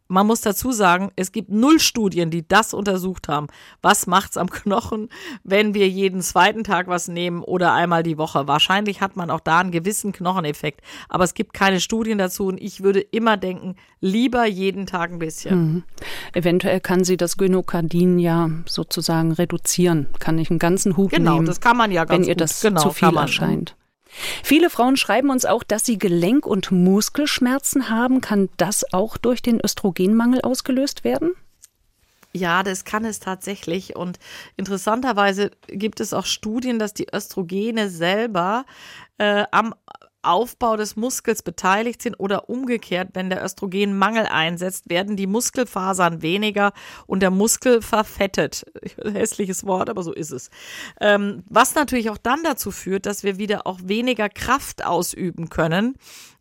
man 0.07 0.27
muss 0.27 0.41
dazu 0.41 0.71
sagen, 0.71 1.11
es 1.15 1.31
gibt 1.31 1.49
null 1.49 1.79
Studien, 1.79 2.29
die 2.29 2.47
das 2.47 2.73
untersucht 2.73 3.27
haben. 3.27 3.47
Was 3.81 4.07
macht's 4.07 4.37
am 4.37 4.49
Knochen, 4.51 5.09
wenn 5.43 5.73
wir 5.73 5.87
jeden 5.87 6.21
zweiten 6.21 6.63
Tag 6.63 6.87
was 6.87 7.07
nehmen 7.07 7.43
oder 7.43 7.73
einmal 7.73 8.03
die 8.03 8.17
Woche? 8.17 8.47
Wahrscheinlich 8.47 9.01
hat 9.01 9.15
man 9.15 9.29
auch 9.29 9.39
da 9.39 9.59
einen 9.59 9.71
gewissen 9.71 10.11
Knocheneffekt, 10.11 10.81
aber 11.09 11.23
es 11.23 11.33
gibt 11.33 11.53
keine 11.53 11.79
Studien 11.79 12.17
dazu 12.17 12.47
und 12.47 12.61
ich 12.61 12.81
würde 12.81 12.99
immer 12.99 13.37
denken, 13.37 13.75
lieber 14.01 14.45
jeden 14.45 14.85
Tag 14.85 15.11
ein 15.11 15.19
bisschen. 15.19 15.59
Mhm. 15.59 15.83
Eventuell 16.33 16.79
kann 16.79 17.03
sie 17.03 17.17
das 17.17 17.37
Gynokardin 17.37 18.19
ja 18.19 18.49
sozusagen 18.65 19.31
reduzieren. 19.31 20.07
Kann 20.19 20.37
ich 20.37 20.49
einen 20.49 20.59
ganzen 20.59 20.97
Hub 20.97 21.09
genau, 21.09 21.31
nehmen. 21.31 21.45
Genau, 21.45 21.47
das 21.47 21.61
kann 21.61 21.77
man 21.77 21.91
ja 21.91 22.05
ganz 22.05 22.21
Wenn 22.21 22.29
ihr 22.29 22.35
das 22.35 22.61
genau, 22.61 22.81
zu 22.81 22.91
viel 22.91 23.15
erscheint. 23.15 23.76
Viele 24.43 24.69
Frauen 24.69 24.97
schreiben 24.97 25.29
uns 25.29 25.45
auch, 25.45 25.63
dass 25.63 25.85
sie 25.85 25.97
Gelenk- 25.97 26.45
und 26.45 26.71
Muskelschmerzen 26.71 27.89
haben. 27.89 28.21
Kann 28.21 28.49
das 28.57 28.93
auch 28.93 29.17
durch 29.17 29.41
den 29.41 29.59
Östrogenmangel 29.63 30.41
ausgelöst 30.41 31.03
werden? 31.03 31.31
Ja, 32.33 32.61
das 32.61 32.85
kann 32.85 33.05
es 33.05 33.19
tatsächlich. 33.19 33.95
Und 33.95 34.19
interessanterweise 34.57 35.51
gibt 35.67 35.99
es 35.99 36.13
auch 36.13 36.25
Studien, 36.25 36.77
dass 36.77 36.93
die 36.93 37.07
Östrogene 37.13 37.89
selber 37.89 38.65
äh, 39.17 39.45
am 39.51 39.73
Aufbau 40.28 40.78
des 40.78 40.95
Muskels 40.95 41.43
beteiligt 41.43 42.01
sind 42.01 42.15
oder 42.15 42.49
umgekehrt, 42.49 43.09
wenn 43.13 43.30
der 43.30 43.43
Östrogenmangel 43.43 44.25
einsetzt, 44.25 44.89
werden 44.89 45.15
die 45.15 45.28
Muskelfasern 45.28 46.21
weniger 46.21 46.73
und 47.05 47.21
der 47.21 47.32
Muskel 47.32 47.82
verfettet. 47.82 48.65
Hässliches 49.03 49.65
Wort, 49.65 49.89
aber 49.89 50.03
so 50.03 50.13
ist 50.13 50.32
es. 50.32 50.49
Ähm, 50.99 51.43
was 51.49 51.75
natürlich 51.75 52.09
auch 52.09 52.17
dann 52.17 52.43
dazu 52.43 52.71
führt, 52.71 53.05
dass 53.05 53.23
wir 53.23 53.38
wieder 53.38 53.67
auch 53.67 53.80
weniger 53.84 54.30
Kraft 54.30 54.86
ausüben 54.86 55.49
können 55.49 55.95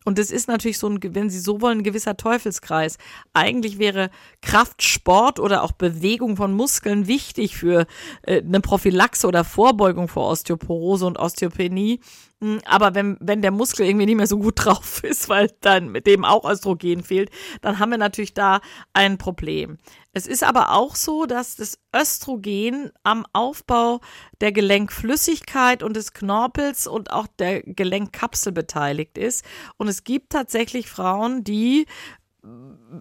und 0.06 0.18
das 0.18 0.30
ist 0.30 0.46
natürlich 0.46 0.78
so 0.78 0.88
ein, 0.88 1.00
wenn 1.02 1.30
Sie 1.30 1.40
so 1.40 1.60
wollen, 1.60 1.78
ein 1.78 1.84
gewisser 1.84 2.16
Teufelskreis. 2.16 2.96
Eigentlich 3.32 3.80
wäre 3.80 4.10
Kraftsport 4.40 5.40
oder 5.40 5.64
auch 5.64 5.72
Bewegung 5.72 6.36
von 6.36 6.52
Muskeln 6.52 7.08
wichtig 7.08 7.56
für 7.56 7.86
äh, 8.22 8.40
eine 8.40 8.60
Prophylaxe 8.60 9.26
oder 9.26 9.42
Vorbeugung 9.42 10.06
vor 10.06 10.28
Osteoporose 10.30 11.06
und 11.06 11.18
Osteopenie. 11.18 11.98
Hm, 12.42 12.60
aber 12.66 12.94
wenn, 12.94 13.16
wenn 13.20 13.40
der 13.40 13.50
Muskel 13.50 13.86
irgendwie 13.86 14.04
nicht 14.04 14.16
mehr 14.16 14.26
so 14.26 14.38
gut 14.38 14.54
drauf 14.64 15.02
ist, 15.02 15.28
weil 15.28 15.50
dann 15.60 15.88
mit 15.88 16.06
dem 16.06 16.24
auch 16.24 16.48
Östrogen 16.48 17.02
fehlt, 17.02 17.30
dann 17.62 17.78
haben 17.78 17.90
wir 17.90 17.98
natürlich 17.98 18.34
da 18.34 18.60
ein 18.92 19.16
Problem. 19.16 19.78
Es 20.12 20.26
ist 20.26 20.42
aber 20.44 20.72
auch 20.72 20.96
so, 20.96 21.26
dass 21.26 21.56
das 21.56 21.78
Östrogen 21.94 22.90
am 23.02 23.26
Aufbau 23.32 24.00
der 24.40 24.52
Gelenkflüssigkeit 24.52 25.82
und 25.82 25.96
des 25.96 26.12
Knorpels 26.12 26.86
und 26.86 27.10
auch 27.10 27.26
der 27.26 27.62
Gelenkkapsel 27.62 28.52
beteiligt 28.52 29.18
ist. 29.18 29.44
Und 29.78 29.88
es 29.88 30.04
gibt 30.04 30.30
tatsächlich 30.32 30.88
Frauen, 30.88 31.42
die 31.44 31.86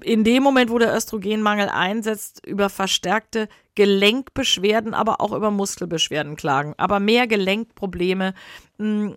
in 0.03 0.23
dem 0.23 0.43
Moment, 0.43 0.69
wo 0.69 0.79
der 0.79 0.95
Östrogenmangel 0.95 1.69
einsetzt, 1.69 2.45
über 2.45 2.69
verstärkte 2.69 3.47
Gelenkbeschwerden, 3.75 4.93
aber 4.93 5.21
auch 5.21 5.33
über 5.33 5.51
Muskelbeschwerden 5.51 6.35
klagen. 6.35 6.73
Aber 6.77 6.99
mehr 6.99 7.27
Gelenkprobleme, 7.27 8.33
hm, 8.77 9.15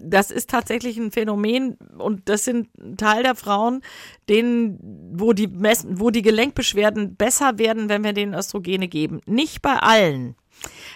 das 0.00 0.30
ist 0.30 0.50
tatsächlich 0.50 0.96
ein 0.96 1.10
Phänomen 1.10 1.76
und 1.98 2.28
das 2.28 2.44
sind 2.44 2.68
Teil 2.96 3.22
der 3.22 3.34
Frauen, 3.34 3.82
denen, 4.28 4.78
wo 5.12 5.32
die, 5.32 5.50
wo 5.52 6.10
die 6.10 6.22
Gelenkbeschwerden 6.22 7.16
besser 7.16 7.58
werden, 7.58 7.88
wenn 7.88 8.04
wir 8.04 8.12
denen 8.12 8.34
Östrogene 8.34 8.88
geben. 8.88 9.20
Nicht 9.26 9.60
bei 9.62 9.76
allen. 9.76 10.36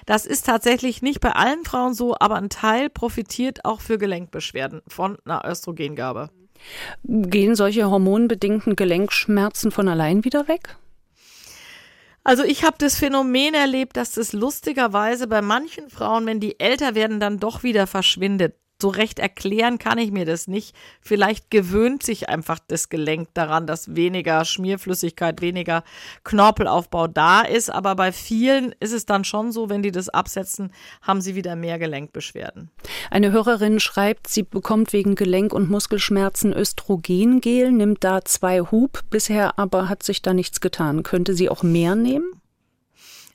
Das 0.07 0.25
ist 0.25 0.47
tatsächlich 0.47 1.03
nicht 1.03 1.21
bei 1.21 1.33
allen 1.33 1.65
Frauen 1.65 1.95
so, 1.95 2.17
aber 2.19 2.37
ein 2.37 2.49
Teil 2.49 2.89
profitiert 2.89 3.65
auch 3.65 3.81
für 3.81 3.99
Gelenkbeschwerden 3.99 4.81
von 4.89 5.19
einer 5.25 5.45
Östrogengabe. 5.45 6.31
Gehen 7.05 7.55
solche 7.55 7.91
hormonbedingten 7.91 8.77
Gelenkschmerzen 8.77 9.71
von 9.71 9.89
allein 9.89 10.25
wieder 10.25 10.49
weg? 10.49 10.77
Also 12.23 12.45
ich 12.45 12.65
habe 12.65 12.77
das 12.79 12.97
Phänomen 12.97 13.55
erlebt, 13.55 13.97
dass 13.97 14.13
das 14.13 14.33
lustigerweise 14.33 15.27
bei 15.27 15.41
manchen 15.41 15.89
Frauen, 15.89 16.27
wenn 16.27 16.41
die 16.41 16.61
älter 16.61 16.95
werden, 16.95 17.19
dann 17.19 17.39
doch 17.39 17.63
wieder 17.63 17.87
verschwindet 17.87 18.55
so 18.81 18.89
recht 18.89 19.19
erklären 19.19 19.79
kann 19.79 19.99
ich 19.99 20.11
mir 20.11 20.25
das 20.25 20.49
nicht. 20.49 20.75
Vielleicht 21.01 21.51
gewöhnt 21.51 22.03
sich 22.03 22.29
einfach 22.29 22.59
das 22.67 22.89
Gelenk 22.89 23.29
daran, 23.35 23.67
dass 23.67 23.95
weniger 23.95 24.45
Schmierflüssigkeit, 24.45 25.41
weniger 25.41 25.85
Knorpelaufbau 26.25 27.07
da 27.07 27.43
ist. 27.43 27.71
Aber 27.71 27.95
bei 27.97 28.13
vielen 28.13 28.75
ist 28.81 28.93
es 28.93 29.07
dann 29.07 29.25
schon 29.25 29.53
so, 29.53 29.69
wenn 29.69 29.83
die 29.83 29.93
das 29.93 30.09
absetzen, 30.09 30.73
haben 31.03 31.21
sie 31.21 31.35
wieder 31.35 31.57
mehr 31.57 31.79
Gelenkbeschwerden. 31.79 32.71
Eine 33.11 33.33
Hörerin 33.33 33.81
schreibt, 33.81 34.29
sie 34.29 34.43
bekommt 34.43 34.93
wegen 34.93 35.15
Gelenk- 35.15 35.53
und 35.53 35.71
Muskelschmerzen 35.71 36.53
Östrogengel, 36.53 37.73
nimmt 37.73 38.05
da 38.05 38.25
zwei 38.25 38.61
Hub. 38.61 39.01
Bisher 39.11 39.59
aber 39.59 39.89
hat 39.89 40.03
sich 40.03 40.23
da 40.23 40.35
nichts 40.35 40.61
getan. 40.61 41.03
Könnte 41.03 41.35
sie 41.35 41.49
auch 41.49 41.63
mehr 41.63 41.95
nehmen? 41.95 42.41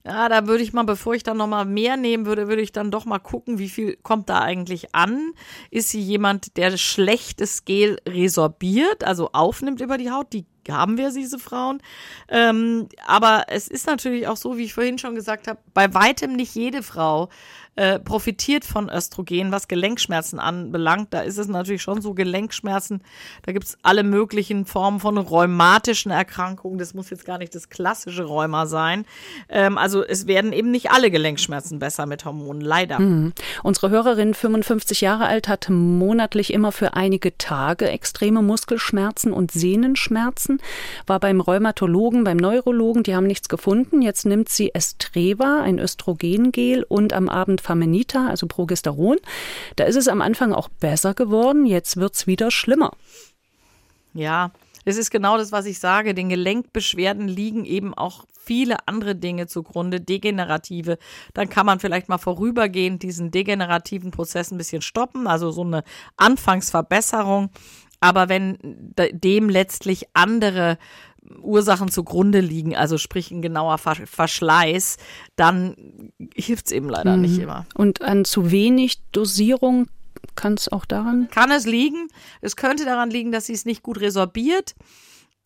Ja, 0.08 0.30
da 0.30 0.46
würde 0.46 0.64
ich 0.64 0.72
mal, 0.72 0.84
bevor 0.84 1.16
ich 1.16 1.24
dann 1.24 1.38
nochmal 1.38 1.66
mehr 1.66 1.98
nehmen 1.98 2.28
würde, 2.28 2.48
würde 2.48 2.62
ich 2.62 2.72
dann 2.72 2.92
doch 2.92 3.06
mal 3.06 3.18
gucken, 3.18 3.58
wie 3.58 3.70
viel 3.70 3.96
kommt 4.04 4.30
da 4.30 4.40
eigentlich 4.40 4.94
an. 4.94 5.32
Ist 5.72 5.90
sie 5.90 6.00
jemand, 6.00 6.58
der 6.58 6.78
schlechtes 6.78 7.66
Gel 7.66 7.98
resorbiert, 8.08 9.04
also 9.04 9.32
aufnimmt 9.34 9.82
über 9.82 9.98
die 9.98 10.12
Haut? 10.12 10.32
Die 10.32 10.46
haben 10.70 10.98
wir, 10.98 11.12
diese 11.12 11.40
Frauen. 11.40 11.82
Ähm, 12.30 12.88
aber 13.06 13.46
es 13.48 13.68
ist 13.68 13.88
natürlich 13.88 14.28
auch 14.28 14.38
so, 14.38 14.58
wie 14.58 14.64
ich 14.64 14.74
vorhin 14.74 14.98
schon 14.98 15.16
gesagt 15.16 15.48
habe, 15.48 15.60
bei 15.74 15.94
weitem 15.94 16.34
nicht 16.34 16.56
jede 16.56 16.84
Frau 16.84 17.30
äh, 17.76 18.00
profitiert 18.00 18.64
von 18.64 18.90
Östrogen, 18.90 19.52
was 19.52 19.68
Gelenkschmerzen 19.68 20.40
anbelangt. 20.40 21.14
Da 21.14 21.22
ist 21.22 21.38
es 21.38 21.48
natürlich 21.48 21.82
schon 21.82 22.02
so, 22.02 22.14
Gelenkschmerzen, 22.14 23.02
da 23.44 23.52
gibt 23.52 23.66
es 23.66 23.78
alle 23.84 24.04
möglichen 24.04 24.66
Formen 24.66 25.02
von 25.02 25.18
rheumatischen 25.18 26.10
Erkrankungen. 26.12 26.78
Das 26.78 26.94
muss 26.94 27.10
jetzt 27.10 27.26
gar 27.26 27.38
nicht 27.38 27.54
das 27.54 27.70
klassische 27.70 28.24
Rheuma 28.24 28.66
sein. 28.66 29.06
Ähm, 29.50 29.78
also 29.78 30.04
es 30.06 30.26
werden 30.26 30.54
eben 30.54 30.72
nicht 30.72 30.92
alle 30.92 31.12
Gelenkschmerzen 31.12 31.80
besser 31.80 32.06
mit 32.06 32.24
Hormonen, 32.24 32.62
leider. 32.62 33.00
Mhm. 33.00 33.34
Unsere 33.62 33.90
Hörerin, 33.90 34.34
55 34.34 35.02
Jahre 35.02 35.26
alt, 35.26 35.50
hat 35.50 35.68
monatlich 35.70 36.54
immer 36.54 36.72
für 36.72 36.94
einige 36.94 37.38
Tage 37.38 37.90
extreme 37.90 38.42
Muskelschmerzen 38.42 39.34
und 39.34 39.52
Sehnenschmerzen, 39.52 40.55
war 41.08 41.20
beim 41.20 41.42
Rheumatologen, 41.42 42.24
beim 42.24 42.38
Neurologen, 42.38 43.04
die 43.04 43.16
haben 43.16 43.28
nichts 43.28 43.50
gefunden. 43.50 44.02
Jetzt 44.02 44.26
nimmt 44.26 44.50
sie 44.50 44.74
Estreva, 44.74 45.62
ein 45.62 45.80
Östrogengel 45.80 46.84
und 46.88 47.14
am 47.14 47.30
Abend 47.30 47.62
Famenita, 47.62 48.28
also 48.28 48.48
Progesteron. 48.48 49.18
Da 49.76 49.86
ist 49.86 49.96
es 49.96 50.08
am 50.08 50.22
Anfang 50.22 50.54
auch 50.54 50.70
besser 50.70 51.14
geworden, 51.14 51.66
jetzt 51.66 51.98
wird 51.98 52.16
es 52.16 52.28
wieder 52.28 52.52
schlimmer. 52.52 52.92
Ja, 54.14 54.52
es 54.86 54.98
ist 54.98 55.10
genau 55.10 55.38
das, 55.38 55.52
was 55.52 55.66
ich 55.66 55.80
sage. 55.80 56.14
Den 56.14 56.30
Gelenkbeschwerden 56.30 57.28
liegen 57.28 57.66
eben 57.66 57.94
auch 57.94 58.26
viele 58.46 58.88
andere 58.88 59.16
Dinge 59.16 59.48
zugrunde, 59.48 60.00
degenerative. 60.00 60.98
Dann 61.34 61.50
kann 61.50 61.66
man 61.66 61.80
vielleicht 61.80 62.08
mal 62.08 62.20
vorübergehend 62.20 63.02
diesen 63.02 63.32
degenerativen 63.32 64.12
Prozess 64.12 64.52
ein 64.52 64.58
bisschen 64.58 64.84
stoppen, 64.84 65.26
also 65.26 65.52
so 65.52 65.64
eine 65.64 65.84
Anfangsverbesserung. 66.18 67.50
Aber 68.06 68.30
wenn 68.30 68.60
dem 69.14 69.50
letztlich 69.50 70.06
andere 70.14 70.78
Ursachen 71.42 71.90
zugrunde 71.90 72.40
liegen, 72.40 72.76
also 72.76 73.00
sprich 73.00 73.32
ein 73.32 73.42
genauer 73.42 73.80
Verschleiß, 73.80 74.98
dann 75.36 76.12
hilft 76.36 76.68
es 76.68 76.72
eben 76.72 76.88
leider 76.88 77.16
mhm. 77.16 77.22
nicht 77.24 77.40
immer. 77.40 77.66
Und 77.74 78.04
an 78.04 78.24
zu 78.24 78.52
wenig 78.52 79.02
Dosierung 79.12 79.88
kann 80.36 80.54
es 80.54 80.72
auch 80.72 80.86
daran? 80.86 81.30
Kann 81.32 81.50
es 81.50 81.66
liegen. 81.66 82.10
Es 82.42 82.56
könnte 82.56 82.86
daran 82.86 83.10
liegen, 83.10 83.32
dass 83.32 83.48
sie 83.48 83.54
es 83.54 83.66
nicht 83.66 83.82
gut 83.82 84.00
resorbiert. 84.00 84.76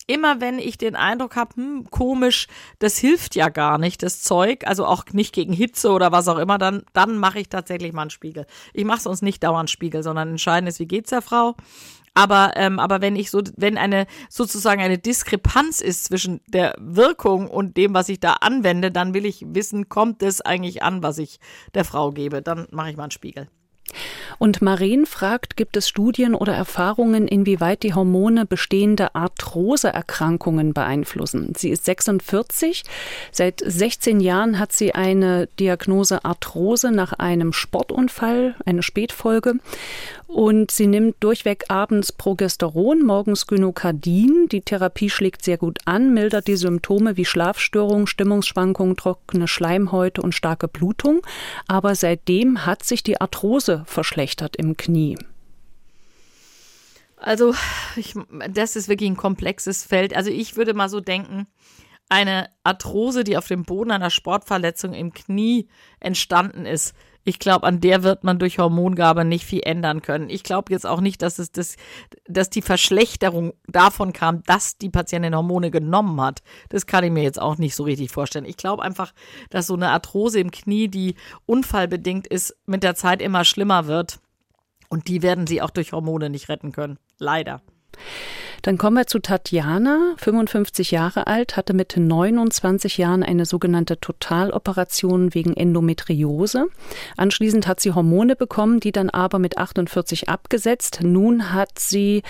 Immer 0.05 0.41
wenn 0.41 0.59
ich 0.59 0.77
den 0.77 0.97
Eindruck 0.97 1.37
habe, 1.37 1.55
hm, 1.55 1.87
komisch, 1.91 2.47
das 2.79 2.97
hilft 2.97 3.35
ja 3.35 3.47
gar 3.47 3.77
nicht, 3.77 4.03
das 4.03 4.21
Zeug, 4.21 4.67
also 4.67 4.85
auch 4.85 5.05
nicht 5.13 5.33
gegen 5.33 5.53
Hitze 5.53 5.91
oder 5.91 6.11
was 6.11 6.27
auch 6.27 6.39
immer, 6.39 6.57
dann, 6.57 6.83
dann 6.91 7.17
mache 7.17 7.39
ich 7.39 7.47
tatsächlich 7.47 7.93
mal 7.93 8.01
einen 8.01 8.09
Spiegel. 8.09 8.45
Ich 8.73 8.83
mache 8.83 9.01
sonst 9.01 9.21
nicht 9.21 9.43
dauernd 9.43 9.69
Spiegel, 9.69 10.03
sondern 10.03 10.29
entscheidend 10.29 10.67
ist, 10.67 10.79
wie 10.79 10.87
geht's 10.87 11.11
der 11.11 11.21
Frau? 11.21 11.55
Aber, 12.19 12.51
ähm, 12.55 12.79
aber 12.79 12.99
wenn 12.99 13.15
ich 13.15 13.31
so, 13.31 13.41
wenn 13.55 13.77
eine 13.77 14.05
sozusagen 14.29 14.81
eine 14.81 14.97
Diskrepanz 14.97 15.79
ist 15.79 16.03
zwischen 16.03 16.41
der 16.47 16.75
Wirkung 16.77 17.47
und 17.47 17.77
dem, 17.77 17.93
was 17.93 18.09
ich 18.09 18.19
da 18.19 18.33
anwende, 18.33 18.91
dann 18.91 19.13
will 19.13 19.25
ich 19.25 19.45
wissen, 19.47 19.87
kommt 19.87 20.21
es 20.21 20.41
eigentlich 20.41 20.83
an, 20.83 21.01
was 21.01 21.17
ich 21.17 21.39
der 21.73 21.85
Frau 21.85 22.11
gebe. 22.11 22.41
Dann 22.41 22.67
mache 22.71 22.89
ich 22.89 22.97
mal 22.97 23.03
einen 23.03 23.11
Spiegel. 23.11 23.47
Und 24.37 24.61
Maren 24.61 25.05
fragt, 25.05 25.57
gibt 25.57 25.75
es 25.75 25.89
Studien 25.89 26.35
oder 26.35 26.53
Erfahrungen, 26.53 27.27
inwieweit 27.27 27.83
die 27.83 27.93
Hormone 27.93 28.45
bestehende 28.45 29.15
Arthroseerkrankungen 29.15 30.73
beeinflussen? 30.73 31.53
Sie 31.57 31.69
ist 31.69 31.85
46. 31.85 32.83
Seit 33.31 33.61
16 33.65 34.19
Jahren 34.19 34.59
hat 34.59 34.71
sie 34.71 34.93
eine 34.93 35.47
Diagnose 35.59 36.23
Arthrose 36.23 36.91
nach 36.91 37.13
einem 37.13 37.53
Sportunfall, 37.53 38.55
eine 38.65 38.83
Spätfolge. 38.83 39.55
Und 40.29 40.69
sie 40.69 40.85
nimmt 40.85 41.15
durchweg 41.21 41.65
abends 41.69 42.11
Progesteron, 42.11 43.03
morgens 43.03 43.47
Gynokardin. 43.47 44.47
Die 44.51 44.61
Therapie 44.61 45.09
schlägt 45.09 45.43
sehr 45.43 45.57
gut 45.57 45.79
an, 45.85 46.13
mildert 46.13 46.47
die 46.47 46.55
Symptome 46.55 47.17
wie 47.17 47.25
Schlafstörungen, 47.25 48.05
Stimmungsschwankungen, 48.05 48.95
trockene 48.95 49.47
Schleimhäute 49.47 50.21
und 50.21 50.35
starke 50.35 50.67
Blutung. 50.67 51.25
Aber 51.67 51.95
seitdem 51.95 52.67
hat 52.67 52.83
sich 52.83 53.01
die 53.01 53.19
Arthrose 53.19 53.81
verschlechtert 53.87 54.55
im 54.55 54.77
Knie. 54.77 55.17
Also, 57.17 57.55
ich, 57.95 58.13
das 58.51 58.75
ist 58.75 58.87
wirklich 58.87 59.09
ein 59.09 59.17
komplexes 59.17 59.83
Feld. 59.83 60.15
Also, 60.15 60.29
ich 60.29 60.55
würde 60.55 60.75
mal 60.75 60.89
so 60.89 60.99
denken, 60.99 61.47
eine 62.07 62.51
Arthrose, 62.63 63.23
die 63.23 63.35
auf 63.35 63.47
dem 63.47 63.63
Boden 63.63 63.89
einer 63.89 64.11
Sportverletzung 64.11 64.93
im 64.93 65.11
Knie 65.11 65.67
entstanden 65.99 66.67
ist, 66.67 66.93
ich 67.29 67.37
glaube, 67.37 67.67
an 67.67 67.79
der 67.79 68.01
wird 68.01 68.23
man 68.23 68.39
durch 68.39 68.57
Hormongabe 68.57 69.23
nicht 69.23 69.45
viel 69.45 69.61
ändern 69.63 70.01
können. 70.01 70.31
Ich 70.31 70.41
glaube 70.41 70.73
jetzt 70.73 70.87
auch 70.87 70.99
nicht, 70.99 71.21
dass 71.21 71.37
es 71.37 71.51
das, 71.51 71.75
dass 72.27 72.49
die 72.49 72.63
Verschlechterung 72.63 73.53
davon 73.67 74.13
kam, 74.13 74.41
dass 74.43 74.79
die 74.79 74.89
Patientin 74.89 75.35
Hormone 75.35 75.69
genommen 75.69 76.19
hat. 76.19 76.41
Das 76.69 76.87
kann 76.87 77.03
ich 77.03 77.11
mir 77.11 77.21
jetzt 77.21 77.39
auch 77.39 77.59
nicht 77.59 77.75
so 77.75 77.83
richtig 77.83 78.09
vorstellen. 78.09 78.45
Ich 78.45 78.57
glaube 78.57 78.81
einfach, 78.81 79.13
dass 79.51 79.67
so 79.67 79.75
eine 79.75 79.89
Arthrose 79.89 80.39
im 80.39 80.49
Knie, 80.49 80.87
die 80.87 81.13
unfallbedingt 81.45 82.25
ist, 82.25 82.57
mit 82.65 82.81
der 82.81 82.95
Zeit 82.95 83.21
immer 83.21 83.45
schlimmer 83.45 83.85
wird. 83.85 84.19
Und 84.89 85.07
die 85.07 85.21
werden 85.21 85.45
sie 85.45 85.61
auch 85.61 85.69
durch 85.69 85.91
Hormone 85.91 86.31
nicht 86.31 86.49
retten 86.49 86.71
können. 86.71 86.97
Leider. 87.19 87.61
Dann 88.61 88.77
kommen 88.77 88.97
wir 88.97 89.07
zu 89.07 89.19
Tatjana, 89.19 90.13
55 90.17 90.91
Jahre 90.91 91.27
alt, 91.27 91.57
hatte 91.57 91.73
mit 91.73 91.95
29 91.97 92.97
Jahren 92.97 93.23
eine 93.23 93.45
sogenannte 93.45 93.99
Totaloperation 93.99 95.33
wegen 95.33 95.55
Endometriose. 95.55 96.67
Anschließend 97.17 97.67
hat 97.67 97.79
sie 97.79 97.93
Hormone 97.93 98.35
bekommen, 98.35 98.79
die 98.79 98.91
dann 98.91 99.09
aber 99.09 99.39
mit 99.39 99.57
48 99.57 100.29
abgesetzt. 100.29 100.99
Nun 101.03 101.53
hat 101.53 101.79
sie 101.79 102.23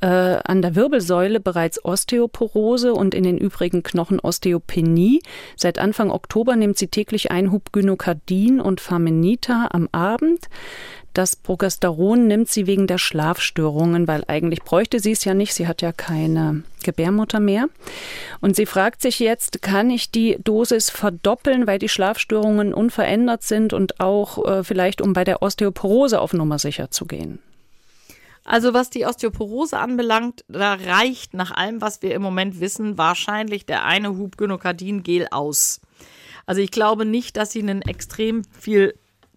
äh, 0.00 0.06
an 0.06 0.62
der 0.62 0.74
Wirbelsäule 0.74 1.40
bereits 1.40 1.84
Osteoporose 1.84 2.92
und 2.94 3.14
in 3.14 3.24
den 3.24 3.38
übrigen 3.38 3.82
Knochen 3.82 4.18
Osteopenie. 4.20 5.22
Seit 5.56 5.78
Anfang 5.78 6.10
Oktober 6.10 6.56
nimmt 6.56 6.78
sie 6.78 6.88
täglich 6.88 7.30
ein 7.30 7.52
Hub 7.52 7.72
Gynokardin 7.72 8.60
und 8.60 8.80
Famenita 8.80 9.68
am 9.72 9.88
Abend. 9.92 10.46
Das 11.12 11.34
Progesteron 11.34 12.28
nimmt 12.28 12.48
sie 12.48 12.66
wegen 12.66 12.86
der 12.86 12.98
Schlafstörungen, 12.98 14.06
weil 14.06 14.24
eigentlich 14.28 14.62
bräuchte 14.62 15.00
sie 15.00 15.12
es 15.12 15.24
ja 15.24 15.34
nicht. 15.34 15.54
Sie 15.54 15.66
hat 15.66 15.82
ja 15.82 15.92
keine 15.92 16.62
Gebärmutter 16.84 17.40
mehr. 17.40 17.68
Und 18.40 18.54
sie 18.54 18.66
fragt 18.66 19.02
sich 19.02 19.18
jetzt, 19.18 19.60
kann 19.60 19.90
ich 19.90 20.10
die 20.10 20.38
Dosis 20.42 20.88
verdoppeln, 20.88 21.66
weil 21.66 21.78
die 21.78 21.88
Schlafstörungen 21.88 22.72
unverändert 22.72 23.42
sind 23.42 23.72
und 23.72 24.00
auch 24.00 24.44
äh, 24.46 24.64
vielleicht, 24.64 25.00
um 25.00 25.12
bei 25.12 25.24
der 25.24 25.42
Osteoporose 25.42 26.20
auf 26.20 26.32
Nummer 26.32 26.58
sicher 26.58 26.90
zu 26.90 27.06
gehen? 27.06 27.40
Also 28.44 28.72
was 28.72 28.90
die 28.90 29.04
Osteoporose 29.04 29.78
anbelangt, 29.78 30.44
da 30.48 30.74
reicht 30.74 31.34
nach 31.34 31.50
allem, 31.50 31.80
was 31.80 32.02
wir 32.02 32.14
im 32.14 32.22
Moment 32.22 32.60
wissen, 32.60 32.98
wahrscheinlich 32.98 33.66
der 33.66 33.84
eine 33.84 34.16
Hub 34.16 34.36
Gynokardin-Gel 34.36 35.28
aus. 35.30 35.80
Also 36.46 36.60
ich 36.60 36.70
glaube 36.70 37.04
nicht, 37.04 37.36
dass 37.36 37.52
sie 37.52 37.62
einen 37.62 37.82
extrem 37.82 38.42
viel 38.44 38.94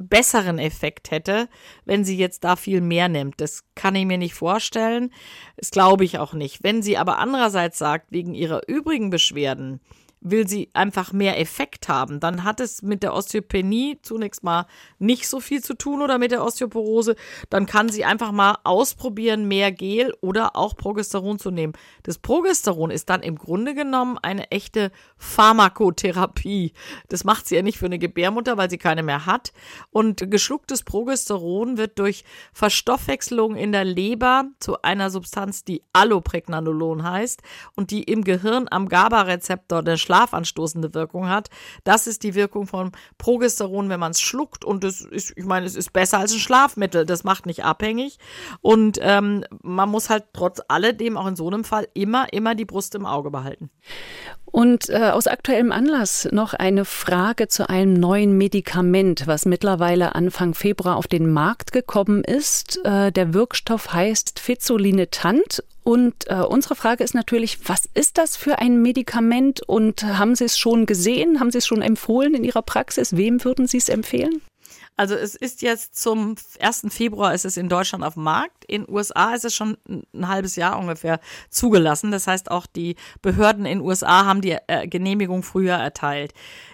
besseren 0.08 0.60
Effekt 0.60 1.12
hätte, 1.12 1.50
wenn 1.86 2.04
sie 2.04 2.18
jetzt 2.18 2.44
da 2.44 2.56
viel 2.56 2.82
mehr 2.82 3.10
nimmt. 3.10 3.42
Das 3.42 3.64
kann 3.76 3.96
ich 3.96 4.06
mir 4.06 4.18
nicht 4.18 4.34
vorstellen. 4.34 5.12
Das 5.58 5.72
glaube 5.72 6.06
ich 6.06 6.20
auch 6.20 6.34
nicht. 6.34 6.64
Wenn 6.64 6.82
sie 6.82 6.98
aber 6.98 7.18
andererseits 7.20 7.78
sagt, 7.78 8.12
wegen 8.12 8.34
ihrer 8.34 8.68
übrigen 8.68 9.10
Beschwerden, 9.10 9.80
will 10.24 10.48
sie 10.48 10.70
einfach 10.74 11.12
mehr 11.12 11.40
Effekt 11.40 11.90
haben, 11.90 12.20
dann 12.20 12.44
hat 12.44 12.60
es 12.60 12.82
mit 12.82 13.04
der 13.04 13.14
Osteopenie 13.14 14.00
zunächst 14.02 14.44
mal 14.44 14.66
nicht 14.98 15.28
so 15.28 15.40
viel 15.40 15.62
zu 15.62 15.74
tun 15.76 16.02
oder 16.02 16.18
mit 16.18 16.32
der 16.32 16.44
Osteoporose. 16.44 17.16
Dann 17.50 17.66
kann 17.66 17.90
sie 17.90 18.06
einfach 18.06 18.32
mal 18.32 18.58
ausprobieren, 18.64 19.48
mehr 19.48 19.72
Gel 19.72 20.14
oder 20.22 20.56
auch 20.56 20.76
Progesteron 20.76 21.40
zu 21.40 21.52
nehmen. 21.52 21.74
Das 22.04 22.18
Progesteron 22.18 22.90
ist 22.90 23.10
dann 23.10 23.22
im 23.22 23.38
Grunde 23.38 23.74
genommen 23.76 24.18
eine 24.22 24.50
echte 24.50 24.92
Pharmakotherapie. 25.18 26.74
Das 27.10 27.26
macht 27.26 27.48
sie 27.48 27.56
ja 27.56 27.62
nicht 27.62 27.78
für 27.78 27.86
eine 27.86 28.00
Gebärmutter, 28.00 28.58
weil 28.58 28.70
sie 28.70 28.78
keine 28.78 29.04
mehr 29.04 29.26
hat. 29.26 29.52
Und 29.92 30.32
geschlucktes 30.32 30.84
Progesteron 30.84 31.78
wird 31.78 32.00
durch 32.00 32.24
Verstoffwechselung 32.54 33.56
in 33.56 33.72
der 33.72 33.84
Leber 33.84 34.46
zu 34.60 34.82
einer 34.82 35.10
Substanz, 35.10 35.66
die 35.66 35.84
Allopregnanolon 35.92 37.04
heißt 37.04 37.42
und 37.76 37.92
die 37.92 38.04
im 38.04 38.24
Gehirn 38.24 38.68
am 38.72 38.88
GABA-Rezeptor 38.88 39.84
der 39.84 39.98
schlafanstoßende 40.14 40.94
Wirkung 40.94 41.28
hat. 41.28 41.50
Das 41.84 42.08
ist 42.08 42.24
die 42.24 42.36
Wirkung 42.36 42.68
von 42.68 42.92
Progesteron, 43.18 43.90
wenn 43.90 44.00
man 44.00 44.12
es 44.12 44.22
schluckt. 44.22 44.64
Und 44.64 44.84
es 44.84 45.02
ist, 45.02 45.34
ich 45.36 45.46
meine, 45.46 45.66
es 45.66 45.76
ist 45.76 45.92
besser 45.92 46.20
als 46.20 46.34
ein 46.34 46.40
Schlafmittel. 46.40 47.06
Das 47.06 47.24
macht 47.24 47.46
nicht 47.46 47.64
abhängig. 47.64 48.20
Und 48.62 49.00
ähm, 49.02 49.44
man 49.62 49.90
muss 49.90 50.10
halt 50.10 50.26
trotz 50.34 50.62
alledem 50.68 51.18
auch 51.18 51.28
in 51.28 51.36
so 51.36 51.48
einem 51.48 51.64
Fall 51.64 51.88
immer, 51.94 52.32
immer 52.32 52.54
die 52.56 52.66
Brust 52.66 52.96
im 52.96 53.06
Auge 53.06 53.32
behalten. 53.32 53.70
Und 54.46 54.90
äh, 54.90 55.10
aus 55.10 55.26
aktuellem 55.26 55.72
Anlass 55.72 56.28
noch 56.32 56.54
eine 56.54 56.86
Frage 56.86 57.48
zu 57.48 57.70
einem 57.70 57.96
neuen 57.96 58.38
Medikament, 58.38 59.26
was 59.26 59.46
mittlerweile 59.46 60.14
Anfang 60.14 60.54
Februar 60.54 60.98
auf 60.98 61.08
den 61.08 61.32
Markt 61.32 61.72
gekommen 61.72 62.24
ist. 62.24 62.80
Äh, 62.86 63.12
der 63.12 63.34
Wirkstoff 63.34 63.94
heißt 63.94 64.40
Fizolinetant. 64.40 65.64
Und 65.84 66.28
äh, 66.28 66.36
unsere 66.36 66.76
Frage 66.76 67.04
ist 67.04 67.14
natürlich, 67.14 67.68
was 67.68 67.90
ist 67.94 68.18
das 68.18 68.38
für 68.38 68.60
ein 68.60 68.82
Medikament 68.82 69.62
und 69.62 70.04
haben 70.04 70.36
Sie 70.36 70.46
es 70.46 70.58
schon 70.58 70.86
gesehen? 70.86 71.40
Haben 71.40 71.52
Sie 71.52 71.58
es 71.58 71.68
schon 71.68 71.82
empfohlen 71.82 72.34
in 72.36 72.44
Ihrer 72.44 72.62
Praxis? 72.62 73.18
Wem 73.18 73.44
würden 73.44 73.68
Sie 73.68 73.78
es 73.78 73.90
empfehlen? 73.90 74.42
Also 74.96 75.16
es 75.16 75.34
ist 75.34 75.64
jetzt 75.64 76.00
zum 76.00 76.36
1. 76.60 76.86
Februar 76.90 77.34
ist 77.34 77.46
es 77.46 77.58
in 77.58 77.68
Deutschland 77.68 78.04
auf 78.04 78.14
dem 78.14 78.24
Markt. 78.24 78.64
In 78.66 78.88
USA 78.88 79.34
ist 79.34 79.44
es 79.44 79.56
schon 79.56 79.78
ein 80.14 80.28
halbes 80.28 80.56
Jahr 80.56 80.78
ungefähr 80.78 81.20
zugelassen. 81.50 82.12
Das 82.12 82.28
heißt, 82.28 82.52
auch 82.52 82.68
die 82.68 82.96
Behörden 83.22 83.66
in 83.66 83.82
USA 83.82 84.26
haben 84.26 84.42
die 84.42 84.58
äh, 84.68 84.88
Genehmigung 84.88 85.42
früher 85.42 85.76
erteilt. 85.76 86.34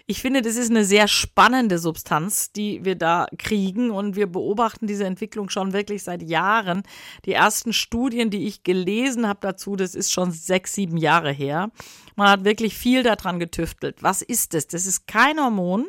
Ich 0.10 0.24
finde, 0.24 0.42
das 0.42 0.56
ist 0.56 0.72
eine 0.72 0.86
sehr 0.86 1.08
spannende 1.08 1.78
Substanz, 1.78 2.52
die 2.52 2.84
wir 2.84 2.96
da 2.96 3.28
kriegen 3.38 3.92
und 3.92 4.16
wir 4.16 4.26
beobachten 4.26 4.88
diese 4.88 5.06
Entwicklung 5.06 5.52
schon 5.52 5.72
wirklich 5.72 6.02
seit 6.02 6.24
Jahren. 6.24 6.82
Die 7.26 7.34
ersten 7.34 7.74
Studien, 7.74 8.32
die 8.32 8.48
ich 8.48 8.64
gelesen 8.64 9.28
habe 9.28 9.38
dazu, 9.44 9.76
das 9.76 9.94
ist 9.94 10.12
schon 10.12 10.32
sechs, 10.32 10.74
sieben 10.74 10.98
Jahre 10.98 11.32
her. 11.32 11.70
Man 12.16 12.28
hat 12.28 12.44
wirklich 12.44 12.76
viel 12.76 13.04
daran 13.04 13.40
getüftelt. 13.40 14.02
Was 14.02 14.24
ist 14.24 14.56
es? 14.56 14.66
Das 14.66 14.88
ist 14.88 15.06
kein 15.06 15.40
Hormon 15.40 15.86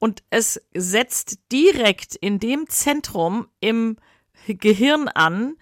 und 0.00 0.24
es 0.30 0.60
setzt 0.74 1.38
direkt 1.52 2.16
in 2.16 2.40
dem 2.40 2.68
Zentrum 2.68 3.46
im 3.60 3.96
Gehirn 4.48 5.06
an, 5.06 5.54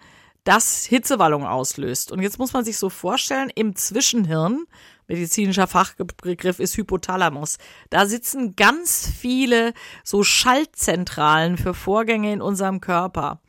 das 0.43 0.85
Hitzewallung 0.85 1.45
auslöst. 1.45 2.11
Und 2.11 2.23
jetzt 2.23 2.39
muss 2.39 2.53
man 2.53 2.65
sich 2.65 2.79
so 2.79 2.89
vorstellen, 2.89 3.51
im 3.53 3.75
Zwischenhirn, 3.75 4.65
medizinischer 5.07 5.67
Fachbegriff 5.67 6.59
ist 6.59 6.77
Hypothalamus, 6.77 7.57
da 7.89 8.05
sitzen 8.05 8.55
ganz 8.55 9.07
viele 9.07 9.73
so 10.03 10.23
Schaltzentralen 10.23 11.57
für 11.57 11.73
Vorgänge 11.73 12.33
in 12.33 12.41
unserem 12.41 12.81
Körper. 12.81 13.41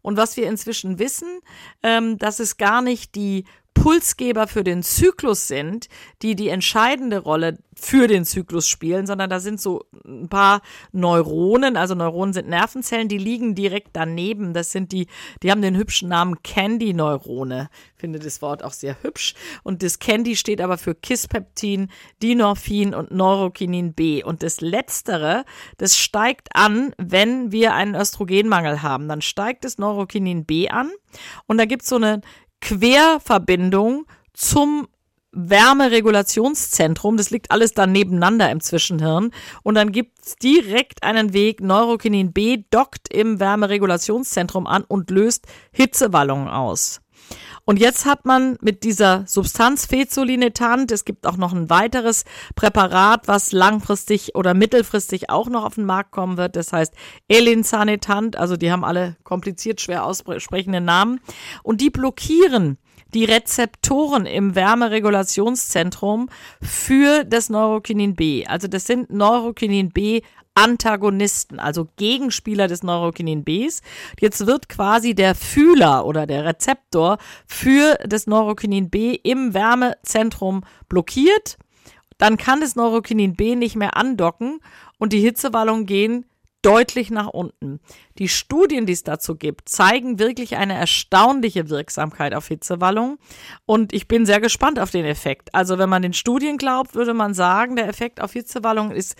Und 0.00 0.16
was 0.16 0.36
wir 0.36 0.48
inzwischen 0.48 0.98
wissen, 0.98 1.40
ähm, 1.82 2.18
dass 2.18 2.40
es 2.40 2.56
gar 2.56 2.82
nicht 2.82 3.14
die 3.14 3.44
Impulsgeber 3.78 4.48
für 4.48 4.64
den 4.64 4.82
Zyklus 4.82 5.46
sind, 5.46 5.88
die 6.22 6.34
die 6.34 6.48
entscheidende 6.48 7.18
Rolle 7.18 7.58
für 7.76 8.08
den 8.08 8.24
Zyklus 8.24 8.66
spielen, 8.66 9.06
sondern 9.06 9.30
da 9.30 9.38
sind 9.38 9.60
so 9.60 9.84
ein 10.04 10.28
paar 10.28 10.62
Neuronen, 10.90 11.76
also 11.76 11.94
Neuronen 11.94 12.32
sind 12.32 12.48
Nervenzellen, 12.48 13.06
die 13.06 13.18
liegen 13.18 13.54
direkt 13.54 13.90
daneben. 13.92 14.52
Das 14.52 14.72
sind 14.72 14.90
die, 14.90 15.06
die 15.44 15.52
haben 15.52 15.62
den 15.62 15.76
hübschen 15.76 16.08
Namen 16.08 16.42
Candy-Neurone. 16.42 17.70
Finde 17.94 18.18
das 18.18 18.42
Wort 18.42 18.64
auch 18.64 18.72
sehr 18.72 19.00
hübsch. 19.02 19.34
Und 19.62 19.84
das 19.84 20.00
Candy 20.00 20.34
steht 20.34 20.60
aber 20.60 20.76
für 20.76 20.96
Kispeptin, 20.96 21.88
Dinorphin 22.20 22.94
und 22.94 23.12
Neurokinin 23.12 23.94
B. 23.94 24.24
Und 24.24 24.42
das 24.42 24.60
Letztere, 24.60 25.44
das 25.76 25.96
steigt 25.96 26.48
an, 26.52 26.94
wenn 26.98 27.52
wir 27.52 27.74
einen 27.74 27.94
Östrogenmangel 27.94 28.82
haben. 28.82 29.06
Dann 29.06 29.22
steigt 29.22 29.64
das 29.64 29.78
Neurokinin 29.78 30.46
B 30.46 30.68
an. 30.68 30.90
Und 31.46 31.58
da 31.58 31.64
gibt 31.64 31.82
es 31.82 31.88
so 31.88 31.96
eine 31.96 32.20
Querverbindung 32.60 34.06
zum 34.32 34.88
Wärmeregulationszentrum. 35.32 37.16
Das 37.16 37.30
liegt 37.30 37.50
alles 37.50 37.74
dann 37.74 37.92
nebeneinander 37.92 38.50
im 38.50 38.60
Zwischenhirn. 38.60 39.30
Und 39.62 39.74
dann 39.74 39.92
gibt 39.92 40.24
es 40.24 40.36
direkt 40.36 41.02
einen 41.02 41.32
Weg. 41.32 41.60
Neurokinin 41.60 42.32
B 42.32 42.64
dockt 42.70 43.12
im 43.12 43.38
Wärmeregulationszentrum 43.38 44.66
an 44.66 44.84
und 44.84 45.10
löst 45.10 45.46
Hitzewallungen 45.72 46.48
aus. 46.48 47.00
Und 47.64 47.78
jetzt 47.78 48.06
hat 48.06 48.24
man 48.24 48.56
mit 48.60 48.82
dieser 48.82 49.24
Substanz 49.26 49.86
Fezolinetant, 49.86 50.90
es 50.90 51.04
gibt 51.04 51.26
auch 51.26 51.36
noch 51.36 51.52
ein 51.52 51.68
weiteres 51.68 52.24
Präparat, 52.54 53.28
was 53.28 53.52
langfristig 53.52 54.34
oder 54.34 54.54
mittelfristig 54.54 55.28
auch 55.28 55.48
noch 55.48 55.64
auf 55.64 55.74
den 55.74 55.84
Markt 55.84 56.12
kommen 56.12 56.36
wird. 56.38 56.56
Das 56.56 56.72
heißt 56.72 56.94
Elinzanetant, 57.28 58.36
also 58.36 58.56
die 58.56 58.72
haben 58.72 58.84
alle 58.84 59.16
kompliziert 59.22 59.80
schwer 59.80 60.04
aussprechende 60.04 60.80
Namen. 60.80 61.20
Und 61.62 61.80
die 61.80 61.90
blockieren 61.90 62.78
die 63.14 63.24
Rezeptoren 63.24 64.26
im 64.26 64.54
Wärmeregulationszentrum 64.54 66.28
für 66.60 67.24
das 67.24 67.50
Neurokinin 67.50 68.14
B. 68.14 68.46
Also 68.46 68.68
das 68.68 68.86
sind 68.86 69.10
Neurokinin 69.10 69.90
B 69.90 70.22
Antagonisten, 70.54 71.60
also 71.60 71.86
Gegenspieler 71.96 72.66
des 72.66 72.82
Neurokinin 72.82 73.44
Bs. 73.44 73.80
Jetzt 74.18 74.44
wird 74.44 74.68
quasi 74.68 75.14
der 75.14 75.36
Fühler 75.36 76.04
oder 76.04 76.26
der 76.26 76.44
Rezeptor 76.44 77.18
für 77.46 77.96
das 78.04 78.26
Neurokinin 78.26 78.90
B 78.90 79.14
im 79.14 79.54
Wärmezentrum 79.54 80.64
blockiert. 80.88 81.58
Dann 82.18 82.36
kann 82.36 82.60
das 82.60 82.74
Neurokinin 82.74 83.36
B 83.36 83.54
nicht 83.54 83.76
mehr 83.76 83.96
andocken 83.96 84.58
und 84.98 85.12
die 85.12 85.20
Hitzewallungen 85.20 85.86
gehen 85.86 86.26
deutlich 86.68 87.10
nach 87.10 87.28
unten. 87.28 87.80
Die 88.18 88.28
Studien, 88.28 88.84
die 88.84 88.92
es 88.92 89.02
dazu 89.02 89.36
gibt, 89.36 89.68
zeigen 89.68 90.18
wirklich 90.18 90.56
eine 90.56 90.74
erstaunliche 90.74 91.70
Wirksamkeit 91.70 92.34
auf 92.34 92.46
Hitzewallung. 92.48 93.18
Und 93.64 93.94
ich 93.94 94.06
bin 94.06 94.26
sehr 94.26 94.40
gespannt 94.40 94.78
auf 94.78 94.90
den 94.90 95.06
Effekt. 95.06 95.54
Also 95.54 95.78
wenn 95.78 95.88
man 95.88 96.02
den 96.02 96.12
Studien 96.12 96.58
glaubt, 96.58 96.94
würde 96.94 97.14
man 97.14 97.32
sagen, 97.32 97.76
der 97.76 97.88
Effekt 97.88 98.20
auf 98.20 98.32
Hitzewallung 98.32 98.90
ist 98.90 99.16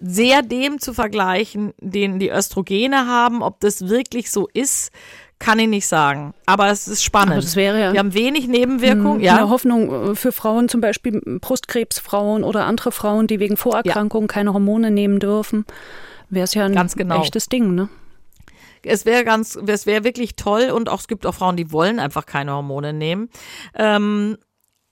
sehr 0.00 0.42
dem 0.42 0.78
zu 0.78 0.94
vergleichen, 0.94 1.74
den 1.80 2.18
die 2.18 2.30
Östrogene 2.30 3.06
haben. 3.06 3.42
Ob 3.42 3.60
das 3.60 3.88
wirklich 3.88 4.30
so 4.30 4.48
ist, 4.52 4.90
kann 5.38 5.58
ich 5.58 5.68
nicht 5.68 5.86
sagen. 5.86 6.32
Aber 6.46 6.70
es 6.70 6.88
ist 6.88 7.04
spannend. 7.04 7.32
Aber 7.32 7.42
das 7.42 7.56
wäre 7.56 7.78
ja 7.78 7.92
Wir 7.92 8.00
haben 8.00 8.14
wenig 8.14 8.48
Nebenwirkungen. 8.48 9.20
Ja. 9.20 9.36
Eine 9.36 9.50
Hoffnung 9.50 10.12
äh, 10.12 10.14
für 10.14 10.32
Frauen, 10.32 10.70
zum 10.70 10.80
Beispiel 10.80 11.20
Brustkrebsfrauen 11.40 12.42
oder 12.42 12.64
andere 12.64 12.90
Frauen, 12.90 13.26
die 13.26 13.38
wegen 13.38 13.58
Vorerkrankungen 13.58 14.28
ja. 14.28 14.32
keine 14.32 14.54
Hormone 14.54 14.90
nehmen 14.90 15.20
dürfen 15.20 15.66
wäre 16.28 16.44
es 16.44 16.54
ja 16.54 16.64
ein 16.64 16.74
ganz 16.74 16.94
genau. 16.94 17.20
echtes 17.20 17.48
Ding, 17.48 17.74
ne? 17.74 17.88
Es 18.82 19.04
wäre 19.04 19.24
ganz, 19.24 19.56
es 19.56 19.86
wäre 19.86 20.04
wirklich 20.04 20.36
toll 20.36 20.70
und 20.70 20.88
auch 20.88 21.00
es 21.00 21.08
gibt 21.08 21.26
auch 21.26 21.34
Frauen, 21.34 21.56
die 21.56 21.72
wollen 21.72 21.98
einfach 21.98 22.24
keine 22.24 22.52
Hormone 22.52 22.92
nehmen. 22.92 23.30
Ähm, 23.74 24.36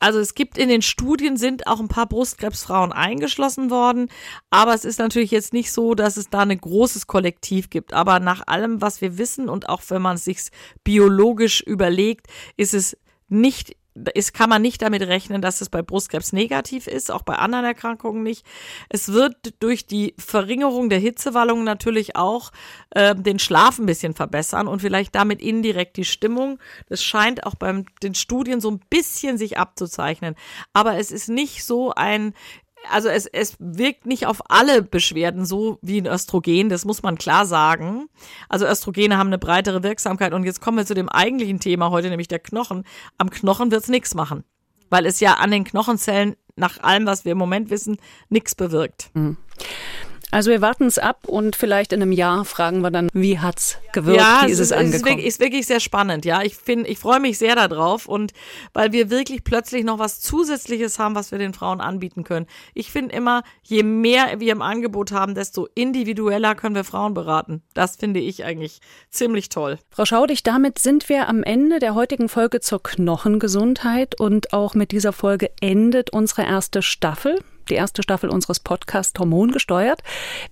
also 0.00 0.18
es 0.18 0.34
gibt 0.34 0.58
in 0.58 0.68
den 0.68 0.82
Studien 0.82 1.36
sind 1.36 1.66
auch 1.66 1.80
ein 1.80 1.88
paar 1.88 2.06
Brustkrebsfrauen 2.06 2.92
eingeschlossen 2.92 3.70
worden, 3.70 4.10
aber 4.50 4.74
es 4.74 4.84
ist 4.84 4.98
natürlich 4.98 5.30
jetzt 5.30 5.52
nicht 5.52 5.72
so, 5.72 5.94
dass 5.94 6.16
es 6.16 6.28
da 6.28 6.40
ein 6.40 6.58
großes 6.58 7.06
Kollektiv 7.06 7.70
gibt. 7.70 7.94
Aber 7.94 8.20
nach 8.20 8.46
allem, 8.46 8.82
was 8.82 9.00
wir 9.00 9.16
wissen 9.16 9.48
und 9.48 9.68
auch 9.68 9.80
wenn 9.88 10.02
man 10.02 10.16
es 10.16 10.24
sich 10.24 10.50
biologisch 10.82 11.62
überlegt, 11.62 12.26
ist 12.56 12.74
es 12.74 12.98
nicht 13.28 13.76
ist, 14.14 14.34
kann 14.34 14.50
man 14.50 14.62
nicht 14.62 14.82
damit 14.82 15.02
rechnen, 15.02 15.40
dass 15.40 15.60
es 15.60 15.70
bei 15.70 15.82
Brustkrebs 15.82 16.32
negativ 16.32 16.86
ist, 16.86 17.10
auch 17.10 17.22
bei 17.22 17.36
anderen 17.36 17.64
Erkrankungen 17.64 18.22
nicht. 18.22 18.44
Es 18.88 19.12
wird 19.12 19.54
durch 19.60 19.86
die 19.86 20.14
Verringerung 20.18 20.88
der 20.88 20.98
Hitzewallungen 20.98 21.64
natürlich 21.64 22.16
auch 22.16 22.50
äh, 22.90 23.14
den 23.14 23.38
Schlaf 23.38 23.78
ein 23.78 23.86
bisschen 23.86 24.14
verbessern 24.14 24.66
und 24.66 24.80
vielleicht 24.80 25.14
damit 25.14 25.40
indirekt 25.40 25.96
die 25.96 26.04
Stimmung. 26.04 26.58
Das 26.88 27.04
scheint 27.04 27.46
auch 27.46 27.54
bei 27.54 27.84
den 28.02 28.14
Studien 28.14 28.60
so 28.60 28.70
ein 28.70 28.80
bisschen 28.90 29.38
sich 29.38 29.58
abzuzeichnen. 29.58 30.34
Aber 30.72 30.96
es 30.98 31.12
ist 31.12 31.28
nicht 31.28 31.64
so 31.64 31.92
ein 31.94 32.34
also 32.90 33.08
es, 33.08 33.26
es 33.26 33.56
wirkt 33.58 34.06
nicht 34.06 34.26
auf 34.26 34.42
alle 34.50 34.82
Beschwerden 34.82 35.44
so 35.44 35.78
wie 35.82 36.00
ein 36.00 36.06
Östrogen, 36.06 36.68
das 36.68 36.84
muss 36.84 37.02
man 37.02 37.16
klar 37.16 37.46
sagen. 37.46 38.08
Also 38.48 38.66
Östrogene 38.66 39.16
haben 39.16 39.28
eine 39.28 39.38
breitere 39.38 39.82
Wirksamkeit. 39.82 40.32
Und 40.32 40.44
jetzt 40.44 40.60
kommen 40.60 40.78
wir 40.78 40.86
zu 40.86 40.94
dem 40.94 41.08
eigentlichen 41.08 41.60
Thema 41.60 41.90
heute, 41.90 42.10
nämlich 42.10 42.28
der 42.28 42.38
Knochen. 42.38 42.84
Am 43.18 43.30
Knochen 43.30 43.70
wird's 43.70 43.88
nichts 43.88 44.14
machen, 44.14 44.44
weil 44.90 45.06
es 45.06 45.20
ja 45.20 45.34
an 45.34 45.50
den 45.50 45.64
Knochenzellen 45.64 46.36
nach 46.56 46.82
allem, 46.82 47.06
was 47.06 47.24
wir 47.24 47.32
im 47.32 47.38
Moment 47.38 47.70
wissen, 47.70 47.96
nichts 48.28 48.54
bewirkt. 48.54 49.10
Mhm. 49.14 49.36
Also 50.34 50.50
wir 50.50 50.60
warten 50.60 50.86
es 50.86 50.98
ab 50.98 51.28
und 51.28 51.54
vielleicht 51.54 51.92
in 51.92 52.02
einem 52.02 52.10
Jahr 52.10 52.44
fragen 52.44 52.80
wir 52.80 52.90
dann, 52.90 53.08
wie 53.12 53.38
hat's 53.38 53.78
gewirkt, 53.92 54.20
ja, 54.20 54.42
wie 54.44 54.50
ist 54.50 54.58
es, 54.58 54.72
es 54.72 54.72
angekommen? 54.72 54.94
Ist 54.94 55.04
wirklich, 55.04 55.26
ist 55.26 55.38
wirklich 55.38 55.66
sehr 55.68 55.78
spannend, 55.78 56.24
ja. 56.24 56.42
Ich 56.42 56.56
finde, 56.56 56.90
ich 56.90 56.98
freue 56.98 57.20
mich 57.20 57.38
sehr 57.38 57.54
darauf 57.54 58.06
und 58.06 58.32
weil 58.72 58.90
wir 58.90 59.10
wirklich 59.10 59.44
plötzlich 59.44 59.84
noch 59.84 60.00
was 60.00 60.18
Zusätzliches 60.18 60.98
haben, 60.98 61.14
was 61.14 61.30
wir 61.30 61.38
den 61.38 61.54
Frauen 61.54 61.80
anbieten 61.80 62.24
können. 62.24 62.46
Ich 62.74 62.90
finde 62.90 63.14
immer, 63.14 63.44
je 63.62 63.84
mehr 63.84 64.40
wir 64.40 64.50
im 64.50 64.60
Angebot 64.60 65.12
haben, 65.12 65.36
desto 65.36 65.68
individueller 65.76 66.56
können 66.56 66.74
wir 66.74 66.82
Frauen 66.82 67.14
beraten. 67.14 67.62
Das 67.72 67.94
finde 67.94 68.18
ich 68.18 68.44
eigentlich 68.44 68.80
ziemlich 69.10 69.50
toll. 69.50 69.78
Frau 69.90 70.04
Schaudig, 70.04 70.42
damit 70.42 70.80
sind 70.80 71.08
wir 71.08 71.28
am 71.28 71.44
Ende 71.44 71.78
der 71.78 71.94
heutigen 71.94 72.28
Folge 72.28 72.58
zur 72.58 72.82
Knochengesundheit 72.82 74.18
und 74.18 74.52
auch 74.52 74.74
mit 74.74 74.90
dieser 74.90 75.12
Folge 75.12 75.52
endet 75.60 76.10
unsere 76.10 76.42
erste 76.42 76.82
Staffel 76.82 77.38
die 77.70 77.74
erste 77.74 78.02
Staffel 78.02 78.30
unseres 78.30 78.60
Podcasts 78.60 79.18
Hormon 79.18 79.52
gesteuert. 79.52 80.00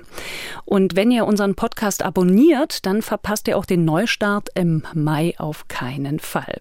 Und 0.64 0.96
wenn 0.96 1.10
ihr 1.10 1.26
unseren 1.26 1.56
Podcast 1.56 2.02
abonniert, 2.02 2.86
dann 2.86 3.02
verpasst 3.02 3.48
ihr 3.48 3.58
auch 3.58 3.66
den 3.66 3.84
Neustart 3.84 4.48
im 4.54 4.82
Mai 4.94 5.34
auf 5.36 5.68
keinen 5.68 6.20
Fall. 6.20 6.58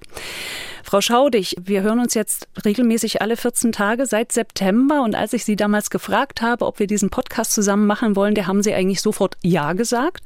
Frau 0.84 1.00
Schaudig, 1.02 1.56
wir 1.62 1.82
hören 1.82 2.00
uns 2.00 2.14
jetzt 2.14 2.48
regelmäßig 2.64 3.22
alle 3.22 3.36
14 3.36 3.74
Tage 3.74 4.06
seit 4.06 4.32
September. 4.32 5.04
Und 5.04 5.16
als 5.16 5.34
ich 5.34 5.44
Sie 5.44 5.58
damals 5.58 5.90
gefragt 5.90 6.17
habe, 6.42 6.66
ob 6.66 6.80
wir 6.80 6.88
diesen 6.88 7.10
Podcast 7.10 7.54
zusammen 7.54 7.88
machen 7.88 8.16
wollen, 8.16 8.36
da 8.36 8.48
haben 8.48 8.64
Sie 8.64 8.74
eigentlich 8.74 9.02
sofort 9.02 9.38
Ja 9.42 9.74
gesagt. 9.74 10.24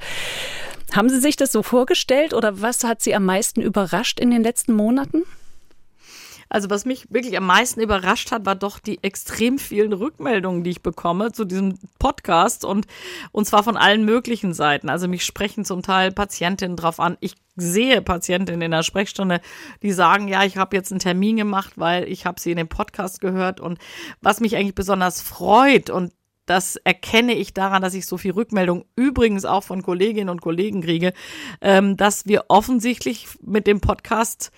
Haben 0.94 1.10
Sie 1.10 1.20
sich 1.20 1.36
das 1.36 1.52
so 1.52 1.64
vorgestellt 1.64 2.34
oder 2.34 2.62
was 2.62 2.84
hat 2.84 3.02
Sie 3.02 3.16
am 3.16 3.26
meisten 3.26 3.62
überrascht 3.62 4.20
in 4.20 4.32
den 4.32 4.44
letzten 4.44 4.74
Monaten? 4.74 5.24
Also 6.52 6.70
was 6.70 6.84
mich 6.84 7.08
wirklich 7.10 7.38
am 7.38 7.46
meisten 7.46 7.80
überrascht 7.80 8.32
hat, 8.32 8.46
war 8.46 8.56
doch 8.56 8.80
die 8.80 9.02
extrem 9.02 9.58
vielen 9.58 9.94
Rückmeldungen, 9.94 10.66
die 10.66 10.72
ich 10.72 10.82
bekomme 10.82 11.32
zu 11.32 11.46
diesem 11.46 11.80
Podcast 11.98 12.66
und, 12.66 12.88
und 13.32 13.46
zwar 13.46 13.64
von 13.64 13.78
allen 13.78 14.04
möglichen 14.04 14.54
Seiten. 14.54 14.90
Also 14.90 15.08
mich 15.08 15.24
sprechen 15.24 15.64
zum 15.64 15.82
Teil 15.82 16.12
Patientinnen 16.12 16.76
drauf 16.76 17.00
an. 17.00 17.16
Ich 17.22 17.36
sehe 17.56 18.02
Patientinnen 18.02 18.62
in 18.62 18.72
der 18.72 18.84
Sprechstunde, 18.84 19.40
die 19.82 19.94
sagen, 19.94 20.28
ja, 20.28 20.44
ich 20.44 20.58
habe 20.58 20.76
jetzt 20.76 20.92
einen 20.92 21.00
Termin 21.00 21.38
gemacht, 21.38 21.72
weil 21.78 22.04
ich 22.10 22.26
habe 22.26 22.42
sie 22.42 22.52
in 22.52 22.58
dem 22.58 22.68
Podcast 22.68 23.22
gehört 23.22 23.62
und 23.62 23.80
was 24.20 24.42
mich 24.42 24.58
eigentlich 24.58 24.76
besonders 24.76 25.22
freut 25.22 25.90
und 25.90 26.12
das 26.48 26.76
erkenne 26.76 27.34
ich 27.34 27.54
daran, 27.54 27.82
dass 27.82 27.94
ich 27.94 28.06
so 28.06 28.18
viel 28.18 28.32
Rückmeldung 28.32 28.84
übrigens 28.98 29.46
auch 29.46 29.64
von 29.64 29.84
Kolleginnen 29.84 30.28
und 30.28 30.42
Kollegen 30.42 30.82
kriege, 30.82 31.14
ähm, 31.62 31.96
dass 31.96 32.26
wir 32.26 32.46
offensichtlich 32.50 33.28
mit 33.42 33.68
dem 33.68 33.80
Podcast 33.80 34.52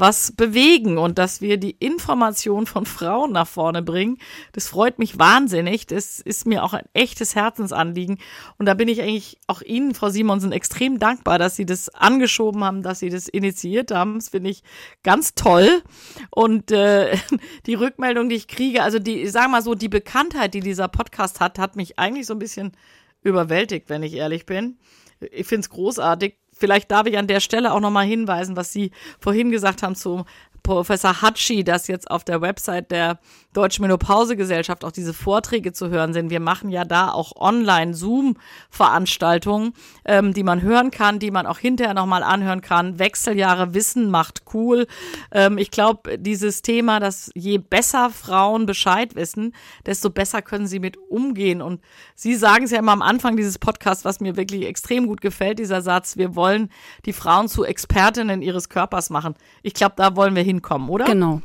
was 0.00 0.32
bewegen 0.32 0.98
und 0.98 1.18
dass 1.18 1.40
wir 1.40 1.56
die 1.56 1.72
Information 1.72 2.66
von 2.66 2.86
Frauen 2.86 3.32
nach 3.32 3.46
vorne 3.46 3.82
bringen. 3.82 4.18
Das 4.52 4.68
freut 4.68 4.98
mich 4.98 5.18
wahnsinnig. 5.18 5.86
Das 5.86 6.20
ist 6.20 6.46
mir 6.46 6.64
auch 6.64 6.72
ein 6.72 6.84
echtes 6.92 7.34
Herzensanliegen. 7.34 8.18
Und 8.58 8.66
da 8.66 8.74
bin 8.74 8.88
ich 8.88 9.02
eigentlich 9.02 9.38
auch 9.46 9.62
Ihnen, 9.62 9.94
Frau 9.94 10.08
Simonsen, 10.08 10.52
extrem 10.52 10.98
dankbar, 10.98 11.38
dass 11.38 11.56
Sie 11.56 11.66
das 11.66 11.88
angeschoben 11.90 12.64
haben, 12.64 12.82
dass 12.82 13.00
Sie 13.00 13.10
das 13.10 13.28
initiiert 13.28 13.90
haben. 13.90 14.14
Das 14.14 14.28
finde 14.28 14.50
ich 14.50 14.62
ganz 15.02 15.34
toll. 15.34 15.82
Und 16.30 16.70
äh, 16.70 17.16
die 17.66 17.74
Rückmeldung, 17.74 18.28
die 18.28 18.36
ich 18.36 18.48
kriege, 18.48 18.82
also 18.82 18.98
die, 18.98 19.26
sagen 19.28 19.46
wir 19.46 19.58
mal 19.58 19.62
so, 19.62 19.74
die 19.74 19.88
Bekanntheit, 19.88 20.54
die 20.54 20.60
dieser 20.60 20.88
Podcast 20.88 21.40
hat, 21.40 21.58
hat 21.58 21.76
mich 21.76 21.98
eigentlich 21.98 22.26
so 22.26 22.34
ein 22.34 22.38
bisschen 22.38 22.72
überwältigt, 23.22 23.88
wenn 23.88 24.02
ich 24.02 24.14
ehrlich 24.14 24.46
bin. 24.46 24.78
Ich 25.20 25.46
finde 25.46 25.62
es 25.62 25.70
großartig 25.70 26.36
vielleicht 26.58 26.90
darf 26.90 27.06
ich 27.06 27.16
an 27.18 27.26
der 27.26 27.40
Stelle 27.40 27.72
auch 27.72 27.80
nochmal 27.80 28.06
hinweisen, 28.06 28.56
was 28.56 28.72
Sie 28.72 28.90
vorhin 29.18 29.50
gesagt 29.50 29.82
haben 29.82 29.94
zu 29.94 30.24
Professor 30.62 31.22
Hatschi, 31.22 31.64
dass 31.64 31.88
jetzt 31.88 32.10
auf 32.10 32.24
der 32.24 32.40
Website 32.40 32.90
der 32.90 33.18
Deutschen 33.52 33.82
Menopausegesellschaft 33.82 34.84
auch 34.84 34.92
diese 34.92 35.14
Vorträge 35.14 35.72
zu 35.72 35.88
hören 35.88 36.12
sind. 36.12 36.30
Wir 36.30 36.40
machen 36.40 36.70
ja 36.70 36.84
da 36.84 37.10
auch 37.10 37.32
online 37.36 37.94
Zoom-Veranstaltungen, 37.94 39.72
ähm, 40.04 40.34
die 40.34 40.42
man 40.42 40.62
hören 40.62 40.90
kann, 40.90 41.18
die 41.18 41.30
man 41.30 41.46
auch 41.46 41.58
hinterher 41.58 41.94
nochmal 41.94 42.22
anhören 42.22 42.60
kann. 42.60 42.98
Wechseljahre 42.98 43.74
Wissen 43.74 44.10
macht 44.10 44.42
cool. 44.52 44.86
Ähm, 45.32 45.58
ich 45.58 45.70
glaube, 45.70 46.18
dieses 46.18 46.62
Thema, 46.62 47.00
dass 47.00 47.30
je 47.34 47.58
besser 47.58 48.10
Frauen 48.10 48.66
Bescheid 48.66 49.16
wissen, 49.16 49.54
desto 49.86 50.10
besser 50.10 50.42
können 50.42 50.66
sie 50.66 50.78
mit 50.78 50.96
umgehen. 50.96 51.62
Und 51.62 51.80
Sie 52.14 52.34
sagen 52.34 52.64
es 52.64 52.72
ja 52.72 52.80
immer 52.80 52.92
am 52.92 53.02
Anfang 53.02 53.36
dieses 53.36 53.58
Podcasts, 53.58 54.04
was 54.04 54.20
mir 54.20 54.36
wirklich 54.36 54.66
extrem 54.66 55.06
gut 55.06 55.20
gefällt, 55.20 55.58
dieser 55.58 55.82
Satz, 55.82 56.16
wir 56.16 56.34
wollen 56.34 56.68
die 57.06 57.12
Frauen 57.12 57.48
zu 57.48 57.64
Expertinnen 57.64 58.42
ihres 58.42 58.68
Körpers 58.68 59.08
machen. 59.08 59.34
Ich 59.62 59.72
glaube, 59.72 59.94
da 59.96 60.16
wollen 60.16 60.34
wir 60.34 60.42
hinkommen, 60.48 60.88
oder? 60.88 61.04
Genau. 61.04 61.42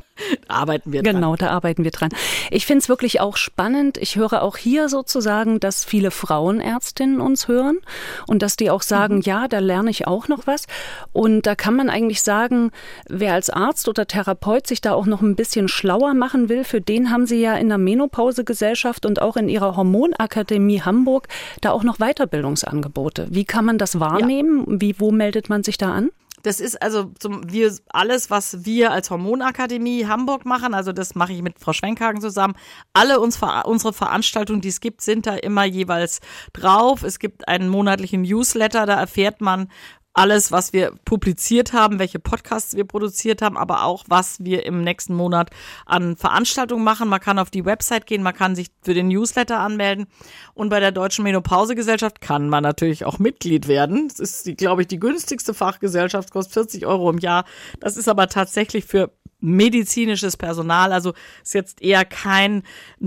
Da 0.48 0.54
arbeiten 0.54 0.92
wir 0.92 1.02
dran. 1.02 1.16
Genau, 1.16 1.36
da 1.36 1.50
arbeiten 1.50 1.84
wir 1.84 1.90
dran. 1.90 2.10
Ich 2.50 2.66
finde 2.66 2.78
es 2.78 2.88
wirklich 2.88 3.20
auch 3.20 3.36
spannend. 3.36 3.98
Ich 3.98 4.16
höre 4.16 4.42
auch 4.42 4.56
hier 4.56 4.88
sozusagen, 4.88 5.60
dass 5.60 5.84
viele 5.84 6.10
Frauenärztinnen 6.10 7.20
uns 7.20 7.48
hören 7.48 7.78
und 8.26 8.42
dass 8.42 8.56
die 8.56 8.70
auch 8.70 8.82
sagen, 8.82 9.16
mhm. 9.16 9.22
ja, 9.22 9.48
da 9.48 9.58
lerne 9.58 9.90
ich 9.90 10.06
auch 10.06 10.28
noch 10.28 10.46
was. 10.46 10.66
Und 11.12 11.42
da 11.46 11.54
kann 11.54 11.76
man 11.76 11.90
eigentlich 11.90 12.22
sagen, 12.22 12.70
wer 13.08 13.34
als 13.34 13.50
Arzt 13.50 13.88
oder 13.88 14.06
Therapeut 14.06 14.66
sich 14.66 14.80
da 14.80 14.94
auch 14.94 15.06
noch 15.06 15.20
ein 15.20 15.36
bisschen 15.36 15.68
schlauer 15.68 16.14
machen 16.14 16.48
will, 16.48 16.64
für 16.64 16.80
den 16.80 17.10
haben 17.10 17.26
sie 17.26 17.40
ja 17.40 17.54
in 17.54 17.68
der 17.68 17.78
Menopausegesellschaft 17.78 19.06
und 19.06 19.20
auch 19.20 19.36
in 19.36 19.48
ihrer 19.48 19.76
Hormonakademie 19.76 20.82
Hamburg 20.82 21.28
da 21.60 21.72
auch 21.72 21.82
noch 21.82 21.98
Weiterbildungsangebote. 21.98 23.26
Wie 23.30 23.44
kann 23.44 23.64
man 23.64 23.78
das 23.78 24.00
wahrnehmen? 24.00 24.64
Ja. 24.68 24.80
Wie, 24.80 25.00
wo 25.00 25.10
meldet 25.10 25.48
man 25.48 25.62
sich 25.62 25.76
da 25.76 25.92
an? 25.92 26.10
Das 26.44 26.60
ist 26.60 26.80
also 26.82 27.10
zum, 27.18 27.50
wir 27.50 27.74
alles, 27.88 28.30
was 28.30 28.66
wir 28.66 28.92
als 28.92 29.10
Hormonakademie 29.10 30.06
Hamburg 30.06 30.44
machen. 30.44 30.74
Also 30.74 30.92
das 30.92 31.14
mache 31.14 31.32
ich 31.32 31.40
mit 31.40 31.58
Frau 31.58 31.72
Schwenkhagen 31.72 32.20
zusammen. 32.20 32.54
Alle 32.92 33.18
uns, 33.18 33.40
unsere 33.64 33.94
Veranstaltungen, 33.94 34.60
die 34.60 34.68
es 34.68 34.80
gibt, 34.80 35.00
sind 35.00 35.26
da 35.26 35.34
immer 35.36 35.64
jeweils 35.64 36.20
drauf. 36.52 37.02
Es 37.02 37.18
gibt 37.18 37.48
einen 37.48 37.70
monatlichen 37.70 38.22
Newsletter, 38.22 38.84
da 38.84 38.94
erfährt 39.00 39.40
man, 39.40 39.68
alles, 40.14 40.52
was 40.52 40.72
wir 40.72 40.92
publiziert 41.04 41.72
haben, 41.72 41.98
welche 41.98 42.20
Podcasts 42.20 42.76
wir 42.76 42.84
produziert 42.84 43.42
haben, 43.42 43.56
aber 43.56 43.84
auch, 43.84 44.04
was 44.06 44.42
wir 44.42 44.64
im 44.64 44.82
nächsten 44.82 45.14
Monat 45.14 45.50
an 45.86 46.16
Veranstaltungen 46.16 46.84
machen. 46.84 47.08
Man 47.08 47.20
kann 47.20 47.38
auf 47.38 47.50
die 47.50 47.64
Website 47.64 48.06
gehen, 48.06 48.22
man 48.22 48.34
kann 48.34 48.54
sich 48.54 48.68
für 48.82 48.94
den 48.94 49.08
Newsletter 49.08 49.58
anmelden 49.58 50.06
und 50.54 50.68
bei 50.68 50.80
der 50.80 50.92
Deutschen 50.92 51.24
Menopausegesellschaft 51.24 52.20
kann 52.20 52.48
man 52.48 52.62
natürlich 52.62 53.04
auch 53.04 53.18
Mitglied 53.18 53.66
werden. 53.66 54.08
Das 54.08 54.20
ist, 54.20 54.56
glaube 54.56 54.82
ich, 54.82 54.88
die 54.88 55.00
günstigste 55.00 55.52
Fachgesellschaft, 55.52 56.30
kostet 56.30 56.54
40 56.54 56.86
Euro 56.86 57.10
im 57.10 57.18
Jahr. 57.18 57.44
Das 57.80 57.96
ist 57.96 58.08
aber 58.08 58.28
tatsächlich 58.28 58.84
für 58.84 59.10
medizinisches 59.44 60.36
Personal. 60.36 60.92
Also 60.92 61.12
ist 61.42 61.54
jetzt 61.54 61.82
eher 61.82 62.04
keine 62.04 62.62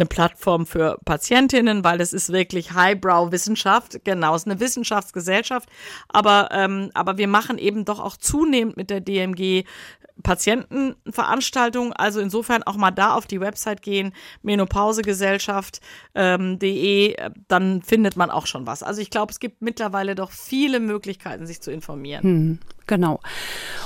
Plattform 0.08 0.66
für 0.66 0.98
Patientinnen, 1.04 1.84
weil 1.84 2.00
es 2.00 2.14
ist 2.14 2.32
wirklich 2.32 2.74
Highbrow-Wissenschaft. 2.74 4.00
Genau, 4.04 4.36
es 4.36 4.44
ist 4.44 4.48
eine 4.48 4.60
Wissenschaftsgesellschaft. 4.60 5.68
Aber, 6.10 6.50
ähm, 6.52 6.92
aber 6.94 7.18
wir 7.18 7.28
machen 7.28 7.58
eben 7.58 7.86
doch 7.86 8.00
auch 8.00 8.18
zunehmend 8.18 8.78
mit 8.78 8.92
der 8.92 9.02
DMG 9.02 9.64
Patientenveranstaltungen. 10.24 11.94
Also 11.94 12.20
insofern 12.20 12.64
auch 12.64 12.76
mal 12.76 12.92
da 12.92 13.16
auf 13.16 13.26
die 13.26 13.40
Website 13.40 13.82
gehen, 13.82 14.14
menopausegesellschaft.de, 14.44 17.14
ähm, 17.14 17.34
dann 17.48 17.82
findet 17.82 18.16
man 18.16 18.30
auch 18.30 18.46
schon 18.46 18.68
was. 18.68 18.84
Also 18.84 19.02
ich 19.02 19.10
glaube, 19.10 19.32
es 19.32 19.40
gibt 19.40 19.62
mittlerweile 19.62 20.14
doch 20.16 20.32
viele 20.32 20.80
Möglichkeiten, 20.80 21.48
sich 21.48 21.62
zu 21.62 21.72
informieren. 21.72 22.24
Hm. 22.24 22.60
Genau. 22.88 23.20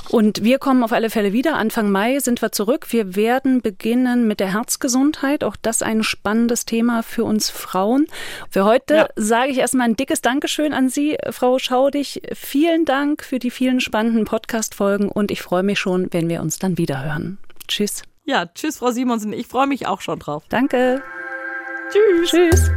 Und 0.10 0.44
wir 0.44 0.60
kommen 0.60 0.84
auf 0.84 0.92
alle 0.92 1.10
Fälle 1.10 1.32
wieder. 1.32 1.56
Anfang 1.56 1.90
Mai 1.90 2.20
sind 2.20 2.42
wir 2.42 2.52
zurück. 2.52 2.88
Wir 2.90 3.16
werden 3.16 3.62
beginnen 3.62 4.28
mit 4.28 4.40
der 4.40 4.54
Herzgesundheit. 4.54 5.44
Auch 5.44 5.56
das 5.62 5.82
ein 5.82 6.04
spannendes 6.04 6.66
Thema 6.66 7.02
für 7.02 7.24
uns 7.24 7.50
Frauen. 7.50 8.08
Für 8.50 8.66
heute 8.66 8.96
ja. 8.96 9.08
sage 9.16 9.52
ich 9.52 9.58
erstmal 9.60 9.88
ein 9.88 9.96
dickes 9.96 10.22
Dankeschön 10.22 10.74
an 10.74 10.90
Sie, 10.90 11.18
Frau 11.30 11.60
Schaudig. 11.60 12.22
Vielen 12.34 12.86
Dank 12.86 13.24
für 13.24 13.40
die 13.40 13.52
vielen 13.52 13.80
spannenden 13.80 14.26
Podcast-Folgen 14.26 15.10
und 15.10 15.32
ich 15.32 15.42
freue 15.42 15.64
mich 15.64 15.80
schon, 15.80 16.08
wenn 16.12 16.28
wir 16.30 16.42
uns 16.42 16.60
dann 16.60 16.78
wieder 16.78 17.04
hören. 17.04 17.38
Tschüss. 17.68 18.04
Ja, 18.26 18.46
tschüss, 18.46 18.78
Frau 18.78 18.92
Simonsen. 18.92 19.34
Ich 19.34 19.48
freue 19.48 19.68
mich 19.68 19.88
auch 19.88 20.02
schon 20.02 20.20
drauf. 20.20 20.44
Danke. 20.50 21.02
Tschüss. 21.92 22.30
Tschüss. 22.30 22.72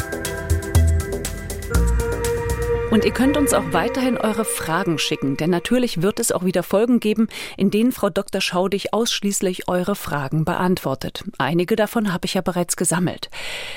Und 2.94 3.04
ihr 3.04 3.10
könnt 3.10 3.36
uns 3.36 3.52
auch 3.52 3.72
weiterhin 3.72 4.16
eure 4.16 4.44
Fragen 4.44 4.98
schicken, 4.98 5.36
denn 5.36 5.50
natürlich 5.50 6.00
wird 6.00 6.20
es 6.20 6.30
auch 6.30 6.44
wieder 6.44 6.62
Folgen 6.62 7.00
geben, 7.00 7.26
in 7.56 7.72
denen 7.72 7.90
Frau 7.90 8.08
Dr. 8.08 8.40
Schaudig 8.40 8.94
ausschließlich 8.94 9.66
eure 9.66 9.96
Fragen 9.96 10.44
beantwortet. 10.44 11.24
Einige 11.36 11.74
davon 11.74 12.12
habe 12.12 12.26
ich 12.26 12.34
ja 12.34 12.40
bereits 12.40 12.76
gesammelt. 12.76 13.30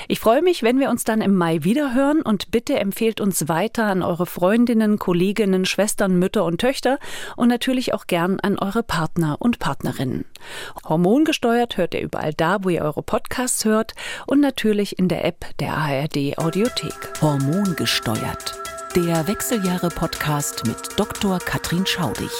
Ich 0.06 0.20
freue 0.20 0.40
mich, 0.40 0.62
wenn 0.62 0.78
wir 0.78 0.88
uns 0.88 1.02
dann 1.02 1.20
im 1.20 1.34
Mai 1.34 1.64
wiederhören 1.64 2.22
und 2.22 2.52
bitte 2.52 2.78
empfehlt 2.78 3.20
uns 3.20 3.48
weiter 3.48 3.86
an 3.86 4.04
eure 4.04 4.24
Freundinnen, 4.24 5.00
Kolleginnen, 5.00 5.64
Schwestern, 5.64 6.20
Mütter 6.20 6.44
und 6.44 6.60
Töchter 6.60 7.00
und 7.34 7.48
natürlich 7.48 7.94
auch 7.94 8.06
gern 8.06 8.38
an 8.38 8.56
eure 8.56 8.84
Partner 8.84 9.34
und 9.40 9.58
Partnerinnen. 9.58 10.26
Hormongesteuert 10.88 11.76
hört 11.76 11.92
ihr 11.94 12.02
überall 12.02 12.34
da, 12.34 12.58
wo 12.62 12.68
ihr 12.68 12.82
eure 12.82 13.02
Podcasts 13.02 13.64
hört 13.64 13.94
und 14.28 14.38
natürlich 14.38 14.96
in 14.96 15.08
der 15.08 15.24
App 15.24 15.44
der 15.58 15.76
ARD 15.76 16.38
Audiothek. 16.38 16.94
Hormongesteuert 17.20 18.67
der 19.04 19.28
Wechseljahre-Podcast 19.28 20.66
mit 20.66 20.98
Dr. 20.98 21.38
Katrin 21.38 21.86
Schaudig. 21.86 22.32